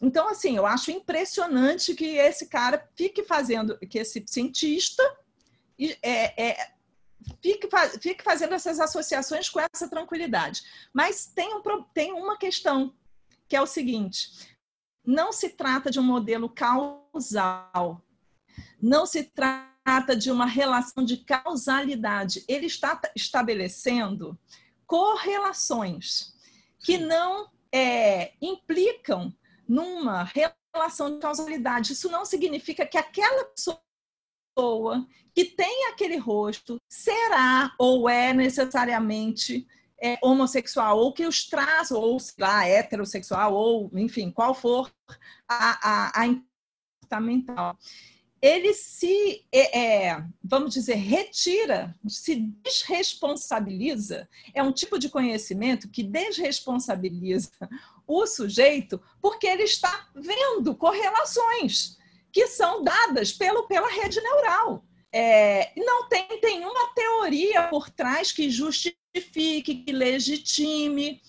Então, 0.01 0.30
assim, 0.30 0.55
eu 0.55 0.66
acho 0.66 0.91
impressionante 0.91 1.93
que 1.93 2.05
esse 2.05 2.47
cara 2.47 2.88
fique 2.95 3.24
fazendo, 3.24 3.78
que 3.80 3.99
esse 3.99 4.24
cientista 4.26 5.03
é, 6.01 6.51
é, 6.51 6.72
fique, 7.41 7.68
fique 8.01 8.24
fazendo 8.24 8.53
essas 8.53 8.80
associações 8.80 9.49
com 9.49 9.60
essa 9.60 9.89
tranquilidade. 9.89 10.62
Mas 10.93 11.26
tem, 11.26 11.53
um, 11.53 11.62
tem 11.93 12.14
uma 12.14 12.38
questão, 12.38 12.93
que 13.47 13.55
é 13.55 13.62
o 13.62 13.68
seguinte: 13.68 14.49
não 15.10 15.34
se 15.34 15.49
trata 15.49 15.89
de 15.89 15.99
um 15.99 16.03
modelo 16.03 16.47
causal, 16.47 18.05
não 18.80 19.07
se 19.07 19.24
trata 19.24 20.16
de 20.16 20.30
uma 20.30 20.45
relação 20.45 21.03
de 21.03 21.18
causalidade. 21.18 22.45
Ele 22.47 22.68
está 22.68 23.01
estabelecendo 23.16 24.38
correlações 24.86 26.36
que 26.78 26.99
não 26.99 27.49
é, 27.72 28.34
implicam 28.39 29.34
numa 29.68 30.24
relação 30.24 31.16
de 31.16 31.20
causalidade. 31.20 31.93
Isso 31.93 32.10
não 32.12 32.24
significa 32.24 32.86
que 32.86 32.97
aquela 32.97 33.45
pessoa 33.45 33.80
que 35.34 35.45
tem 35.45 35.88
aquele 35.88 36.18
rosto 36.18 36.78
será 36.88 37.74
ou 37.80 38.07
é 38.07 38.32
necessariamente 38.32 39.68
é, 40.02 40.18
homossexual, 40.22 40.97
ou 40.97 41.14
que 41.14 41.26
os 41.26 41.45
traços, 41.47 41.97
ou 41.97 42.20
sei 42.20 42.36
lá, 42.39 42.66
heterossexual, 42.66 43.54
ou 43.54 43.91
enfim, 43.93 44.32
qual 44.32 44.54
for 44.54 44.91
a, 45.47 46.12
a, 46.18 46.24
a 46.24 46.28
comportamental 47.10 47.78
ele 48.41 48.74
se, 48.74 49.45
é, 49.52 49.80
é, 50.08 50.24
vamos 50.41 50.74
dizer, 50.74 50.95
retira, 50.95 51.93
se 52.08 52.36
desresponsabiliza. 52.36 54.30
É 54.54 54.64
um 54.64 54.72
tipo 54.72 54.97
de 54.97 55.10
conhecimento 55.10 55.89
que 55.89 56.04
desresponsabiliza 56.04 57.52
o 58.08 58.26
sujeito 58.26 59.02
porque 59.22 59.45
ele 59.45 59.64
está 59.64 60.08
vendo 60.16 60.76
correlações 60.76 61.97
que 62.32 62.47
são 62.47 62.84
dadas 62.84 63.34
pelo, 63.34 63.68
pela 63.68 63.89
rede 63.89 64.22
neural. 64.22 64.86
É, 65.12 65.74
não 65.76 66.08
tem 66.08 66.28
nenhuma 66.41 66.93
teoria 66.93 67.64
por 67.68 67.89
trás 67.89 68.32
que 68.32 68.50
justifique, 68.50 68.99
que 69.14 69.86
legitime. 69.91 71.22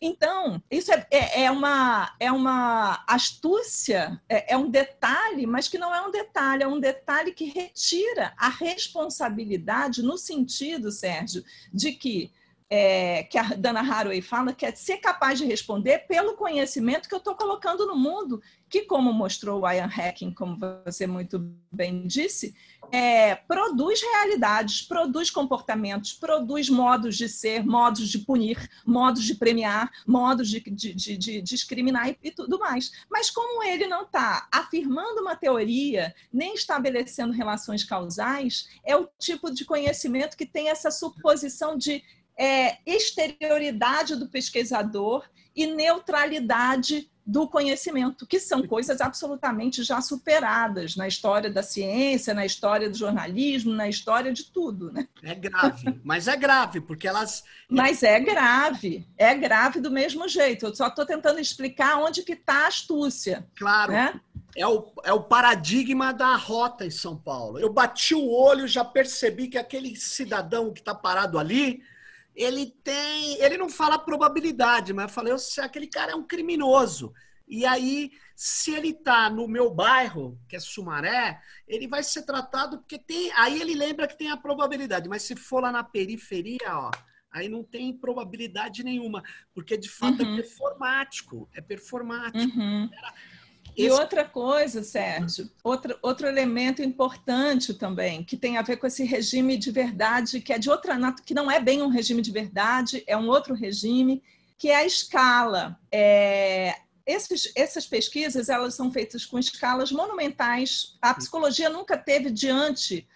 Então, 0.00 0.62
isso 0.70 0.92
é, 0.92 1.06
é, 1.10 1.42
é, 1.42 1.50
uma, 1.50 2.14
é 2.20 2.30
uma 2.30 3.04
astúcia, 3.06 4.20
é, 4.28 4.54
é, 4.54 4.56
um 4.56 4.70
detalhe, 4.70 5.44
mas 5.44 5.66
que 5.66 5.76
não 5.76 5.92
é 5.92 6.00
um 6.06 6.10
detalhe, 6.10 6.62
é 6.62 6.68
um 6.68 6.78
detalhe 6.78 7.32
que 7.32 7.46
retira 7.46 8.32
a 8.36 8.48
responsabilidade 8.48 10.02
no 10.02 10.16
sentido, 10.16 10.92
Sérgio, 10.92 11.44
de 11.72 11.90
que, 11.92 12.30
é, 12.70 13.24
que 13.24 13.36
a 13.38 13.54
Dana 13.54 13.80
Haraway 13.80 14.22
fala, 14.22 14.52
que 14.52 14.64
é 14.64 14.72
ser 14.72 14.98
capaz 14.98 15.38
de 15.38 15.44
responder 15.44 16.06
pelo 16.06 16.36
conhecimento 16.36 17.08
que 17.08 17.14
eu 17.14 17.18
estou 17.18 17.34
colocando 17.34 17.84
no 17.84 17.96
mundo, 17.96 18.40
que, 18.68 18.82
como 18.82 19.12
mostrou 19.12 19.62
o 19.62 19.70
Ian 19.70 19.86
Hacking, 19.88 20.32
como 20.32 20.58
você 20.84 21.06
muito 21.06 21.38
bem 21.72 22.06
disse, 22.06 22.54
é, 22.92 23.34
produz 23.34 24.00
realidades, 24.00 24.82
produz 24.82 25.30
comportamentos, 25.30 26.12
produz 26.12 26.68
modos 26.68 27.16
de 27.16 27.28
ser, 27.28 27.64
modos 27.64 28.08
de 28.08 28.18
punir, 28.18 28.68
modos 28.86 29.24
de 29.24 29.34
premiar, 29.34 29.90
modos 30.06 30.48
de, 30.48 30.60
de, 30.60 30.94
de, 30.94 31.16
de 31.16 31.42
discriminar 31.42 32.08
e, 32.10 32.18
e, 32.22 32.30
tudo 32.30 32.58
mais. 32.58 32.92
Mas 33.10 33.30
como 33.30 33.62
ele 33.62 33.86
não 33.86 34.02
está 34.02 34.48
afirmando 34.52 35.20
uma 35.20 35.36
teoria, 35.36 36.14
nem 36.32 36.54
estabelecendo 36.54 37.32
relações 37.32 37.84
causais, 37.84 38.68
é 38.84 38.96
o 38.96 39.08
tipo 39.18 39.50
de 39.50 39.64
conhecimento 39.64 40.36
que 40.36 40.46
tem 40.46 40.68
essa 40.68 40.90
suposição 40.90 41.76
de 41.76 42.02
é, 42.38 42.78
exterioridade 42.86 44.14
do 44.14 44.28
pesquisador 44.28 45.28
e 45.54 45.66
neutralidade 45.66 47.10
do 47.28 47.46
conhecimento, 47.46 48.26
que 48.26 48.40
são 48.40 48.66
coisas 48.66 49.02
absolutamente 49.02 49.82
já 49.82 50.00
superadas 50.00 50.96
na 50.96 51.06
história 51.06 51.50
da 51.50 51.62
ciência, 51.62 52.32
na 52.32 52.46
história 52.46 52.88
do 52.88 52.96
jornalismo, 52.96 53.70
na 53.70 53.86
história 53.86 54.32
de 54.32 54.44
tudo. 54.50 54.90
Né? 54.90 55.06
É 55.22 55.34
grave, 55.34 56.00
mas 56.02 56.26
é 56.26 56.34
grave, 56.34 56.80
porque 56.80 57.06
elas. 57.06 57.44
Mas 57.68 58.02
é 58.02 58.18
grave, 58.18 59.06
é 59.18 59.34
grave 59.34 59.78
do 59.78 59.90
mesmo 59.90 60.26
jeito. 60.26 60.64
Eu 60.64 60.74
só 60.74 60.86
estou 60.86 61.04
tentando 61.04 61.38
explicar 61.38 61.98
onde 61.98 62.22
que 62.22 62.32
está 62.32 62.64
a 62.64 62.68
astúcia. 62.68 63.46
Claro. 63.54 63.92
Né? 63.92 64.18
É 64.56 64.66
o, 64.66 64.90
é 65.04 65.12
o 65.12 65.22
paradigma 65.22 66.14
da 66.14 66.34
rota 66.34 66.86
em 66.86 66.90
São 66.90 67.14
Paulo. 67.14 67.58
Eu 67.58 67.70
bati 67.70 68.14
o 68.14 68.30
olho, 68.30 68.66
já 68.66 68.82
percebi 68.82 69.48
que 69.48 69.58
aquele 69.58 69.94
cidadão 69.96 70.72
que 70.72 70.80
está 70.80 70.94
parado 70.94 71.38
ali, 71.38 71.82
ele 72.38 72.66
tem. 72.84 73.42
Ele 73.42 73.58
não 73.58 73.68
fala 73.68 73.98
probabilidade, 73.98 74.92
mas 74.92 75.06
eu 75.06 75.08
falei, 75.08 75.38
se 75.38 75.60
aquele 75.60 75.88
cara 75.88 76.12
é 76.12 76.14
um 76.14 76.22
criminoso. 76.22 77.12
E 77.48 77.66
aí, 77.66 78.12
se 78.36 78.72
ele 78.72 78.92
tá 78.94 79.28
no 79.28 79.48
meu 79.48 79.70
bairro, 79.70 80.38
que 80.48 80.54
é 80.54 80.60
Sumaré, 80.60 81.40
ele 81.66 81.88
vai 81.88 82.02
ser 82.02 82.22
tratado 82.22 82.78
porque 82.78 82.98
tem. 82.98 83.32
Aí 83.36 83.60
ele 83.60 83.74
lembra 83.74 84.06
que 84.06 84.16
tem 84.16 84.30
a 84.30 84.36
probabilidade, 84.36 85.08
mas 85.08 85.22
se 85.22 85.34
for 85.34 85.62
lá 85.62 85.72
na 85.72 85.82
periferia, 85.82 86.58
ó, 86.68 86.90
aí 87.32 87.48
não 87.48 87.64
tem 87.64 87.92
probabilidade 87.92 88.84
nenhuma, 88.84 89.22
porque 89.52 89.76
de 89.76 89.88
fato 89.88 90.22
é 90.22 90.24
uhum. 90.24 90.34
é 90.34 90.36
performático. 90.36 91.48
É 91.52 91.60
performático. 91.60 92.58
Uhum. 92.58 92.88
E 93.78 93.90
outra 93.90 94.24
coisa, 94.24 94.82
Sérgio, 94.82 95.48
outro, 95.62 95.96
outro 96.02 96.26
elemento 96.26 96.82
importante 96.82 97.72
também, 97.72 98.24
que 98.24 98.36
tem 98.36 98.56
a 98.56 98.62
ver 98.62 98.76
com 98.76 98.88
esse 98.88 99.04
regime 99.04 99.56
de 99.56 99.70
verdade, 99.70 100.40
que 100.40 100.52
é 100.52 100.58
de 100.58 100.68
outra 100.68 100.96
que 101.24 101.32
não 101.32 101.48
é 101.48 101.60
bem 101.60 101.80
um 101.80 101.88
regime 101.88 102.20
de 102.20 102.32
verdade, 102.32 103.04
é 103.06 103.16
um 103.16 103.28
outro 103.28 103.54
regime, 103.54 104.20
que 104.58 104.68
é 104.68 104.76
a 104.76 104.84
escala. 104.84 105.78
É, 105.92 106.74
esses, 107.06 107.52
essas 107.54 107.86
pesquisas 107.86 108.48
elas 108.48 108.74
são 108.74 108.90
feitas 108.90 109.24
com 109.24 109.38
escalas 109.38 109.92
monumentais. 109.92 110.98
A 111.00 111.14
psicologia 111.14 111.70
nunca 111.70 111.96
teve 111.96 112.30
diante, 112.30 113.06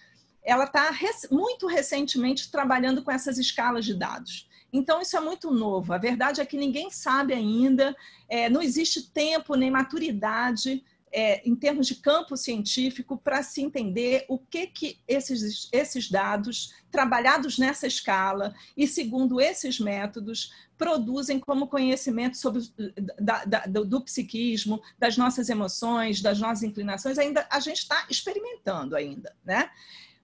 ela 0.44 0.64
está 0.64 0.90
muito 1.30 1.66
recentemente 1.66 2.50
trabalhando 2.50 3.02
com 3.02 3.10
essas 3.10 3.36
escalas 3.36 3.84
de 3.84 3.94
dados. 3.94 4.48
Então, 4.72 5.02
isso 5.02 5.16
é 5.16 5.20
muito 5.20 5.50
novo. 5.50 5.92
A 5.92 5.98
verdade 5.98 6.40
é 6.40 6.46
que 6.46 6.56
ninguém 6.56 6.90
sabe 6.90 7.34
ainda, 7.34 7.94
é, 8.28 8.48
não 8.48 8.62
existe 8.62 9.10
tempo 9.10 9.54
nem 9.54 9.70
maturidade 9.70 10.82
é, 11.12 11.46
em 11.46 11.54
termos 11.54 11.86
de 11.86 11.96
campo 11.96 12.36
científico, 12.36 13.18
para 13.18 13.42
se 13.42 13.60
entender 13.60 14.24
o 14.28 14.38
que, 14.38 14.66
que 14.66 14.98
esses, 15.06 15.68
esses 15.70 16.10
dados, 16.10 16.74
trabalhados 16.90 17.58
nessa 17.58 17.86
escala 17.86 18.54
e 18.74 18.86
segundo 18.86 19.40
esses 19.40 19.78
métodos, 19.78 20.52
produzem 20.78 21.38
como 21.38 21.68
conhecimento 21.68 22.36
sobre 22.38 22.62
da, 23.20 23.44
da, 23.44 23.58
do, 23.66 23.84
do, 23.84 24.00
psiquismo, 24.00 24.80
das 24.98 25.16
nossas 25.16 25.48
emoções, 25.48 26.22
das 26.22 26.40
nossas 26.40 26.62
inclinações. 26.62 27.18
Ainda 27.18 27.46
a 27.50 27.60
gente 27.60 27.78
está 27.78 28.06
experimentando 28.10 28.96
ainda, 28.96 29.36
né? 29.44 29.70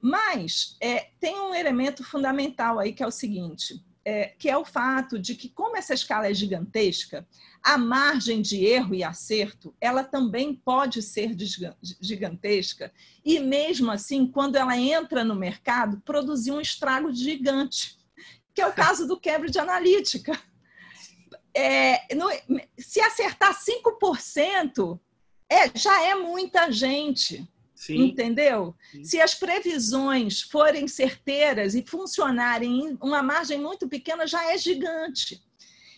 Mas 0.00 0.76
é, 0.80 1.10
tem 1.20 1.38
um 1.38 1.54
elemento 1.54 2.02
fundamental 2.02 2.78
aí 2.78 2.92
que 2.92 3.02
é 3.02 3.06
o 3.06 3.10
seguinte: 3.10 3.84
é, 4.08 4.34
que 4.38 4.48
é 4.48 4.56
o 4.56 4.64
fato 4.64 5.18
de 5.18 5.34
que, 5.34 5.50
como 5.50 5.76
essa 5.76 5.92
escala 5.92 6.28
é 6.28 6.32
gigantesca, 6.32 7.28
a 7.62 7.76
margem 7.76 8.40
de 8.40 8.64
erro 8.64 8.94
e 8.94 9.04
acerto 9.04 9.74
ela 9.78 10.02
também 10.02 10.54
pode 10.54 11.02
ser 11.02 11.36
gigantesca, 12.00 12.90
e 13.22 13.38
mesmo 13.38 13.90
assim, 13.90 14.26
quando 14.26 14.56
ela 14.56 14.78
entra 14.78 15.22
no 15.22 15.34
mercado, 15.34 16.00
produzir 16.06 16.52
um 16.52 16.60
estrago 16.60 17.12
gigante, 17.12 17.98
que 18.54 18.62
é 18.62 18.66
o 18.66 18.72
caso 18.72 19.06
do 19.06 19.20
Cambridge 19.20 19.58
Analytica. 19.58 20.40
É, 21.54 22.14
no, 22.14 22.30
se 22.78 23.02
acertar 23.02 23.54
5%, 23.54 24.98
é, 25.50 25.78
já 25.78 26.02
é 26.02 26.14
muita 26.14 26.72
gente. 26.72 27.46
Sim. 27.78 28.06
Entendeu? 28.06 28.74
Sim. 28.90 29.04
Se 29.04 29.20
as 29.20 29.36
previsões 29.36 30.42
forem 30.42 30.88
certeiras 30.88 31.76
e 31.76 31.84
funcionarem 31.86 32.80
em 32.80 32.98
uma 33.00 33.22
margem 33.22 33.60
muito 33.60 33.88
pequena, 33.88 34.26
já 34.26 34.52
é 34.52 34.58
gigante. 34.58 35.40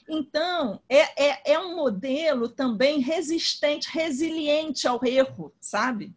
Então, 0.06 0.82
é, 0.86 1.30
é, 1.30 1.52
é 1.52 1.58
um 1.58 1.74
modelo 1.74 2.50
também 2.50 3.00
resistente, 3.00 3.88
resiliente 3.90 4.86
ao 4.86 5.00
erro, 5.02 5.54
sabe? 5.58 6.14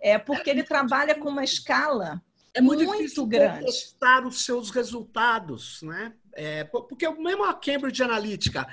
É 0.00 0.16
porque 0.16 0.48
é 0.48 0.54
ele 0.54 0.62
trabalha 0.62 1.14
com 1.14 1.28
uma 1.28 1.44
escala 1.44 2.22
é 2.54 2.62
muito, 2.62 2.82
muito 2.82 3.26
grande. 3.26 3.66
testar 3.66 4.26
os 4.26 4.42
seus 4.46 4.70
resultados, 4.70 5.82
né? 5.82 6.14
É, 6.32 6.64
porque 6.64 7.06
mesmo 7.10 7.44
a 7.44 7.52
Cambridge 7.52 8.02
Analytica, 8.02 8.66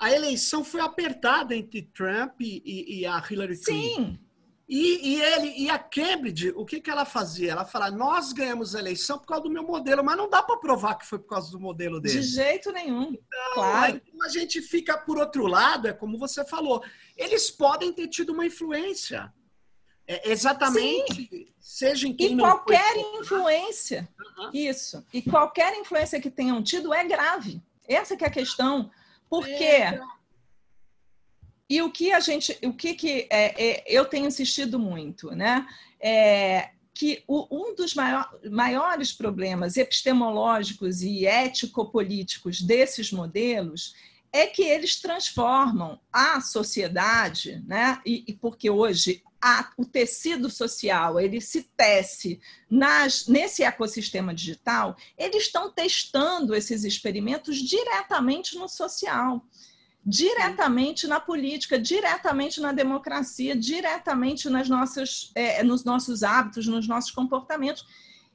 a 0.00 0.10
eleição 0.10 0.64
foi 0.64 0.80
apertada 0.80 1.54
entre 1.54 1.82
Trump 1.82 2.40
e, 2.40 3.00
e 3.00 3.04
a 3.04 3.22
Hillary 3.30 3.60
Clinton. 3.60 3.94
Sim. 3.94 4.25
E, 4.68 5.14
e, 5.14 5.22
ele, 5.22 5.54
e 5.56 5.70
a 5.70 5.78
Cambridge, 5.78 6.52
o 6.56 6.64
que, 6.64 6.80
que 6.80 6.90
ela 6.90 7.04
fazia? 7.04 7.52
Ela 7.52 7.64
fala: 7.64 7.88
nós 7.88 8.32
ganhamos 8.32 8.74
a 8.74 8.80
eleição 8.80 9.16
por 9.16 9.26
causa 9.26 9.44
do 9.44 9.50
meu 9.50 9.62
modelo, 9.62 10.02
mas 10.02 10.16
não 10.16 10.28
dá 10.28 10.42
para 10.42 10.56
provar 10.56 10.96
que 10.96 11.06
foi 11.06 11.20
por 11.20 11.28
causa 11.28 11.52
do 11.52 11.60
modelo 11.60 12.00
dele. 12.00 12.18
De 12.18 12.22
jeito 12.22 12.72
nenhum. 12.72 13.12
Então, 13.12 13.54
claro. 13.54 14.00
a 14.22 14.28
gente 14.28 14.60
fica 14.60 14.98
por 14.98 15.18
outro 15.18 15.46
lado, 15.46 15.86
é 15.86 15.92
como 15.92 16.18
você 16.18 16.44
falou, 16.44 16.82
eles 17.16 17.48
podem 17.48 17.92
ter 17.92 18.08
tido 18.08 18.32
uma 18.32 18.44
influência. 18.44 19.32
É, 20.08 20.30
exatamente, 20.30 21.28
Sim. 21.28 21.46
seja 21.58 22.08
em 22.08 22.14
quem 22.14 22.34
E 22.34 22.38
qualquer 22.38 22.92
foi... 22.92 23.20
influência, 23.20 24.08
uhum. 24.38 24.50
isso. 24.52 25.04
E 25.12 25.22
qualquer 25.22 25.76
influência 25.78 26.20
que 26.20 26.30
tenham 26.30 26.62
tido 26.62 26.92
é 26.92 27.04
grave. 27.04 27.62
Essa 27.88 28.16
que 28.16 28.24
é 28.24 28.28
a 28.28 28.30
questão. 28.30 28.90
Porque 29.28 29.64
é, 29.64 30.00
e 31.68 31.82
o 31.82 31.90
que 31.90 32.12
a 32.12 32.20
gente, 32.20 32.56
o 32.62 32.72
que, 32.72 32.94
que 32.94 33.26
é, 33.30 33.64
é, 33.70 33.84
eu 33.86 34.04
tenho 34.04 34.26
insistido 34.26 34.78
muito, 34.78 35.30
né? 35.32 35.66
É 36.00 36.70
que 36.96 37.22
o, 37.28 37.46
um 37.50 37.74
dos 37.74 37.94
maior, 37.94 38.26
maiores 38.50 39.12
problemas 39.12 39.76
epistemológicos 39.76 41.02
e 41.02 41.26
ético-políticos 41.26 42.62
desses 42.62 43.12
modelos 43.12 43.94
é 44.32 44.46
que 44.46 44.62
eles 44.62 44.98
transformam 44.98 46.00
a 46.10 46.40
sociedade, 46.40 47.62
né? 47.66 48.00
E, 48.04 48.24
e 48.26 48.32
porque 48.32 48.70
hoje 48.70 49.22
a, 49.40 49.70
o 49.76 49.84
tecido 49.84 50.48
social 50.48 51.20
ele 51.20 51.40
se 51.40 51.64
tece 51.76 52.40
nas, 52.68 53.26
nesse 53.26 53.62
ecossistema 53.62 54.34
digital, 54.34 54.96
eles 55.18 55.44
estão 55.44 55.70
testando 55.70 56.54
esses 56.54 56.82
experimentos 56.82 57.58
diretamente 57.58 58.56
no 58.56 58.68
social 58.68 59.44
diretamente 60.06 61.08
na 61.08 61.18
política, 61.18 61.76
diretamente 61.76 62.60
na 62.60 62.70
democracia, 62.70 63.56
diretamente 63.56 64.48
nas 64.48 64.68
nossas, 64.68 65.32
é, 65.34 65.64
nos 65.64 65.82
nossos 65.82 66.22
hábitos, 66.22 66.68
nos 66.68 66.86
nossos 66.86 67.10
comportamentos. 67.10 67.84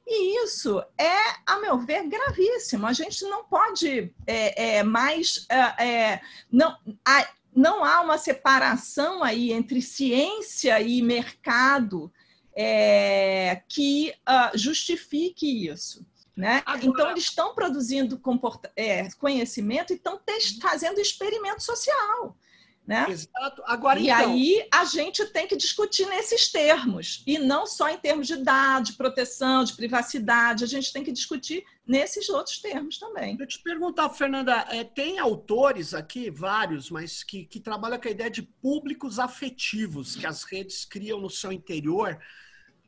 E 0.06 0.44
isso 0.44 0.82
é, 0.98 1.16
a 1.46 1.58
meu 1.60 1.78
ver, 1.78 2.06
gravíssimo. 2.06 2.86
A 2.86 2.92
gente 2.92 3.24
não 3.24 3.44
pode 3.44 4.12
é, 4.26 4.76
é, 4.76 4.82
mais. 4.82 5.46
É, 5.48 5.86
é, 5.86 6.20
não, 6.50 6.76
há, 7.02 7.28
não 7.54 7.82
há 7.82 8.02
uma 8.02 8.18
separação 8.18 9.24
aí 9.24 9.50
entre 9.50 9.80
ciência 9.80 10.78
e 10.80 11.00
mercado 11.00 12.12
é, 12.54 13.62
que 13.66 14.12
uh, 14.28 14.58
justifique 14.58 15.68
isso. 15.68 16.04
Né? 16.36 16.62
Agora... 16.64 16.86
Então, 16.86 17.10
eles 17.10 17.24
estão 17.24 17.54
produzindo 17.54 18.20
é, 18.74 19.08
conhecimento 19.18 19.92
e 19.92 19.96
estão 19.96 20.20
fazendo 20.60 20.98
experimento 20.98 21.62
social. 21.62 22.36
Né? 22.86 23.06
Exato. 23.08 23.62
Agora, 23.64 24.00
e 24.00 24.10
então... 24.10 24.32
aí 24.32 24.66
a 24.72 24.84
gente 24.84 25.24
tem 25.26 25.46
que 25.46 25.56
discutir 25.56 26.04
nesses 26.06 26.50
termos, 26.50 27.22
e 27.26 27.38
não 27.38 27.64
só 27.64 27.88
em 27.88 27.96
termos 27.96 28.26
de 28.26 28.36
dados, 28.36 28.90
de 28.90 28.96
proteção, 28.96 29.62
de 29.62 29.74
privacidade, 29.74 30.64
a 30.64 30.66
gente 30.66 30.92
tem 30.92 31.04
que 31.04 31.12
discutir 31.12 31.64
nesses 31.86 32.28
outros 32.28 32.58
termos 32.60 32.98
também. 32.98 33.36
Eu 33.38 33.46
te 33.46 33.62
perguntar, 33.62 34.10
Fernanda, 34.10 34.66
é, 34.70 34.82
tem 34.82 35.20
autores 35.20 35.94
aqui, 35.94 36.28
vários, 36.28 36.90
mas 36.90 37.22
que, 37.22 37.44
que 37.44 37.60
trabalham 37.60 38.00
com 38.00 38.08
a 38.08 38.10
ideia 38.10 38.30
de 38.30 38.42
públicos 38.42 39.20
afetivos 39.20 40.16
que 40.16 40.26
as 40.26 40.42
redes 40.42 40.84
criam 40.84 41.20
no 41.20 41.30
seu 41.30 41.52
interior 41.52 42.18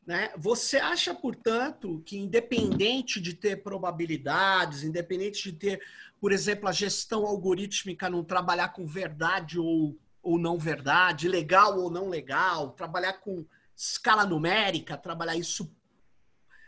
né? 0.07 0.31
Você 0.37 0.77
acha, 0.77 1.15
portanto, 1.15 2.03
que 2.05 2.19
independente 2.19 3.21
de 3.21 3.35
ter 3.35 3.63
probabilidades, 3.63 4.83
independente 4.83 5.51
de 5.51 5.53
ter, 5.53 5.83
por 6.21 6.33
exemplo, 6.33 6.69
a 6.69 6.73
gestão 6.73 7.27
algorítmica 7.27 8.11
não 8.11 8.23
trabalhar 8.23 8.69
com 8.69 8.87
verdade 8.87 9.59
ou, 9.59 9.99
ou 10.23 10.39
não 10.39 10.59
verdade, 10.59 11.29
legal 11.29 11.79
ou 11.79 11.91
não 11.91 12.09
legal, 12.09 12.73
trabalhar 12.73 13.15
com 13.15 13.47
escala 13.75 14.27
numérica, 14.27 14.97
trabalhar 14.97 15.37
isso 15.37 15.75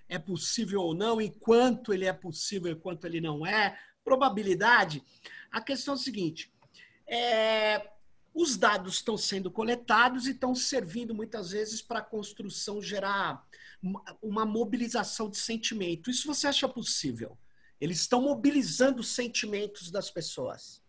é 0.08 0.18
possível 0.18 0.80
ou 0.80 0.94
não, 0.94 1.20
enquanto 1.20 1.92
ele 1.92 2.06
é 2.06 2.12
possível 2.12 2.72
e 2.72 2.76
quanto 2.76 3.06
ele 3.06 3.20
não 3.20 3.46
é, 3.46 3.78
probabilidade. 4.04 5.02
A 5.50 5.60
questão 5.60 5.94
é 5.94 5.96
a 5.96 6.00
seguinte: 6.00 6.52
é, 7.06 7.90
os 8.36 8.54
dados 8.54 8.96
estão 8.96 9.16
sendo 9.16 9.50
coletados 9.50 10.26
e 10.26 10.32
estão 10.32 10.54
servindo 10.54 11.14
muitas 11.14 11.52
vezes 11.52 11.80
para 11.80 12.00
a 12.00 12.04
construção 12.04 12.82
gerar 12.82 13.48
uma 14.20 14.44
mobilização 14.44 15.30
de 15.30 15.38
sentimento. 15.38 16.10
Isso 16.10 16.26
você 16.26 16.46
acha 16.46 16.68
possível? 16.68 17.38
Eles 17.80 18.00
estão 18.00 18.20
mobilizando 18.20 19.00
os 19.00 19.08
sentimentos 19.08 19.90
das 19.90 20.10
pessoas. 20.10 20.82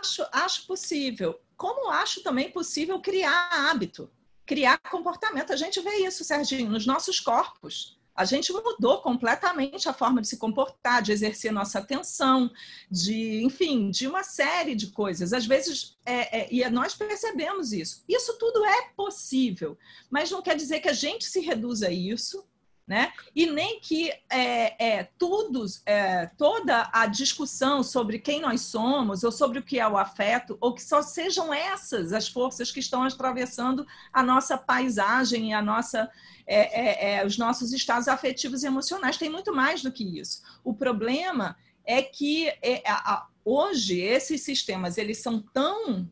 Acho, 0.00 0.26
acho 0.32 0.66
possível. 0.66 1.40
Como 1.56 1.88
acho 1.88 2.20
também 2.24 2.50
possível 2.50 3.00
criar 3.00 3.70
hábito, 3.70 4.10
criar 4.44 4.78
comportamento. 4.78 5.52
A 5.52 5.56
gente 5.56 5.80
vê 5.80 5.98
isso, 5.98 6.24
Serginho, 6.24 6.68
nos 6.68 6.84
nossos 6.84 7.20
corpos. 7.20 7.99
A 8.14 8.24
gente 8.24 8.52
mudou 8.52 9.00
completamente 9.00 9.88
a 9.88 9.92
forma 9.92 10.20
de 10.20 10.28
se 10.28 10.36
comportar, 10.36 11.02
de 11.02 11.12
exercer 11.12 11.52
nossa 11.52 11.78
atenção, 11.78 12.50
de, 12.90 13.42
enfim, 13.42 13.90
de 13.90 14.06
uma 14.06 14.22
série 14.22 14.74
de 14.74 14.88
coisas. 14.88 15.32
Às 15.32 15.46
vezes, 15.46 15.96
é, 16.04 16.40
é, 16.40 16.48
e 16.50 16.68
nós 16.70 16.94
percebemos 16.94 17.72
isso. 17.72 18.04
Isso 18.08 18.36
tudo 18.38 18.64
é 18.64 18.90
possível, 18.96 19.78
mas 20.10 20.30
não 20.30 20.42
quer 20.42 20.56
dizer 20.56 20.80
que 20.80 20.88
a 20.88 20.92
gente 20.92 21.24
se 21.24 21.40
reduza 21.40 21.88
a 21.88 21.92
isso, 21.92 22.44
né? 22.90 23.12
E 23.36 23.46
nem 23.46 23.78
que 23.78 24.10
é, 24.28 24.84
é, 24.84 25.08
tudo, 25.16 25.64
é, 25.86 26.26
toda 26.36 26.90
a 26.92 27.06
discussão 27.06 27.84
sobre 27.84 28.18
quem 28.18 28.40
nós 28.40 28.62
somos, 28.62 29.22
ou 29.22 29.30
sobre 29.30 29.60
o 29.60 29.62
que 29.62 29.78
é 29.78 29.86
o 29.86 29.96
afeto, 29.96 30.58
ou 30.60 30.74
que 30.74 30.82
só 30.82 31.00
sejam 31.00 31.54
essas 31.54 32.12
as 32.12 32.26
forças 32.26 32.72
que 32.72 32.80
estão 32.80 33.04
atravessando 33.04 33.86
a 34.12 34.24
nossa 34.24 34.58
paisagem 34.58 35.50
e 35.50 35.52
a 35.52 35.62
nossa, 35.62 36.10
é, 36.44 36.80
é, 36.80 37.18
é, 37.18 37.24
os 37.24 37.38
nossos 37.38 37.72
estados 37.72 38.08
afetivos 38.08 38.64
e 38.64 38.66
emocionais. 38.66 39.16
Tem 39.16 39.30
muito 39.30 39.54
mais 39.54 39.82
do 39.82 39.92
que 39.92 40.02
isso. 40.18 40.42
O 40.64 40.74
problema 40.74 41.56
é 41.84 42.02
que 42.02 42.48
é, 42.60 42.82
a, 42.88 43.28
hoje 43.44 44.00
esses 44.00 44.42
sistemas 44.42 44.98
eles 44.98 45.18
são 45.18 45.40
tão 45.40 46.10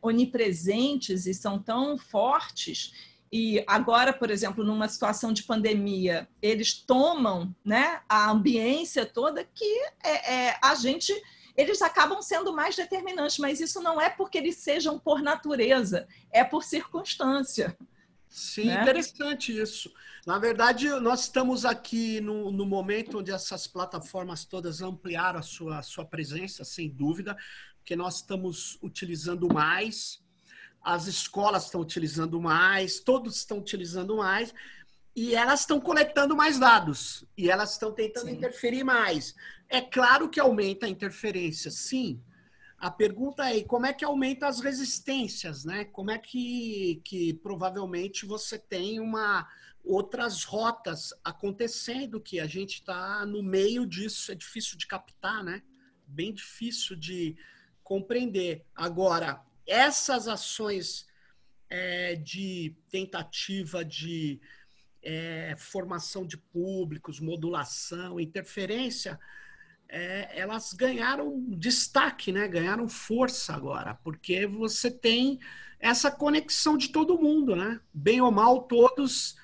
onipresentes 0.00 1.26
e 1.26 1.34
são 1.34 1.58
tão 1.58 1.98
fortes 1.98 3.11
e 3.32 3.64
agora, 3.66 4.12
por 4.12 4.30
exemplo, 4.30 4.62
numa 4.62 4.86
situação 4.86 5.32
de 5.32 5.44
pandemia, 5.44 6.28
eles 6.42 6.74
tomam 6.74 7.56
né, 7.64 8.02
a 8.06 8.30
ambiência 8.30 9.06
toda 9.06 9.42
que 9.42 9.80
é, 10.04 10.34
é, 10.34 10.58
a 10.62 10.74
gente. 10.74 11.10
Eles 11.56 11.82
acabam 11.82 12.20
sendo 12.22 12.52
mais 12.52 12.76
determinantes, 12.76 13.38
mas 13.38 13.60
isso 13.60 13.80
não 13.82 14.00
é 14.00 14.08
porque 14.08 14.38
eles 14.38 14.56
sejam 14.56 14.98
por 14.98 15.20
natureza, 15.20 16.06
é 16.30 16.42
por 16.42 16.62
circunstância. 16.62 17.76
Sim, 18.28 18.66
né? 18.66 18.80
interessante 18.80 19.58
isso. 19.58 19.92
Na 20.26 20.38
verdade, 20.38 20.88
nós 21.00 21.22
estamos 21.22 21.66
aqui 21.66 22.20
no, 22.20 22.50
no, 22.50 22.64
momento 22.64 23.18
onde 23.18 23.30
essas 23.30 23.66
plataformas 23.66 24.46
todas 24.46 24.80
ampliaram 24.80 25.40
a 25.40 25.42
sua, 25.42 25.78
a 25.78 25.82
sua 25.82 26.06
presença, 26.06 26.64
sem 26.64 26.88
dúvida, 26.88 27.36
porque 27.76 27.94
nós 27.94 28.16
estamos 28.16 28.78
utilizando 28.80 29.52
mais 29.52 30.21
as 30.82 31.06
escolas 31.06 31.64
estão 31.66 31.80
utilizando 31.80 32.40
mais, 32.40 33.00
todos 33.00 33.36
estão 33.36 33.58
utilizando 33.58 34.16
mais, 34.16 34.52
e 35.14 35.34
elas 35.34 35.60
estão 35.60 35.80
coletando 35.80 36.34
mais 36.34 36.58
dados, 36.58 37.24
e 37.36 37.50
elas 37.50 37.72
estão 37.72 37.92
tentando 37.92 38.26
sim. 38.26 38.34
interferir 38.34 38.82
mais. 38.82 39.34
É 39.68 39.80
claro 39.80 40.28
que 40.28 40.40
aumenta 40.40 40.86
a 40.86 40.88
interferência, 40.88 41.70
sim. 41.70 42.20
A 42.78 42.90
pergunta 42.90 43.48
é, 43.48 43.62
como 43.62 43.86
é 43.86 43.92
que 43.92 44.04
aumenta 44.04 44.48
as 44.48 44.60
resistências, 44.60 45.64
né? 45.64 45.84
Como 45.84 46.10
é 46.10 46.18
que, 46.18 47.00
que 47.04 47.34
provavelmente 47.34 48.26
você 48.26 48.58
tem 48.58 48.98
uma 48.98 49.46
outras 49.84 50.44
rotas 50.44 51.12
acontecendo 51.24 52.20
que 52.20 52.38
a 52.38 52.46
gente 52.46 52.74
está 52.74 53.26
no 53.26 53.42
meio 53.42 53.84
disso, 53.84 54.30
é 54.30 54.34
difícil 54.34 54.78
de 54.78 54.86
captar, 54.86 55.42
né? 55.42 55.62
Bem 56.06 56.32
difícil 56.32 56.96
de 56.96 57.36
compreender. 57.82 58.64
Agora, 58.74 59.40
essas 59.66 60.28
ações 60.28 61.06
é, 61.68 62.16
de 62.16 62.74
tentativa 62.90 63.84
de 63.84 64.40
é, 65.02 65.54
formação 65.58 66.26
de 66.26 66.36
públicos, 66.36 67.18
modulação, 67.18 68.20
interferência, 68.20 69.18
é, 69.88 70.28
elas 70.38 70.72
ganharam 70.72 71.44
destaque, 71.48 72.32
né? 72.32 72.48
ganharam 72.48 72.88
força 72.88 73.54
agora, 73.54 73.94
porque 74.02 74.46
você 74.46 74.90
tem 74.90 75.38
essa 75.78 76.10
conexão 76.10 76.78
de 76.78 76.88
todo 76.88 77.18
mundo, 77.18 77.56
né? 77.56 77.80
Bem 77.92 78.20
ou 78.20 78.30
mal, 78.30 78.62
todos. 78.62 79.36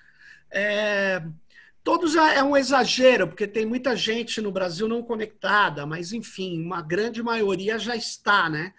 É, 0.50 1.22
todos 1.82 2.14
é, 2.14 2.36
é 2.36 2.42
um 2.42 2.56
exagero, 2.56 3.26
porque 3.26 3.46
tem 3.46 3.66
muita 3.66 3.96
gente 3.96 4.40
no 4.40 4.52
Brasil 4.52 4.86
não 4.88 5.02
conectada, 5.02 5.84
mas 5.84 6.12
enfim, 6.12 6.62
uma 6.62 6.80
grande 6.80 7.22
maioria 7.22 7.78
já 7.78 7.96
está, 7.96 8.48
né? 8.48 8.72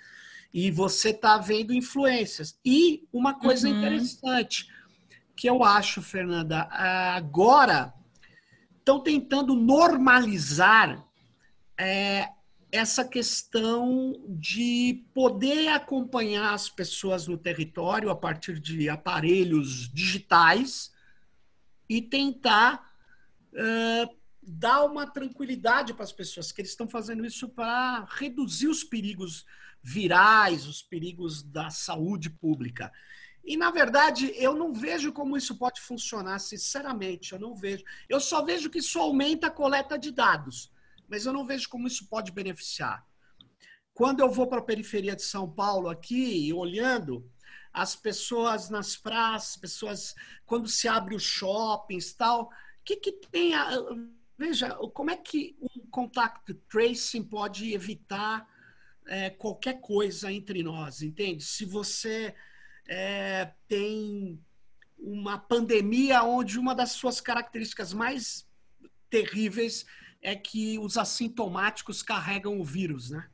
E 0.54 0.72
você 0.72 1.10
está 1.10 1.38
vendo 1.38 1.74
influências. 1.74 2.60
E 2.66 3.08
uma 3.14 3.40
coisa 3.40 3.70
uhum. 3.70 3.78
interessante 3.78 4.68
que 5.36 5.50
eu 5.50 5.64
acho, 5.64 6.02
Fernanda, 6.02 6.68
agora 6.72 7.94
estão 8.78 9.00
tentando 9.00 9.56
normalizar 9.56 11.06
é, 11.78 12.30
essa 12.72 13.06
questão 13.06 14.14
de 14.28 15.06
poder 15.14 15.70
acompanhar 15.70 16.54
as 16.54 16.70
pessoas 16.70 17.28
no 17.28 17.38
território 17.38 18.10
a 18.10 18.16
partir 18.16 18.60
de 18.60 18.90
aparelhos 18.90 19.90
digitais 19.92 20.92
e 21.88 22.02
tentar 22.02 22.92
uh, 23.54 24.16
dar 24.42 24.84
uma 24.84 25.08
tranquilidade 25.08 25.94
para 25.94 26.04
as 26.04 26.12
pessoas, 26.12 26.52
que 26.52 26.62
eles 26.62 26.72
estão 26.72 26.88
fazendo 26.88 27.26
isso 27.26 27.50
para 27.50 28.06
reduzir 28.10 28.68
os 28.68 28.84
perigos 28.84 29.46
virais, 29.82 30.68
os 30.68 30.82
perigos 30.82 31.42
da 31.44 31.70
saúde 31.70 32.30
pública. 32.30 32.92
E, 33.44 33.58
na 33.58 33.72
verdade, 33.72 34.32
eu 34.36 34.54
não 34.54 34.74
vejo 34.74 35.12
como 35.12 35.38
isso 35.38 35.58
pode 35.58 35.82
funcionar, 35.82 36.40
sinceramente, 36.40 37.34
eu 37.34 37.40
não 37.40 37.56
vejo. 37.56 37.84
Eu 38.08 38.20
só 38.20 38.44
vejo 38.44 38.70
que 38.70 38.80
isso 38.80 39.00
aumenta 39.00 39.48
a 39.48 39.52
coleta 39.52 39.98
de 39.98 40.12
dados, 40.12 40.72
mas 41.08 41.26
eu 41.26 41.34
não 41.34 41.46
vejo 41.46 41.70
como 41.70 41.88
isso 41.88 42.08
pode 42.08 42.32
beneficiar. 42.32 43.06
Quando 43.94 44.20
eu 44.20 44.30
vou 44.30 44.48
para 44.48 44.60
a 44.60 44.66
periferia 44.66 45.16
de 45.16 45.24
São 45.24 45.50
Paulo 45.50 45.90
aqui, 45.90 46.54
olhando, 46.54 47.30
as 47.74 47.96
pessoas 47.96 48.70
nas 48.70 48.96
praças, 48.96 49.58
pessoas 49.58 50.16
quando 50.46 50.68
se 50.68 50.88
abre 50.88 51.16
os 51.16 51.24
shoppings 51.24 52.14
tal, 52.14 52.44
o 52.44 52.50
que, 52.84 52.96
que 52.98 53.12
tem 53.12 53.54
a, 53.54 53.70
veja 54.38 54.70
como 54.94 55.12
é 55.12 55.18
que 55.18 55.58
um 55.62 55.88
contact 55.90 56.54
tracing 56.70 57.24
pode 57.24 57.74
evitar 57.74 58.48
é, 59.10 59.30
qualquer 59.32 59.82
coisa 59.82 60.32
entre 60.32 60.62
nós, 60.62 61.02
entende? 61.02 61.44
Se 61.44 61.66
você 61.66 62.34
é, 62.88 63.52
tem 63.68 64.40
uma 64.98 65.38
pandemia 65.38 66.24
onde 66.24 66.60
uma 66.60 66.76
das 66.76 66.92
suas 66.92 67.20
características 67.20 67.92
mais 67.92 68.48
terríveis 69.10 69.86
é 70.22 70.36
que 70.36 70.78
os 70.78 70.96
assintomáticos 70.96 72.04
carregam 72.04 72.60
o 72.60 72.64
vírus, 72.64 73.10
né? 73.10 73.28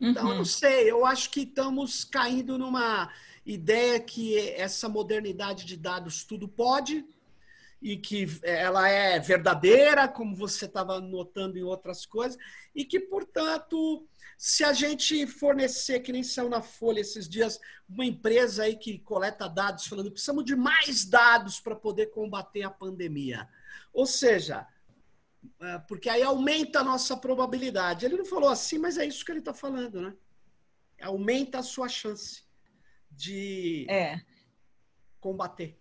Então, 0.00 0.26
uhum. 0.26 0.30
eu 0.30 0.36
não 0.36 0.44
sei, 0.44 0.88
eu 0.88 1.04
acho 1.04 1.30
que 1.30 1.40
estamos 1.40 2.04
caindo 2.04 2.56
numa 2.56 3.12
ideia 3.44 3.98
que 3.98 4.38
essa 4.50 4.88
modernidade 4.88 5.64
de 5.64 5.76
dados 5.76 6.22
tudo 6.22 6.46
pode, 6.46 7.04
e 7.80 7.96
que 7.96 8.26
ela 8.42 8.88
é 8.88 9.18
verdadeira, 9.20 10.08
como 10.08 10.34
você 10.34 10.64
estava 10.64 11.00
notando 11.00 11.56
em 11.56 11.62
outras 11.62 12.04
coisas, 12.04 12.38
e 12.74 12.84
que, 12.84 12.98
portanto, 12.98 14.06
se 14.36 14.64
a 14.64 14.72
gente 14.72 15.26
fornecer, 15.26 16.00
que 16.00 16.12
nem 16.12 16.22
saiu 16.22 16.48
na 16.48 16.60
Folha 16.62 17.00
esses 17.00 17.28
dias, 17.28 17.60
uma 17.88 18.04
empresa 18.04 18.64
aí 18.64 18.76
que 18.76 18.98
coleta 18.98 19.48
dados 19.48 19.86
falando 19.86 20.10
precisamos 20.10 20.44
de 20.44 20.54
mais 20.54 21.04
dados 21.04 21.60
para 21.60 21.74
poder 21.76 22.06
combater 22.06 22.62
a 22.62 22.70
pandemia. 22.70 23.48
Ou 23.92 24.06
seja, 24.06 24.66
é, 25.60 25.78
porque 25.78 26.08
aí 26.08 26.22
aumenta 26.22 26.80
a 26.80 26.84
nossa 26.84 27.16
probabilidade. 27.16 28.04
Ele 28.04 28.16
não 28.16 28.24
falou 28.24 28.48
assim, 28.48 28.78
mas 28.78 28.98
é 28.98 29.04
isso 29.04 29.24
que 29.24 29.32
ele 29.32 29.38
está 29.40 29.54
falando, 29.54 30.00
né? 30.00 30.14
Aumenta 31.00 31.58
a 31.58 31.62
sua 31.62 31.88
chance 31.88 32.42
de 33.10 33.86
é. 33.88 34.20
combater. 35.20 35.80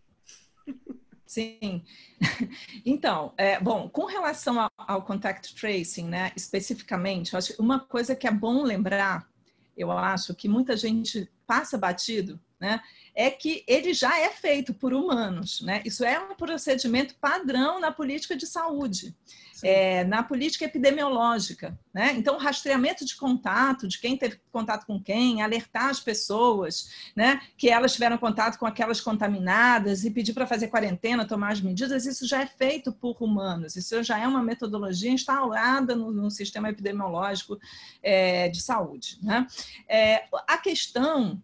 Sim. 1.27 1.83
Então, 2.85 3.33
é, 3.37 3.59
bom, 3.59 3.89
com 3.89 4.05
relação 4.05 4.59
ao, 4.59 4.71
ao, 4.77 5.01
contact 5.03 5.53
tracing, 5.53 6.07
né, 6.07 6.31
especificamente, 6.35 7.35
acho 7.35 7.53
uma 7.61 7.79
coisa 7.79 8.15
que 8.15 8.25
é 8.25 8.31
bom 8.31 8.63
lembrar, 8.63 9.27
eu 9.75 9.91
acho 9.91 10.33
que 10.33 10.47
muita 10.47 10.75
gente 10.77 11.29
passa 11.45 11.77
batido, 11.77 12.39
né, 12.59 12.81
é 13.15 13.29
que 13.29 13.63
ele 13.67 13.93
já 13.93 14.19
é 14.19 14.29
feito 14.29 14.73
por 14.73 14.93
humanos, 14.93 15.61
né? 15.61 15.81
Isso 15.85 16.03
é 16.03 16.19
um 16.19 16.35
procedimento 16.35 17.15
padrão 17.15 17.79
na 17.79 17.91
política 17.91 18.35
de 18.35 18.47
saúde 18.47 19.15
é, 19.63 20.03
na 20.03 20.23
política 20.23 20.65
epidemiológica. 20.65 21.77
Né? 21.93 22.13
Então, 22.15 22.37
rastreamento 22.37 23.05
de 23.05 23.15
contato, 23.15 23.87
de 23.87 23.99
quem 23.99 24.17
teve 24.17 24.39
contato 24.51 24.85
com 24.85 25.01
quem, 25.01 25.41
alertar 25.41 25.89
as 25.89 25.99
pessoas 25.99 26.91
né, 27.15 27.41
que 27.57 27.69
elas 27.69 27.93
tiveram 27.93 28.17
contato 28.17 28.57
com 28.57 28.65
aquelas 28.65 29.01
contaminadas 29.01 30.03
e 30.03 30.11
pedir 30.11 30.33
para 30.33 30.47
fazer 30.47 30.67
quarentena, 30.67 31.25
tomar 31.25 31.51
as 31.51 31.61
medidas, 31.61 32.05
isso 32.05 32.27
já 32.27 32.41
é 32.41 32.47
feito 32.47 32.91
por 32.91 33.17
humanos, 33.21 33.75
isso 33.75 34.01
já 34.03 34.19
é 34.19 34.27
uma 34.27 34.43
metodologia 34.43 35.11
instalada 35.11 35.95
no, 35.95 36.11
no 36.11 36.29
sistema 36.29 36.69
epidemiológico 36.69 37.57
é, 38.03 38.49
de 38.49 38.61
saúde. 38.61 39.17
Né? 39.23 39.47
É, 39.87 40.25
a 40.47 40.57
questão 40.57 41.41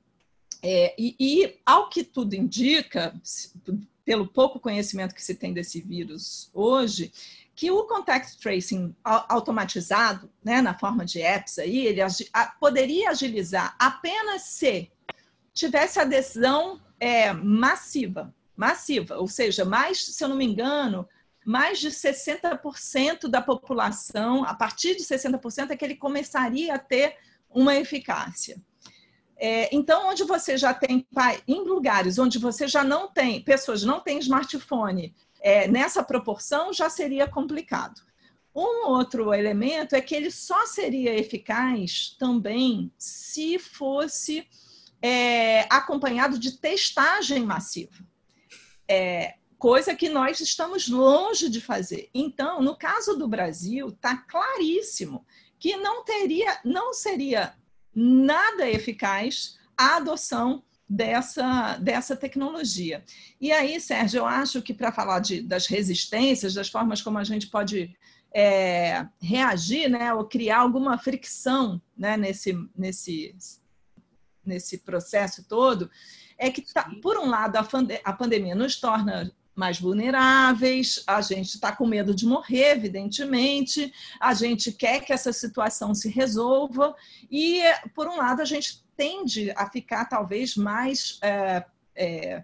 é, 0.63 0.95
e, 0.97 1.13
e, 1.19 1.59
ao 1.65 1.89
que 1.89 2.05
tudo 2.05 2.33
indica, 2.33 3.13
pelo 4.05 4.25
pouco 4.25 4.61
conhecimento 4.61 5.13
que 5.13 5.23
se 5.23 5.35
tem 5.35 5.53
desse 5.53 5.81
vírus 5.81 6.49
hoje, 6.53 7.11
que 7.53 7.69
o 7.69 7.83
contact 7.83 8.39
tracing 8.39 8.95
automatizado, 9.03 10.31
né, 10.41 10.61
na 10.61 10.73
forma 10.73 11.03
de 11.03 11.21
apps 11.21 11.59
aí, 11.59 11.85
ele 11.85 12.01
agi 12.01 12.29
poderia 12.61 13.09
agilizar 13.09 13.75
apenas 13.77 14.43
se 14.43 14.89
tivesse 15.53 15.99
adesão 15.99 16.81
é, 16.97 17.33
massiva, 17.33 18.33
massiva, 18.55 19.17
ou 19.17 19.27
seja, 19.27 19.65
mais, 19.65 20.03
se 20.03 20.23
eu 20.23 20.29
não 20.29 20.37
me 20.37 20.45
engano, 20.45 21.07
mais 21.45 21.77
de 21.77 21.89
60% 21.89 23.27
da 23.27 23.41
população, 23.41 24.45
a 24.45 24.53
partir 24.53 24.95
de 24.95 25.03
60% 25.03 25.71
é 25.71 25.75
que 25.75 25.83
ele 25.83 25.95
começaria 25.95 26.73
a 26.73 26.79
ter 26.79 27.17
uma 27.49 27.75
eficácia. 27.75 28.57
É, 29.45 29.67
então, 29.75 30.07
onde 30.07 30.23
você 30.23 30.57
já 30.57 30.73
tem, 30.73 31.05
em 31.45 31.63
lugares 31.65 32.17
onde 32.17 32.39
você 32.39 32.65
já 32.65 32.81
não 32.81 33.09
tem, 33.09 33.43
pessoas 33.43 33.83
não 33.83 33.99
têm 33.99 34.17
smartphone, 34.19 35.13
é, 35.41 35.67
nessa 35.67 36.01
proporção 36.01 36.71
já 36.71 36.89
seria 36.89 37.27
complicado. 37.27 38.01
Um 38.55 38.87
outro 38.87 39.33
elemento 39.33 39.97
é 39.97 40.01
que 40.01 40.15
ele 40.15 40.31
só 40.31 40.65
seria 40.65 41.13
eficaz 41.13 42.15
também 42.17 42.89
se 42.97 43.59
fosse 43.59 44.47
é, 45.01 45.67
acompanhado 45.69 46.39
de 46.39 46.53
testagem 46.53 47.43
massiva. 47.43 48.01
É, 48.87 49.33
coisa 49.57 49.93
que 49.93 50.07
nós 50.07 50.39
estamos 50.39 50.87
longe 50.87 51.49
de 51.49 51.59
fazer. 51.59 52.09
Então, 52.13 52.61
no 52.61 52.77
caso 52.77 53.17
do 53.17 53.27
Brasil, 53.27 53.89
está 53.89 54.15
claríssimo 54.15 55.25
que 55.59 55.75
não 55.75 56.05
teria, 56.05 56.61
não 56.63 56.93
seria 56.93 57.53
nada 57.95 58.69
eficaz 58.69 59.57
a 59.77 59.97
adoção 59.97 60.63
dessa, 60.87 61.77
dessa 61.77 62.15
tecnologia. 62.15 63.03
E 63.39 63.51
aí, 63.51 63.79
Sérgio, 63.79 64.19
eu 64.19 64.25
acho 64.25 64.61
que 64.61 64.73
para 64.73 64.91
falar 64.91 65.19
de, 65.19 65.41
das 65.41 65.65
resistências, 65.65 66.53
das 66.53 66.69
formas 66.69 67.01
como 67.01 67.17
a 67.17 67.23
gente 67.23 67.47
pode 67.47 67.95
é, 68.33 69.07
reagir, 69.21 69.89
né, 69.89 70.13
ou 70.13 70.25
criar 70.25 70.59
alguma 70.59 70.97
fricção 70.97 71.81
né, 71.97 72.17
nesse, 72.17 72.53
nesse, 72.75 73.35
nesse 74.45 74.79
processo 74.79 75.43
todo, 75.47 75.89
é 76.37 76.49
que, 76.49 76.61
tá, 76.61 76.89
por 77.01 77.17
um 77.17 77.29
lado, 77.29 77.57
a, 77.57 77.67
a 78.03 78.13
pandemia 78.13 78.55
nos 78.55 78.79
torna 78.79 79.31
mais 79.55 79.79
vulneráveis, 79.79 81.03
a 81.05 81.21
gente 81.21 81.55
está 81.55 81.75
com 81.75 81.85
medo 81.85 82.13
de 82.13 82.25
morrer, 82.25 82.71
evidentemente, 82.71 83.93
a 84.19 84.33
gente 84.33 84.71
quer 84.71 85.01
que 85.01 85.13
essa 85.13 85.31
situação 85.31 85.93
se 85.93 86.09
resolva, 86.09 86.95
e, 87.29 87.61
por 87.93 88.07
um 88.07 88.17
lado, 88.17 88.41
a 88.41 88.45
gente 88.45 88.83
tende 88.97 89.51
a 89.55 89.69
ficar 89.69 90.05
talvez 90.05 90.55
mais 90.55 91.19
é, 91.21 91.65
é, 91.95 92.43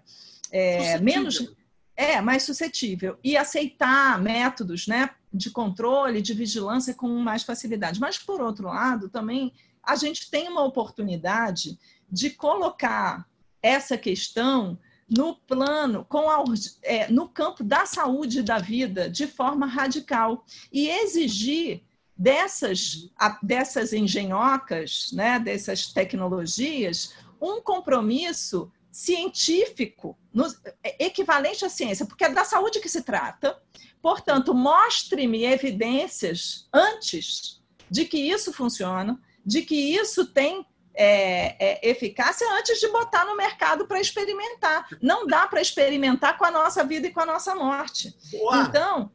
é, 0.50 0.98
menos 0.98 1.52
é 1.96 2.20
mais 2.20 2.44
suscetível 2.44 3.18
e 3.22 3.36
aceitar 3.36 4.18
métodos, 4.20 4.86
né, 4.86 5.10
de 5.32 5.50
controle, 5.50 6.22
de 6.22 6.32
vigilância 6.32 6.94
com 6.94 7.08
mais 7.08 7.42
facilidade. 7.42 8.00
Mas 8.00 8.16
por 8.16 8.40
outro 8.40 8.68
lado, 8.68 9.10
também 9.10 9.52
a 9.82 9.94
gente 9.96 10.30
tem 10.30 10.48
uma 10.48 10.64
oportunidade 10.64 11.78
de 12.10 12.30
colocar 12.30 13.28
essa 13.62 13.98
questão 13.98 14.78
no 15.10 15.34
plano, 15.34 16.06
com 16.08 16.30
a, 16.30 16.44
é, 16.82 17.10
no 17.10 17.28
campo 17.28 17.64
da 17.64 17.84
saúde 17.84 18.40
e 18.40 18.42
da 18.42 18.58
vida, 18.58 19.10
de 19.10 19.26
forma 19.26 19.66
radical, 19.66 20.44
e 20.72 20.88
exigir 20.88 21.82
dessas, 22.16 23.10
dessas 23.42 23.92
engenhocas, 23.92 25.10
né, 25.12 25.38
dessas 25.38 25.92
tecnologias, 25.92 27.14
um 27.40 27.60
compromisso 27.60 28.70
científico, 28.92 30.16
no, 30.32 30.46
equivalente 30.98 31.64
à 31.64 31.68
ciência, 31.68 32.06
porque 32.06 32.24
é 32.24 32.28
da 32.28 32.44
saúde 32.44 32.80
que 32.80 32.88
se 32.88 33.02
trata. 33.02 33.58
Portanto, 34.02 34.54
mostre-me 34.54 35.44
evidências 35.44 36.68
antes 36.72 37.60
de 37.90 38.04
que 38.04 38.18
isso 38.18 38.52
funciona, 38.52 39.20
de 39.44 39.62
que 39.62 39.74
isso 39.74 40.26
tem 40.26 40.64
é, 41.02 41.56
é, 41.58 41.88
eficácia 41.88 42.46
antes 42.58 42.78
de 42.78 42.86
botar 42.88 43.24
no 43.24 43.34
mercado 43.34 43.86
para 43.86 43.98
experimentar. 43.98 44.86
Não 45.00 45.26
dá 45.26 45.46
para 45.46 45.62
experimentar 45.62 46.36
com 46.36 46.44
a 46.44 46.50
nossa 46.50 46.84
vida 46.84 47.06
e 47.06 47.10
com 47.10 47.20
a 47.20 47.26
nossa 47.26 47.54
morte. 47.54 48.14
Boa. 48.30 48.58
Então, 48.60 49.10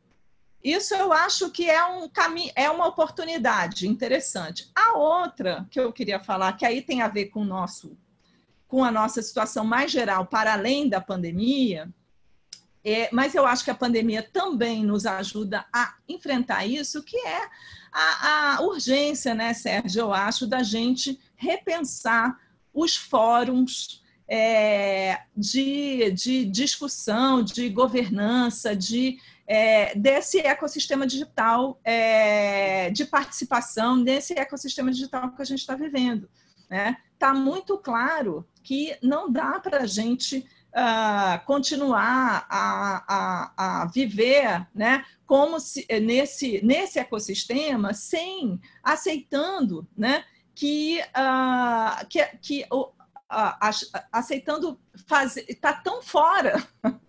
isso 0.64 0.96
eu 0.96 1.14
acho 1.14 1.52
que 1.52 1.70
é 1.70 1.86
um 1.86 2.10
caminho, 2.10 2.52
é 2.56 2.72
uma 2.72 2.88
oportunidade 2.88 3.88
interessante. 3.88 4.68
A 4.74 4.98
outra 4.98 5.68
que 5.70 5.80
eu 5.80 5.94
queria 5.94 6.20
falar, 6.20 6.54
que 6.54 6.66
aí 6.66 6.82
tem 6.82 7.04
a 7.04 7.08
ver 7.08 7.26
com 7.26 7.42
o 7.42 7.46
nosso, 7.46 7.96
com 8.68 8.84
a 8.84 8.90
nossa 8.90 9.22
situação 9.22 9.64
mais 9.64 9.92
geral, 9.92 10.26
para 10.26 10.54
além 10.54 10.90
da 10.90 11.00
pandemia, 11.00 11.88
é, 12.84 13.10
mas 13.12 13.36
eu 13.36 13.46
acho 13.46 13.64
que 13.64 13.70
a 13.70 13.76
pandemia 13.76 14.24
também 14.24 14.84
nos 14.84 15.06
ajuda 15.06 15.66
a 15.72 15.94
enfrentar 16.10 16.66
isso, 16.66 17.04
que 17.04 17.18
é 17.18 17.42
a, 17.96 18.56
a 18.58 18.62
urgência, 18.62 19.34
né, 19.34 19.54
Sérgio? 19.54 20.02
Eu 20.02 20.14
acho 20.14 20.46
da 20.46 20.62
gente 20.62 21.18
repensar 21.36 22.38
os 22.74 22.98
fóruns 22.98 24.04
é, 24.28 25.22
de, 25.36 26.12
de 26.12 26.46
discussão, 26.46 27.42
de 27.42 27.70
governança, 27.70 28.76
de, 28.76 29.18
é, 29.48 29.96
desse 29.96 30.40
ecossistema 30.40 31.08
digital, 31.08 31.80
é, 31.84 32.90
de 32.90 33.06
participação 33.06 34.04
desse 34.04 34.34
ecossistema 34.34 34.92
digital 34.92 35.32
que 35.32 35.42
a 35.42 35.46
gente 35.46 35.60
está 35.60 35.76
vivendo. 35.76 36.30
Está 36.64 36.70
né? 36.70 36.98
Tá 37.18 37.34
muito 37.34 37.78
claro 37.78 38.46
que 38.62 38.98
não 39.02 39.32
dá 39.32 39.60
para 39.60 39.84
a 39.84 39.88
gente 39.88 40.46
uh, 40.76 41.46
continuar 41.46 42.46
a, 42.50 43.04
a, 43.08 43.82
a 43.82 43.86
viver 43.88 44.68
né, 44.76 45.06
como 45.26 45.60
se, 45.60 45.86
nesse, 46.02 46.64
nesse 46.64 47.00
ecossistema 47.00 47.94
sem 47.94 48.60
aceitando 48.84 49.88
né, 49.98 50.24
que, 50.54 51.00
uh, 51.00 52.06
que, 52.08 52.24
que 52.42 52.66
uh, 52.72 52.94
aceitando 54.12 54.80
fazer 55.08 55.46
está 55.50 55.74
tão 55.74 56.02
fora 56.02 56.66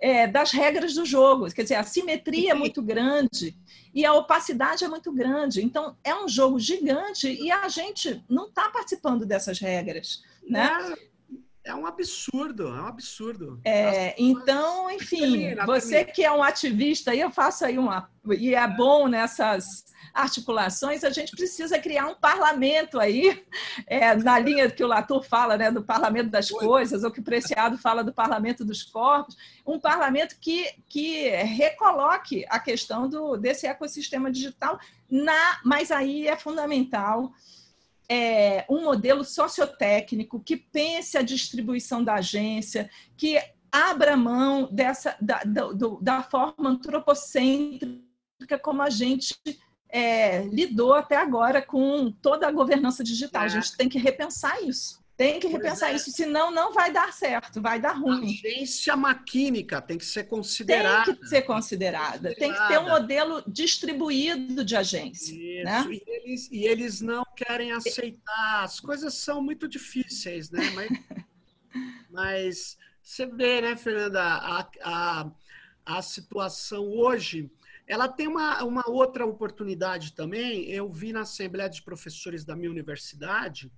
é, 0.00 0.26
das 0.26 0.52
regras 0.52 0.94
do 0.94 1.04
jogo, 1.04 1.52
quer 1.52 1.62
dizer, 1.62 1.74
a 1.74 1.82
simetria 1.82 2.52
é 2.52 2.54
muito 2.54 2.80
grande 2.80 3.56
e 3.92 4.04
a 4.04 4.12
opacidade 4.14 4.84
é 4.84 4.88
muito 4.88 5.12
grande. 5.12 5.64
Então, 5.64 5.96
é 6.02 6.14
um 6.14 6.28
jogo 6.28 6.58
gigante 6.58 7.28
e 7.28 7.50
a 7.50 7.68
gente 7.68 8.22
não 8.28 8.46
está 8.46 8.70
participando 8.70 9.26
dessas 9.26 9.58
regras. 9.58 10.22
Né? 10.48 10.68
É 11.64 11.74
um 11.74 11.86
absurdo, 11.86 12.68
é 12.68 12.82
um 12.82 12.86
absurdo. 12.86 13.58
É, 13.64 14.14
então, 14.18 14.90
enfim, 14.90 15.54
você 15.64 16.04
que 16.04 16.22
é 16.22 16.30
um 16.30 16.42
ativista, 16.42 17.14
e 17.14 17.20
eu 17.20 17.30
faço 17.30 17.64
aí 17.64 17.78
uma. 17.78 18.10
E 18.38 18.54
é 18.54 18.68
bom 18.68 19.08
nessas 19.08 19.84
articulações, 20.12 21.02
a 21.02 21.10
gente 21.10 21.32
precisa 21.34 21.76
criar 21.78 22.06
um 22.06 22.14
parlamento 22.14 23.00
aí, 23.00 23.42
é, 23.86 24.14
na 24.14 24.38
linha 24.38 24.70
que 24.70 24.84
o 24.84 24.86
Latour 24.86 25.24
fala, 25.24 25.56
né, 25.56 25.72
do 25.72 25.82
parlamento 25.82 26.30
das 26.30 26.48
coisas, 26.50 27.02
ou 27.02 27.10
que 27.10 27.18
o 27.18 27.24
Preciado 27.24 27.76
fala 27.76 28.04
do 28.04 28.12
parlamento 28.12 28.64
dos 28.64 28.84
corpos, 28.84 29.36
um 29.66 29.80
parlamento 29.80 30.36
que, 30.40 30.70
que 30.88 31.30
recoloque 31.30 32.46
a 32.48 32.60
questão 32.60 33.08
do, 33.08 33.36
desse 33.36 33.66
ecossistema 33.66 34.30
digital, 34.30 34.78
na, 35.10 35.58
mas 35.64 35.90
aí 35.90 36.28
é 36.28 36.36
fundamental 36.36 37.32
é, 38.08 38.64
um 38.68 38.84
modelo 38.84 39.24
sociotécnico 39.24 40.40
que 40.40 40.56
pense 40.56 41.16
a 41.16 41.22
distribuição 41.22 42.02
da 42.02 42.14
agência, 42.14 42.90
que 43.16 43.38
abra 43.70 44.16
mão 44.16 44.68
dessa 44.70 45.16
da, 45.20 45.42
da, 45.44 45.62
da 46.00 46.22
forma 46.22 46.70
antropocêntrica 46.70 48.58
como 48.62 48.82
a 48.82 48.90
gente 48.90 49.36
é, 49.88 50.42
lidou 50.42 50.92
até 50.92 51.16
agora 51.16 51.62
com 51.62 52.10
toda 52.10 52.46
a 52.46 52.52
governança 52.52 53.02
digital. 53.04 53.42
É. 53.42 53.46
A 53.46 53.48
gente 53.48 53.76
tem 53.76 53.88
que 53.88 53.98
repensar 53.98 54.62
isso. 54.62 55.03
Tem 55.16 55.38
que 55.38 55.46
repensar 55.46 55.92
é. 55.92 55.94
isso, 55.94 56.10
senão 56.10 56.50
não 56.50 56.72
vai 56.72 56.92
dar 56.92 57.12
certo, 57.12 57.62
vai 57.62 57.80
dar 57.80 57.92
ruim. 57.92 58.26
A 58.26 58.48
agência 58.48 58.96
maquínica 58.96 59.80
tem 59.80 59.96
que 59.96 60.04
ser 60.04 60.24
considerada. 60.24 61.04
Tem 61.04 61.14
que 61.14 61.28
ser 61.28 61.42
considerada. 61.42 62.34
Tem 62.34 62.52
que 62.52 62.68
ter 62.68 62.78
um 62.78 62.88
modelo 62.88 63.42
distribuído 63.46 64.64
de 64.64 64.74
agência. 64.74 65.32
Isso. 65.32 65.64
Né? 65.64 65.86
E, 65.90 66.02
eles, 66.06 66.50
e 66.50 66.66
eles 66.66 67.00
não 67.00 67.24
querem 67.36 67.70
aceitar. 67.70 68.64
As 68.64 68.80
coisas 68.80 69.14
são 69.14 69.40
muito 69.40 69.68
difíceis, 69.68 70.50
né? 70.50 70.68
Mas, 70.70 70.88
mas 72.10 72.78
você 73.00 73.24
vê, 73.24 73.60
né, 73.60 73.76
Fernanda, 73.76 74.20
a, 74.20 74.68
a, 74.82 75.30
a 75.86 76.02
situação 76.02 76.88
hoje 76.88 77.48
ela 77.86 78.08
tem 78.08 78.26
uma, 78.26 78.64
uma 78.64 78.88
outra 78.88 79.26
oportunidade 79.26 80.14
também. 80.14 80.70
Eu 80.70 80.90
vi 80.90 81.12
na 81.12 81.20
Assembleia 81.20 81.68
de 81.68 81.82
Professores 81.82 82.44
da 82.44 82.56
minha 82.56 82.70
universidade 82.70 83.70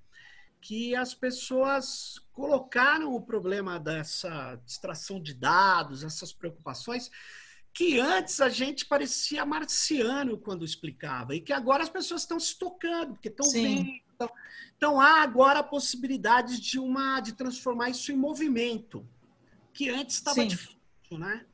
que 0.67 0.97
as 0.97 1.15
pessoas 1.15 2.21
colocaram 2.33 3.15
o 3.15 3.21
problema 3.21 3.79
dessa 3.79 4.61
distração 4.65 5.23
de 5.23 5.33
dados, 5.33 6.03
essas 6.03 6.33
preocupações, 6.33 7.09
que 7.73 8.01
antes 8.01 8.41
a 8.41 8.49
gente 8.49 8.85
parecia 8.85 9.47
marciano 9.47 10.37
quando 10.37 10.65
explicava, 10.65 11.37
e 11.37 11.41
que 11.41 11.53
agora 11.53 11.85
as 11.85 11.89
pessoas 11.89 12.23
estão 12.23 12.41
se 12.41 12.59
tocando, 12.59 13.13
porque 13.13 13.29
estão 13.29 13.49
vendo. 13.49 13.89
Então, 14.13 14.31
então 14.77 15.01
há 15.01 15.23
agora 15.23 15.61
a 15.61 15.63
possibilidade 15.63 16.61
de 16.61 16.81
uma 16.81 17.21
de 17.21 17.35
transformar 17.35 17.91
isso 17.91 18.11
em 18.11 18.17
movimento, 18.17 19.09
que 19.73 19.89
antes 19.89 20.17
estava 20.17 20.45
difícil, 20.45 20.77
né? 21.13 21.47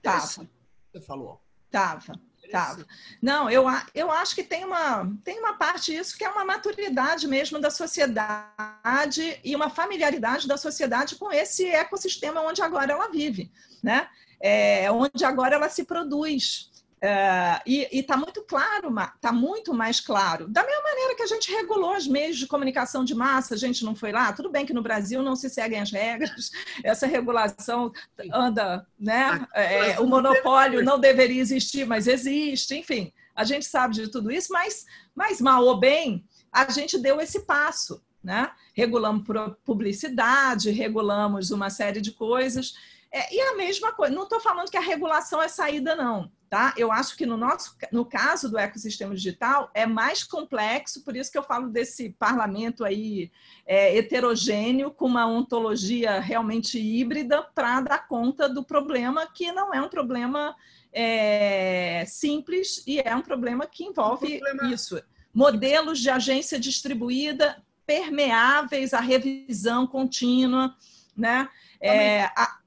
Tava. 0.00 0.48
Você 0.92 1.00
falou. 1.00 1.42
Tava. 1.72 2.20
Tava. 2.50 2.86
Não, 3.20 3.48
eu, 3.50 3.64
eu 3.94 4.10
acho 4.10 4.34
que 4.34 4.42
tem 4.42 4.64
uma, 4.64 5.10
tem 5.24 5.38
uma 5.38 5.54
parte 5.54 5.92
disso 5.92 6.16
que 6.16 6.24
é 6.24 6.28
uma 6.28 6.44
maturidade 6.44 7.26
mesmo 7.26 7.58
da 7.58 7.70
sociedade 7.70 9.40
e 9.42 9.56
uma 9.56 9.70
familiaridade 9.70 10.46
da 10.46 10.56
sociedade 10.56 11.16
com 11.16 11.32
esse 11.32 11.66
ecossistema 11.66 12.40
onde 12.42 12.62
agora 12.62 12.92
ela 12.92 13.08
vive, 13.08 13.50
né? 13.82 14.08
É, 14.40 14.90
onde 14.90 15.24
agora 15.24 15.56
ela 15.56 15.68
se 15.68 15.84
produz. 15.84 16.70
Uh, 17.04 17.60
e 17.66 17.86
está 17.92 18.16
muito 18.16 18.40
claro, 18.44 18.88
está 19.14 19.30
muito 19.30 19.74
mais 19.74 20.00
claro. 20.00 20.48
Da 20.48 20.64
mesma 20.64 20.82
maneira 20.82 21.14
que 21.14 21.22
a 21.22 21.26
gente 21.26 21.52
regulou 21.52 21.94
os 21.94 22.08
meios 22.08 22.38
de 22.38 22.46
comunicação 22.46 23.04
de 23.04 23.14
massa, 23.14 23.52
a 23.52 23.58
gente 23.58 23.84
não 23.84 23.94
foi 23.94 24.10
lá. 24.10 24.32
Tudo 24.32 24.48
bem 24.48 24.64
que 24.64 24.72
no 24.72 24.80
Brasil 24.80 25.22
não 25.22 25.36
se 25.36 25.50
seguem 25.50 25.78
as 25.78 25.90
regras, 25.90 26.50
essa 26.82 27.06
regulação 27.06 27.92
anda, 28.32 28.86
né? 28.98 29.46
É, 29.52 30.00
o 30.00 30.06
monopólio 30.06 30.82
não 30.82 30.98
deveria 30.98 31.42
existir, 31.42 31.84
mas 31.84 32.06
existe. 32.06 32.74
Enfim, 32.74 33.12
a 33.36 33.44
gente 33.44 33.66
sabe 33.66 33.96
de 33.96 34.08
tudo 34.08 34.32
isso, 34.32 34.50
mas, 34.50 34.86
mas 35.14 35.42
mal 35.42 35.62
ou 35.62 35.78
bem, 35.78 36.24
a 36.50 36.70
gente 36.70 36.96
deu 36.96 37.20
esse 37.20 37.40
passo, 37.40 38.02
né? 38.22 38.50
Regulamos 38.72 39.26
publicidade, 39.62 40.70
regulamos 40.70 41.50
uma 41.50 41.68
série 41.68 42.00
de 42.00 42.12
coisas. 42.12 42.72
É, 43.12 43.34
e 43.34 43.40
a 43.42 43.56
mesma 43.56 43.92
coisa, 43.92 44.14
não 44.14 44.22
estou 44.22 44.40
falando 44.40 44.70
que 44.70 44.76
a 44.78 44.80
regulação 44.80 45.42
é 45.42 45.48
saída, 45.48 45.94
não. 45.94 46.32
Tá? 46.54 46.72
Eu 46.76 46.92
acho 46.92 47.16
que 47.16 47.26
no 47.26 47.36
nosso 47.36 47.76
no 47.90 48.04
caso 48.04 48.48
do 48.48 48.56
ecossistema 48.56 49.12
digital 49.12 49.72
é 49.74 49.86
mais 49.86 50.22
complexo, 50.22 51.02
por 51.02 51.16
isso 51.16 51.32
que 51.32 51.36
eu 51.36 51.42
falo 51.42 51.68
desse 51.68 52.10
parlamento 52.10 52.84
aí 52.84 53.32
é, 53.66 53.98
heterogêneo, 53.98 54.92
com 54.92 55.06
uma 55.06 55.26
ontologia 55.26 56.20
realmente 56.20 56.78
híbrida, 56.78 57.42
para 57.42 57.80
dar 57.80 58.06
conta 58.06 58.48
do 58.48 58.62
problema 58.62 59.26
que 59.26 59.50
não 59.50 59.74
é 59.74 59.82
um 59.82 59.88
problema 59.88 60.54
é, 60.92 62.04
simples 62.06 62.84
e 62.86 63.00
é 63.00 63.16
um 63.16 63.22
problema 63.22 63.66
que 63.66 63.82
envolve 63.82 64.36
um 64.36 64.38
problema... 64.38 64.72
isso. 64.72 65.02
Modelos 65.34 65.98
de 65.98 66.08
agência 66.08 66.56
distribuída 66.56 67.60
permeáveis 67.84 68.94
à 68.94 69.00
revisão 69.00 69.88
contínua, 69.88 70.72
né? 71.16 71.48
É, 71.80 72.26
a, 72.26 72.60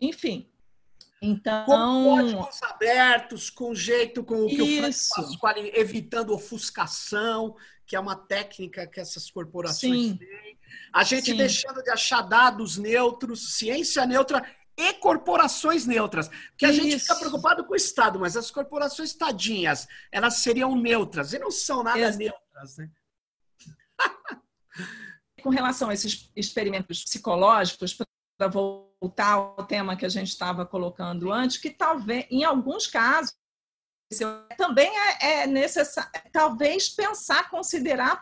enfim. 0.00 0.48
Então. 1.20 1.64
Com 1.64 2.04
códigos 2.04 2.62
abertos, 2.62 3.50
com 3.50 3.74
jeito 3.74 4.22
com 4.22 4.44
o 4.44 4.48
que 4.48 4.62
Isso. 4.62 5.12
o 5.18 5.22
Pasquale, 5.22 5.72
evitando 5.74 6.34
ofuscação, 6.34 7.56
que 7.86 7.96
é 7.96 8.00
uma 8.00 8.16
técnica 8.16 8.86
que 8.86 9.00
essas 9.00 9.30
corporações 9.30 10.08
Sim. 10.08 10.16
têm. 10.16 10.58
A 10.92 11.04
gente 11.04 11.30
Sim. 11.30 11.36
deixando 11.36 11.82
de 11.82 11.90
achar 11.90 12.22
dados 12.22 12.76
neutros, 12.76 13.56
ciência 13.56 14.04
neutra 14.04 14.44
e 14.76 14.92
corporações 14.94 15.86
neutras. 15.86 16.28
Porque 16.50 16.66
a 16.66 16.70
Isso. 16.70 16.82
gente 16.82 16.98
fica 16.98 17.16
preocupado 17.16 17.64
com 17.64 17.72
o 17.72 17.76
Estado, 17.76 18.18
mas 18.18 18.36
as 18.36 18.50
corporações 18.50 19.14
tadinhas, 19.14 19.86
elas 20.12 20.34
seriam 20.38 20.76
neutras 20.76 21.32
e 21.32 21.38
não 21.38 21.50
são 21.50 21.82
nada 21.82 21.98
Exato. 21.98 22.18
neutras, 22.18 22.76
né? 22.76 22.90
com 25.42 25.50
relação 25.50 25.88
a 25.88 25.94
esses 25.94 26.30
experimentos 26.34 27.04
psicológicos, 27.04 27.94
para 28.36 28.48
voltar 28.48 28.85
ao 29.00 29.66
tema 29.66 29.96
que 29.96 30.06
a 30.06 30.08
gente 30.08 30.28
estava 30.28 30.64
colocando 30.64 31.32
antes, 31.32 31.58
que 31.58 31.70
talvez, 31.70 32.26
em 32.30 32.44
alguns 32.44 32.86
casos, 32.86 33.34
também 34.56 34.90
é, 35.20 35.42
é 35.42 35.46
necessário, 35.46 36.10
talvez 36.32 36.88
pensar, 36.88 37.50
considerar 37.50 38.20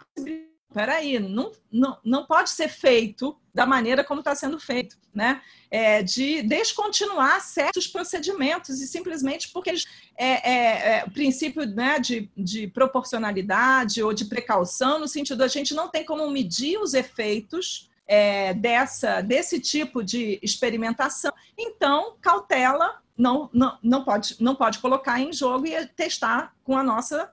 peraí, 0.74 1.20
não, 1.20 1.52
não, 1.70 1.98
não 2.04 2.26
pode 2.26 2.50
ser 2.50 2.68
feito 2.68 3.38
da 3.54 3.64
maneira 3.64 4.02
como 4.02 4.20
está 4.20 4.34
sendo 4.34 4.58
feito, 4.58 4.98
né? 5.14 5.40
É, 5.70 6.02
de 6.02 6.42
descontinuar 6.42 7.40
certos 7.40 7.86
procedimentos 7.86 8.80
e 8.80 8.88
simplesmente 8.88 9.50
porque 9.52 9.70
eles, 9.70 9.86
é, 10.18 10.50
é, 10.50 10.98
é, 10.98 11.04
o 11.04 11.10
princípio 11.12 11.64
né, 11.64 12.00
de, 12.00 12.28
de 12.36 12.66
proporcionalidade 12.66 14.02
ou 14.02 14.12
de 14.12 14.24
precaução, 14.24 14.98
no 14.98 15.06
sentido 15.06 15.44
a 15.44 15.48
gente 15.48 15.72
não 15.72 15.88
tem 15.88 16.04
como 16.04 16.28
medir 16.28 16.78
os 16.78 16.92
efeitos 16.92 17.88
é, 18.06 18.54
dessa, 18.54 19.20
desse 19.20 19.60
tipo 19.60 20.02
de 20.02 20.38
experimentação, 20.42 21.32
então 21.58 22.16
cautela 22.20 23.02
não, 23.16 23.48
não, 23.52 23.78
não, 23.82 24.04
pode, 24.04 24.36
não 24.40 24.54
pode 24.54 24.78
colocar 24.78 25.20
em 25.20 25.32
jogo 25.32 25.66
e 25.66 25.86
testar 25.86 26.54
com 26.62 26.76
a 26.76 26.82
nossa 26.82 27.30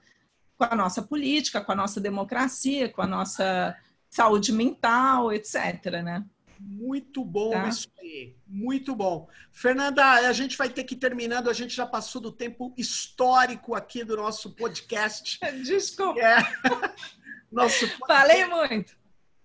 com 0.58 0.66
a 0.66 0.76
nossa 0.76 1.02
política, 1.02 1.60
com 1.60 1.72
a 1.72 1.76
nossa 1.76 2.00
democracia, 2.00 2.88
com 2.88 3.02
a 3.02 3.08
nossa 3.08 3.76
saúde 4.08 4.54
mental, 4.54 5.34
etc. 5.34 5.86
Né? 6.04 6.24
Muito 6.60 7.26
bom 7.26 7.50
tá? 7.50 7.68
isso 7.68 7.92
aí. 8.00 8.36
Muito 8.46 8.96
bom. 8.96 9.28
Fernanda, 9.52 10.06
a 10.06 10.34
gente 10.34 10.56
vai 10.56 10.70
ter 10.70 10.84
que 10.84 10.94
ir 10.94 11.00
terminando, 11.00 11.50
a 11.50 11.54
gente 11.54 11.76
já 11.76 11.88
passou 11.88 12.22
do 12.22 12.32
tempo 12.32 12.72
histórico 12.78 13.74
aqui 13.74 14.04
do 14.04 14.16
nosso 14.16 14.52
podcast. 14.52 15.40
Desculpa. 15.64 16.20
É. 16.20 16.38
Nosso 17.52 17.80
podcast. 17.80 18.06
Falei 18.08 18.46
muito. 18.46 19.01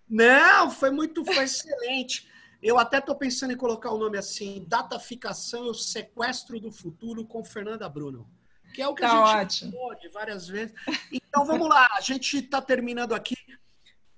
Não, 0.09 0.71
foi 0.71 0.91
muito, 0.91 1.25
foi 1.25 1.45
excelente. 1.45 2.29
Eu 2.63 2.79
até 2.79 2.99
estou 2.99 3.15
pensando 3.15 3.53
em 3.53 3.57
colocar 3.57 3.91
o 3.91 3.99
nome 3.99 4.19
assim: 4.19 4.65
Dataficação 4.67 5.67
e 5.67 5.71
o 5.71 5.75
Sequestro 5.75 6.59
do 6.61 6.71
Futuro 6.71 7.25
com 7.25 7.45
Fernanda 7.45 7.89
Bruno 7.89 8.29
que 8.77 8.83
é 8.83 8.87
o 8.87 8.95
que 8.95 9.01
tá 9.01 9.39
a 9.39 9.43
gente 9.43 9.73
pode 9.73 10.07
várias 10.11 10.47
vezes. 10.47 10.75
Então 11.11 11.47
vamos 11.47 11.67
lá, 11.67 11.89
a 11.93 12.01
gente 12.03 12.37
está 12.37 12.61
terminando 12.61 13.15
aqui. 13.15 13.35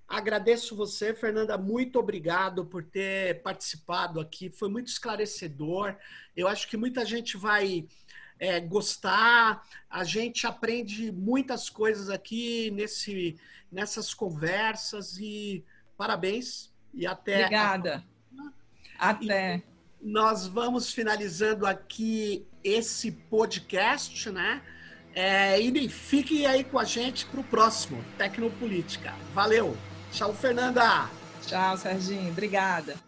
Agradeço 0.09 0.75
você, 0.75 1.15
Fernanda, 1.15 1.57
muito 1.57 1.97
obrigado 1.97 2.67
por 2.67 2.83
ter 2.83 3.41
participado 3.41 4.19
aqui. 4.19 4.51
Foi 4.51 4.69
muito 4.69 4.89
esclarecedor. 4.89 5.95
Eu 6.37 6.49
acho 6.49 6.67
que 6.67 6.77
muita 6.77 7.07
gente 7.07 7.37
vai 7.37 7.87
é, 8.41 8.59
gostar. 8.59 9.65
A 9.89 10.03
gente 10.03 10.45
aprende 10.45 11.13
muitas 11.13 11.71
coisas 11.71 12.11
aqui 12.11 12.73
nesse, 12.73 13.39
nessas 13.71 14.13
conversas 14.13 15.19
e 15.19 15.65
parabéns 15.99 16.73
e 16.95 17.07
até. 17.07 17.45
Obrigada. 17.45 18.05
Até. 18.99 19.57
E 20.01 20.09
nós 20.09 20.47
vamos 20.47 20.93
finalizando 20.93 21.67
aqui 21.67 22.47
esse 22.65 23.11
podcast, 23.11 24.31
né? 24.31 24.63
É, 25.15 25.61
e 25.61 25.89
fique 25.89 26.47
aí 26.47 26.63
com 26.63 26.79
a 26.79 26.85
gente 26.85 27.27
para 27.27 27.41
o 27.41 27.45
próximo 27.45 28.03
Tecnopolítica. 28.17 29.13
Valeu! 29.35 29.77
Tchau, 30.13 30.33
Fernanda! 30.33 31.11
Tchau, 31.43 31.77
Serginho. 31.77 32.31
Obrigada. 32.31 33.08